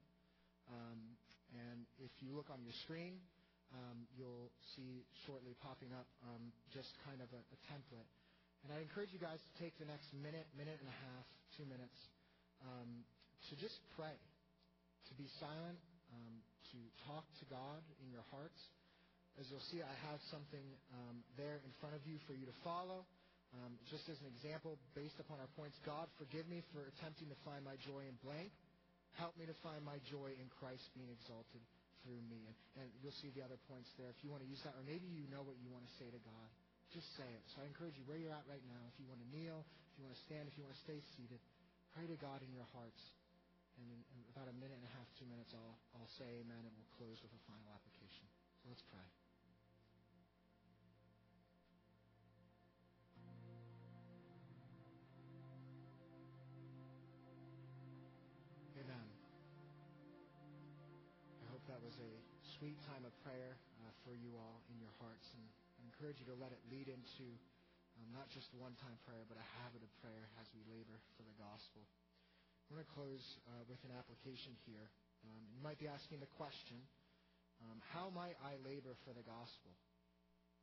Um, 0.67 0.99
and 1.53 1.85
if 2.01 2.11
you 2.19 2.33
look 2.33 2.49
on 2.49 2.59
your 2.65 2.75
screen, 2.83 3.21
um, 3.75 4.07
you'll 4.15 4.51
see 4.75 5.03
shortly 5.27 5.55
popping 5.59 5.91
up 5.91 6.07
um, 6.23 6.51
just 6.71 6.91
kind 7.03 7.19
of 7.19 7.29
a, 7.35 7.41
a, 7.41 7.57
template. 7.67 8.07
And 8.63 8.71
I 8.71 8.79
encourage 8.79 9.11
you 9.11 9.19
guys 9.19 9.39
to 9.39 9.51
take 9.59 9.75
the 9.77 9.87
next 9.87 10.11
minute, 10.15 10.47
minute 10.55 10.79
and 10.79 10.89
a 10.89 10.97
half, 11.13 11.27
two 11.55 11.67
minutes, 11.67 11.95
um, 12.63 13.03
to 13.51 13.53
just 13.59 13.79
pray, 13.95 14.15
to 15.07 15.13
be 15.15 15.27
silent, 15.39 15.77
um, 16.11 16.33
to 16.73 16.79
talk 17.07 17.27
to 17.39 17.45
God 17.47 17.83
in 18.03 18.11
your 18.11 18.23
hearts. 18.31 18.59
As 19.37 19.45
you'll 19.53 19.63
see, 19.69 19.85
I 19.85 19.95
have 20.09 20.17
something 20.33 20.65
there 21.37 21.61
in 21.61 21.71
front 21.77 21.93
of 21.93 22.01
you 22.09 22.17
for 22.25 22.33
you 22.33 22.49
to 22.49 22.57
follow. 22.65 23.05
Um, 23.55 23.77
just 23.87 24.09
as 24.11 24.17
an 24.19 24.27
example, 24.33 24.75
based 24.91 25.21
upon 25.23 25.39
our 25.39 25.47
points, 25.55 25.77
God, 25.87 26.09
forgive 26.19 26.49
me 26.51 26.65
for 26.73 26.83
attempting 26.83 27.31
to 27.31 27.37
find 27.47 27.63
my 27.63 27.79
joy 27.85 28.03
in 28.03 28.17
blank. 28.25 28.51
Help 29.15 29.37
me 29.39 29.47
to 29.47 29.55
find 29.63 29.79
my 29.85 29.97
joy 30.09 30.33
in 30.35 30.49
Christ 30.59 30.83
being 30.93 31.07
exalted 31.09 31.63
through 32.03 32.19
me. 32.27 32.43
And, 32.43 32.57
and 32.83 32.87
you'll 32.99 33.15
see 33.23 33.31
the 33.33 33.45
other 33.45 33.57
points 33.71 33.87
there 33.95 34.09
if 34.11 34.19
you 34.25 34.29
want 34.33 34.43
to 34.43 34.49
use 34.49 34.61
that. 34.67 34.75
Or 34.75 34.83
maybe 34.83 35.07
you 35.07 35.25
know 35.31 35.45
what 35.45 35.57
you 35.63 35.71
want 35.71 35.85
to 35.85 35.93
say 35.95 36.09
to 36.11 36.21
God. 36.21 36.47
Just 36.91 37.07
say 37.15 37.25
it. 37.25 37.43
So 37.53 37.61
I 37.61 37.69
encourage 37.69 37.95
you, 37.95 38.05
where 38.09 38.19
you're 38.19 38.35
at 38.35 38.45
right 38.49 38.63
now, 38.67 38.81
if 38.89 38.95
you 38.97 39.05
want 39.05 39.21
to 39.21 39.29
kneel, 39.31 39.63
if 39.63 39.93
you 39.99 40.03
want 40.07 40.15
to 40.17 40.23
stand, 40.27 40.49
if 40.49 40.55
you 40.57 40.65
want 40.65 40.75
to 40.75 40.83
stay 40.83 40.99
seated, 41.17 41.39
pray 41.93 42.09
to 42.09 42.17
God 42.17 42.41
in 42.41 42.51
your 42.51 42.67
hearts. 42.73 43.01
And 43.77 43.85
in, 43.91 43.99
in 44.17 44.19
about 44.33 44.49
a 44.49 44.55
minute 44.57 44.77
and 44.81 44.87
a 44.87 44.93
half, 44.97 45.07
two 45.17 45.29
minutes, 45.29 45.53
I'll, 45.53 45.77
I'll 45.97 46.13
say 46.17 46.25
amen 46.41 46.61
and 46.63 46.73
we'll 46.73 46.93
close 46.97 47.21
with 47.21 47.31
a 47.31 47.41
final 47.45 47.69
application. 47.73 48.25
So 48.63 48.73
let's 48.73 48.85
pray. 48.89 49.26
Sweet 62.67 62.83
time 62.91 63.07
of 63.07 63.15
prayer 63.23 63.55
uh, 63.79 63.87
for 64.03 64.11
you 64.11 64.27
all 64.35 64.59
in 64.67 64.75
your 64.75 64.91
hearts. 64.99 65.23
And 65.39 65.39
I 65.79 65.87
encourage 65.87 66.19
you 66.19 66.27
to 66.27 66.35
let 66.35 66.51
it 66.51 66.59
lead 66.67 66.91
into 66.91 67.23
um, 67.95 68.11
not 68.11 68.27
just 68.27 68.51
one-time 68.59 68.99
prayer, 69.07 69.23
but 69.23 69.39
a 69.39 69.47
habit 69.63 69.79
of 69.79 69.87
prayer 70.03 70.27
as 70.35 70.51
we 70.51 70.59
labor 70.67 70.99
for 71.15 71.23
the 71.23 71.31
gospel. 71.39 71.87
I'm 72.67 72.75
going 72.75 72.83
to 72.83 72.91
close 72.91 73.23
uh, 73.47 73.63
with 73.71 73.79
an 73.87 73.95
application 73.95 74.51
here. 74.67 74.83
Um, 75.23 75.47
you 75.55 75.63
might 75.63 75.79
be 75.79 75.87
asking 75.87 76.19
the 76.19 76.27
question, 76.35 76.75
um, 77.63 77.79
how 77.95 78.11
might 78.11 78.35
I 78.43 78.59
labor 78.59 78.99
for 79.07 79.15
the 79.15 79.23
gospel? 79.23 79.71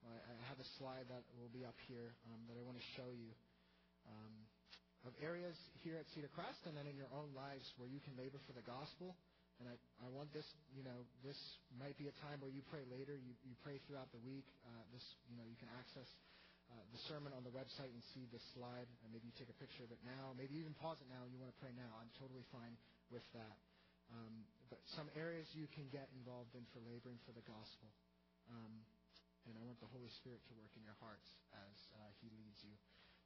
Well, 0.05 0.12
I, 0.12 0.29
I 0.29 0.45
have 0.53 0.61
a 0.61 0.69
slide 0.77 1.09
that 1.09 1.25
will 1.40 1.49
be 1.57 1.64
up 1.64 1.81
here 1.88 2.12
um, 2.29 2.45
that 2.53 2.61
I 2.61 2.62
want 2.69 2.77
to 2.77 2.87
show 3.01 3.09
you 3.17 3.33
um, 4.05 4.35
of 5.09 5.17
areas 5.25 5.57
here 5.81 5.97
at 5.97 6.05
Cedar 6.12 6.29
Crest 6.37 6.69
and 6.69 6.77
then 6.77 6.85
in 6.85 7.01
your 7.01 7.09
own 7.17 7.33
lives 7.33 7.64
where 7.81 7.88
you 7.88 8.05
can 8.05 8.12
labor 8.21 8.45
for 8.45 8.53
the 8.53 8.67
gospel. 8.69 9.17
And 9.57 9.73
I 9.73 9.81
want 10.14 10.31
this, 10.31 10.46
you 10.70 10.87
know, 10.87 11.03
this 11.27 11.37
might 11.77 11.98
be 11.98 12.07
a 12.07 12.16
time 12.22 12.38
where 12.38 12.50
you 12.50 12.62
pray 12.70 12.87
later. 12.87 13.18
You, 13.18 13.35
you 13.42 13.59
pray 13.66 13.83
throughout 13.85 14.14
the 14.14 14.22
week. 14.22 14.46
Uh, 14.62 14.83
this, 14.94 15.03
you 15.27 15.35
know, 15.35 15.42
you 15.42 15.59
can 15.59 15.68
access 15.74 16.07
uh, 16.70 16.79
the 16.94 17.00
sermon 17.11 17.35
on 17.35 17.42
the 17.42 17.50
website 17.50 17.90
and 17.90 18.00
see 18.14 18.31
this 18.31 18.42
slide. 18.55 18.87
And 19.03 19.11
maybe 19.11 19.27
you 19.27 19.35
take 19.35 19.50
a 19.50 19.59
picture 19.59 19.83
of 19.83 19.90
it 19.90 19.98
now. 20.07 20.33
Maybe 20.38 20.55
even 20.62 20.72
pause 20.79 21.03
it 21.03 21.11
now 21.11 21.27
and 21.27 21.35
you 21.35 21.42
want 21.42 21.50
to 21.50 21.59
pray 21.59 21.74
now. 21.74 21.90
I'm 21.98 22.11
totally 22.16 22.46
fine 22.55 22.79
with 23.11 23.27
that. 23.35 23.59
Um, 24.14 24.46
but 24.70 24.79
some 24.94 25.11
areas 25.18 25.50
you 25.53 25.66
can 25.74 25.90
get 25.90 26.07
involved 26.14 26.55
in 26.55 26.62
for 26.70 26.79
laboring 26.87 27.18
for 27.27 27.35
the 27.35 27.44
gospel. 27.44 27.90
Um, 28.46 28.87
and 29.50 29.59
I 29.59 29.62
want 29.66 29.83
the 29.83 29.90
Holy 29.90 30.09
Spirit 30.22 30.40
to 30.48 30.53
work 30.57 30.72
in 30.79 30.87
your 30.87 30.96
hearts 31.03 31.27
as 31.53 31.77
uh, 32.00 32.11
He 32.22 32.31
leads 32.38 32.62
you. 32.64 32.72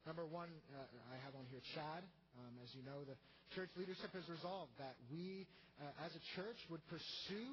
Number 0.09 0.25
one, 0.25 0.49
uh, 0.73 1.13
I 1.13 1.21
have 1.21 1.37
on 1.37 1.45
here 1.53 1.61
Chad. 1.77 2.01
Um, 2.41 2.57
as 2.65 2.73
you 2.73 2.81
know, 2.81 3.05
the 3.05 3.13
church 3.53 3.69
leadership 3.77 4.09
has 4.17 4.25
resolved 4.25 4.73
that 4.81 4.97
we, 5.13 5.45
uh, 5.77 6.07
as 6.09 6.17
a 6.17 6.23
church, 6.33 6.57
would 6.73 6.81
pursue 6.89 7.53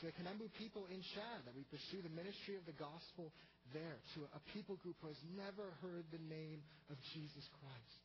the 0.00 0.08
Kanembu 0.16 0.48
people 0.56 0.88
in 0.88 1.04
Chad, 1.12 1.44
that 1.44 1.52
we 1.52 1.68
pursue 1.68 2.00
the 2.00 2.08
ministry 2.16 2.56
of 2.56 2.64
the 2.64 2.72
gospel 2.80 3.28
there 3.76 4.00
to 4.16 4.24
a 4.32 4.40
people 4.56 4.80
group 4.80 4.96
who 5.04 5.12
has 5.12 5.20
never 5.36 5.68
heard 5.84 6.08
the 6.08 6.24
name 6.32 6.64
of 6.88 6.96
Jesus 7.12 7.44
Christ. 7.60 8.00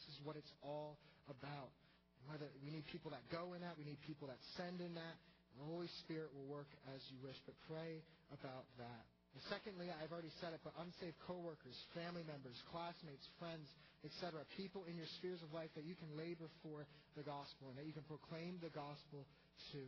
This 0.00 0.16
is 0.16 0.18
what 0.24 0.40
it's 0.40 0.54
all 0.64 0.96
about. 1.28 1.76
Whether 2.32 2.48
we 2.64 2.72
need 2.72 2.88
people 2.88 3.12
that 3.12 3.20
go 3.28 3.52
in 3.52 3.60
that, 3.60 3.76
we 3.76 3.84
need 3.84 4.00
people 4.08 4.32
that 4.32 4.40
send 4.56 4.80
in 4.80 4.96
that. 4.96 5.16
The 5.60 5.64
Holy 5.68 5.92
Spirit 6.08 6.32
will 6.32 6.48
work 6.48 6.72
as 6.96 7.04
you 7.12 7.20
wish, 7.20 7.36
but 7.44 7.52
pray 7.68 8.00
about 8.32 8.64
that. 8.80 9.04
Secondly, 9.52 9.92
I've 9.92 10.12
already 10.12 10.32
said 10.40 10.56
it, 10.56 10.64
but 10.64 10.72
unsaved 10.80 11.20
coworkers, 11.28 11.76
family 11.92 12.24
members, 12.24 12.56
classmates, 12.72 13.26
friends, 13.36 13.68
etc., 14.04 14.40
people 14.56 14.88
in 14.88 14.96
your 14.96 15.08
spheres 15.20 15.42
of 15.44 15.52
life 15.52 15.68
that 15.76 15.84
you 15.84 15.98
can 15.98 16.08
labor 16.16 16.48
for 16.64 16.88
the 17.18 17.24
gospel 17.26 17.68
and 17.68 17.76
that 17.76 17.84
you 17.84 17.92
can 17.92 18.06
proclaim 18.08 18.56
the 18.64 18.72
gospel 18.72 19.28
to. 19.72 19.82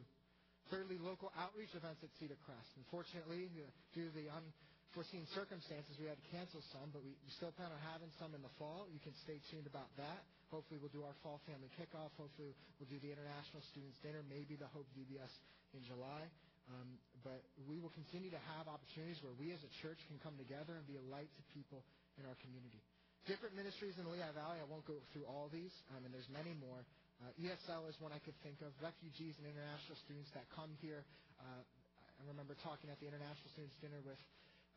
Thirdly, 0.69 1.01
local 1.01 1.33
outreach 1.41 1.73
events 1.73 2.05
at 2.05 2.13
Cedar 2.21 2.37
Crest. 2.45 2.69
Unfortunately, 2.77 3.49
due 3.97 4.09
to 4.09 4.13
the 4.13 4.29
unforeseen 4.29 5.25
circumstances, 5.33 5.97
we 5.97 6.05
had 6.05 6.21
to 6.21 6.29
cancel 6.29 6.61
some, 6.77 6.93
but 6.93 7.01
we 7.01 7.17
still 7.41 7.53
plan 7.57 7.73
on 7.73 7.81
having 7.89 8.13
some 8.21 8.37
in 8.37 8.45
the 8.45 8.53
fall. 8.61 8.85
You 8.93 9.01
can 9.01 9.17
stay 9.25 9.41
tuned 9.49 9.65
about 9.65 9.89
that. 9.97 10.29
Hopefully, 10.53 10.77
we'll 10.81 10.93
do 10.93 11.05
our 11.09 11.17
fall 11.25 11.41
family 11.49 11.73
kickoff. 11.77 12.13
Hopefully, 12.21 12.53
we'll 12.77 12.91
do 12.93 13.01
the 13.01 13.13
International 13.13 13.65
Students 13.73 13.97
Dinner, 14.05 14.21
maybe 14.29 14.61
the 14.61 14.69
Hope 14.77 14.89
VBS 14.93 15.33
in 15.73 15.81
July. 15.89 16.29
Um, 16.69 17.01
but 17.25 17.41
we 17.65 17.81
will 17.81 17.93
continue 17.97 18.29
to 18.31 18.43
have 18.57 18.69
opportunities 18.69 19.19
where 19.25 19.35
we 19.41 19.51
as 19.57 19.61
a 19.65 19.73
church 19.81 19.99
can 20.07 20.21
come 20.21 20.37
together 20.37 20.77
and 20.77 20.85
be 20.85 21.01
a 21.01 21.07
light 21.09 21.29
to 21.35 21.43
people 21.57 21.81
in 22.21 22.29
our 22.29 22.37
community. 22.45 22.79
Different 23.27 23.57
ministries 23.57 23.97
in 24.01 24.05
the 24.09 24.13
Lehigh 24.13 24.33
Valley. 24.37 24.61
I 24.61 24.69
won't 24.69 24.85
go 24.89 24.97
through 25.13 25.29
all 25.29 25.53
these, 25.53 25.73
um, 25.93 26.05
and 26.05 26.13
there's 26.13 26.29
many 26.33 26.57
more. 26.57 26.81
Uh, 27.21 27.35
ESL 27.37 27.89
is 27.91 27.97
one 27.99 28.15
I 28.15 28.23
could 28.23 28.37
think 28.47 28.63
of. 28.63 28.71
Refugees 28.79 29.37
and 29.43 29.45
international 29.45 29.99
students 30.07 30.31
that 30.33 30.47
come 30.55 30.71
here. 30.81 31.03
Uh, 31.41 31.61
I 31.61 32.23
remember 32.31 32.55
talking 32.63 32.89
at 32.89 32.97
the 33.03 33.09
International 33.11 33.51
Students 33.53 33.77
Dinner 33.83 34.01
with 34.07 34.21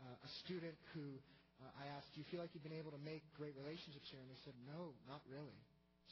uh, 0.02 0.28
a 0.28 0.30
student 0.44 0.76
who 0.98 1.16
uh, 1.62 1.82
I 1.82 1.86
asked, 1.96 2.12
"Do 2.18 2.20
you 2.20 2.28
feel 2.34 2.42
like 2.42 2.52
you've 2.58 2.66
been 2.66 2.76
able 2.76 2.92
to 2.92 3.04
make 3.06 3.22
great 3.38 3.54
relationships 3.56 4.10
here?" 4.10 4.20
And 4.20 4.30
they 4.30 4.42
said, 4.42 4.58
"No, 4.66 4.98
not 5.06 5.22
really." 5.30 5.58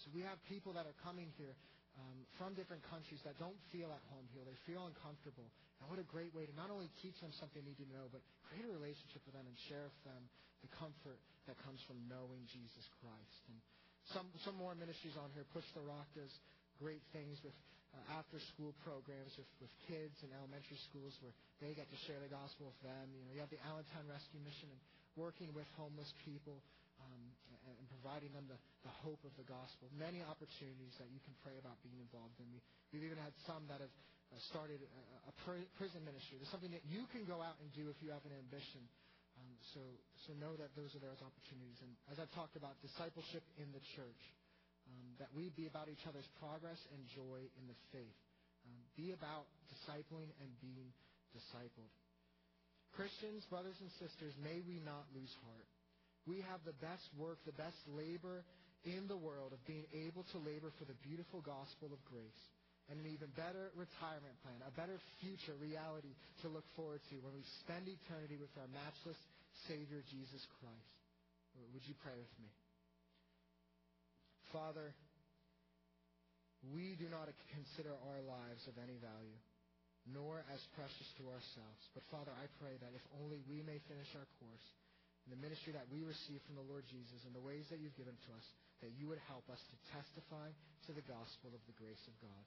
So 0.05 0.13
we 0.13 0.23
have 0.23 0.37
people 0.47 0.71
that 0.77 0.85
are 0.87 0.97
coming 1.03 1.33
here 1.35 1.51
um, 1.99 2.17
from 2.39 2.55
different 2.55 2.81
countries 2.87 3.19
that 3.27 3.35
don't 3.35 3.59
feel 3.69 3.91
at 3.91 3.99
home 4.07 4.23
here. 4.31 4.47
They 4.47 4.55
feel 4.63 4.87
uncomfortable. 4.87 5.51
And 5.83 5.91
what 5.91 5.99
a 5.99 6.07
great 6.07 6.31
way 6.31 6.47
to 6.47 6.53
not 6.55 6.71
only 6.71 6.87
teach 7.03 7.19
them 7.19 7.35
something 7.35 7.59
they 7.59 7.75
need 7.75 7.81
to 7.83 7.89
know, 7.91 8.07
but 8.11 8.23
create 8.47 8.63
a 8.63 8.71
relationship 8.71 9.19
with 9.27 9.35
them 9.35 9.43
and 9.43 9.55
share 9.67 9.87
with 9.91 10.03
them 10.07 10.21
the 10.63 10.71
comfort 10.75 11.19
that 11.47 11.59
comes 11.63 11.79
from 11.83 11.99
knowing 12.07 12.43
Jesus 12.47 12.87
Christ. 12.99 13.41
And 13.51 13.59
some, 14.15 14.27
some 14.43 14.55
more 14.55 14.75
ministries 14.75 15.15
on 15.19 15.31
here. 15.35 15.43
Push 15.51 15.67
the 15.75 15.83
Rock 15.83 16.07
does 16.15 16.31
great 16.79 17.03
things 17.11 17.39
with 17.43 17.55
uh, 17.91 18.19
after-school 18.21 18.75
programs 18.85 19.33
with, 19.35 19.49
with 19.59 19.71
kids 19.89 20.13
in 20.21 20.29
elementary 20.35 20.77
schools 20.89 21.17
where 21.25 21.33
they 21.57 21.73
get 21.73 21.89
to 21.89 21.99
share 22.05 22.21
the 22.21 22.29
gospel 22.31 22.69
with 22.69 22.79
them. 22.85 23.09
You 23.11 23.23
know, 23.25 23.33
you 23.33 23.41
have 23.41 23.51
the 23.51 23.61
Allentown 23.65 24.05
Rescue 24.05 24.39
Mission 24.45 24.69
and 24.69 24.81
working 25.17 25.49
with 25.57 25.65
homeless 25.75 26.09
people 26.21 26.61
providing 27.99 28.31
them 28.31 28.47
the, 28.47 28.55
the 28.87 28.93
hope 29.03 29.19
of 29.27 29.35
the 29.35 29.43
gospel. 29.43 29.91
Many 29.99 30.23
opportunities 30.23 30.95
that 31.03 31.11
you 31.11 31.19
can 31.27 31.35
pray 31.43 31.59
about 31.59 31.75
being 31.83 31.99
involved 31.99 32.39
in. 32.39 32.47
We, 32.55 32.63
we've 32.95 33.03
even 33.03 33.19
had 33.19 33.35
some 33.43 33.67
that 33.67 33.83
have 33.83 33.91
uh, 34.31 34.39
started 34.47 34.79
a, 34.79 35.03
a 35.27 35.33
pr- 35.43 35.67
prison 35.75 35.99
ministry. 36.07 36.39
There's 36.39 36.49
something 36.49 36.71
that 36.71 36.87
you 36.87 37.03
can 37.11 37.27
go 37.27 37.43
out 37.43 37.59
and 37.59 37.67
do 37.75 37.91
if 37.91 37.99
you 37.99 38.15
have 38.15 38.23
an 38.23 38.31
ambition. 38.31 38.87
Um, 39.35 39.51
so, 39.75 39.81
so 40.23 40.31
know 40.39 40.55
that 40.55 40.71
those 40.79 40.95
are 40.95 41.03
those 41.03 41.19
opportunities. 41.19 41.79
And 41.83 41.91
as 42.07 42.23
I've 42.23 42.31
talked 42.31 42.55
about, 42.55 42.79
discipleship 42.79 43.43
in 43.59 43.67
the 43.75 43.83
church, 43.99 44.23
um, 44.87 45.19
that 45.19 45.29
we 45.35 45.51
be 45.53 45.67
about 45.67 45.91
each 45.91 46.07
other's 46.07 46.27
progress 46.39 46.79
and 46.95 47.03
joy 47.11 47.43
in 47.59 47.67
the 47.67 47.77
faith. 47.91 48.19
Um, 48.63 48.79
be 48.95 49.11
about 49.11 49.47
discipling 49.67 50.31
and 50.39 50.49
being 50.63 50.91
discipled. 51.35 51.91
Christians, 52.95 53.45
brothers 53.47 53.77
and 53.79 53.91
sisters, 54.01 54.33
may 54.41 54.59
we 54.65 54.81
not 54.81 55.05
lose 55.13 55.31
heart. 55.45 55.67
We 56.29 56.45
have 56.45 56.61
the 56.61 56.77
best 56.77 57.09
work, 57.17 57.41
the 57.49 57.57
best 57.57 57.81
labor 57.89 58.45
in 58.85 59.09
the 59.09 59.17
world 59.17 59.49
of 59.51 59.59
being 59.65 59.89
able 60.05 60.21
to 60.29 60.37
labor 60.37 60.69
for 60.77 60.85
the 60.85 60.95
beautiful 61.01 61.41
gospel 61.41 61.89
of 61.89 61.99
grace 62.05 62.43
and 62.89 63.01
an 63.01 63.09
even 63.09 63.33
better 63.33 63.73
retirement 63.73 64.37
plan, 64.45 64.61
a 64.61 64.73
better 64.77 65.01
future 65.21 65.57
reality 65.57 66.13
to 66.45 66.49
look 66.49 66.65
forward 66.77 67.01
to 67.09 67.17
when 67.25 67.33
we 67.33 67.41
spend 67.65 67.89
eternity 67.89 68.37
with 68.37 68.53
our 68.61 68.69
matchless 68.69 69.17
Savior, 69.65 70.05
Jesus 70.09 70.41
Christ. 70.61 70.93
Would 71.73 71.85
you 71.89 71.97
pray 72.05 72.13
with 72.13 72.33
me? 72.37 72.49
Father, 74.53 74.93
we 76.73 76.97
do 76.97 77.09
not 77.09 77.29
consider 77.53 77.93
our 78.09 78.21
lives 78.25 78.65
of 78.65 78.77
any 78.81 78.97
value, 79.01 79.37
nor 80.09 80.41
as 80.49 80.61
precious 80.73 81.09
to 81.21 81.29
ourselves. 81.29 81.81
But 81.93 82.05
Father, 82.09 82.33
I 82.33 82.49
pray 82.57 82.77
that 82.81 82.93
if 82.93 83.05
only 83.21 83.41
we 83.45 83.61
may 83.61 83.77
finish 83.85 84.09
our 84.17 84.29
course 84.41 84.67
in 85.27 85.35
the 85.35 85.43
ministry 85.43 85.75
that 85.75 85.89
we 85.91 86.01
receive 86.05 86.41
from 86.45 86.55
the 86.55 86.65
Lord 86.65 86.87
Jesus 86.87 87.23
and 87.27 87.33
the 87.35 87.43
ways 87.43 87.67
that 87.69 87.79
you've 87.83 87.97
given 87.99 88.15
to 88.15 88.31
us, 88.35 88.47
that 88.81 88.95
you 88.95 89.11
would 89.11 89.21
help 89.27 89.45
us 89.51 89.59
to 89.59 89.77
testify 89.91 90.49
to 90.87 90.91
the 90.95 91.05
gospel 91.05 91.51
of 91.51 91.63
the 91.67 91.77
grace 91.77 92.01
of 92.07 92.15
God. 92.23 92.45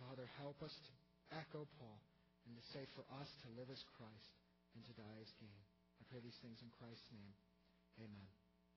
Father, 0.00 0.28
help 0.40 0.60
us 0.62 0.72
to 0.72 0.92
echo 1.34 1.66
Paul 1.80 1.98
and 2.46 2.54
to 2.54 2.64
say 2.70 2.86
for 2.94 3.02
us 3.18 3.28
to 3.42 3.56
live 3.58 3.68
as 3.72 3.82
Christ 3.98 4.32
and 4.78 4.84
to 4.86 4.94
die 4.94 5.18
as 5.20 5.32
gain. 5.42 5.60
I 5.98 6.02
pray 6.06 6.22
these 6.22 6.38
things 6.44 6.62
in 6.62 6.70
Christ's 6.78 7.10
name. 7.10 7.34
Amen. 7.98 8.45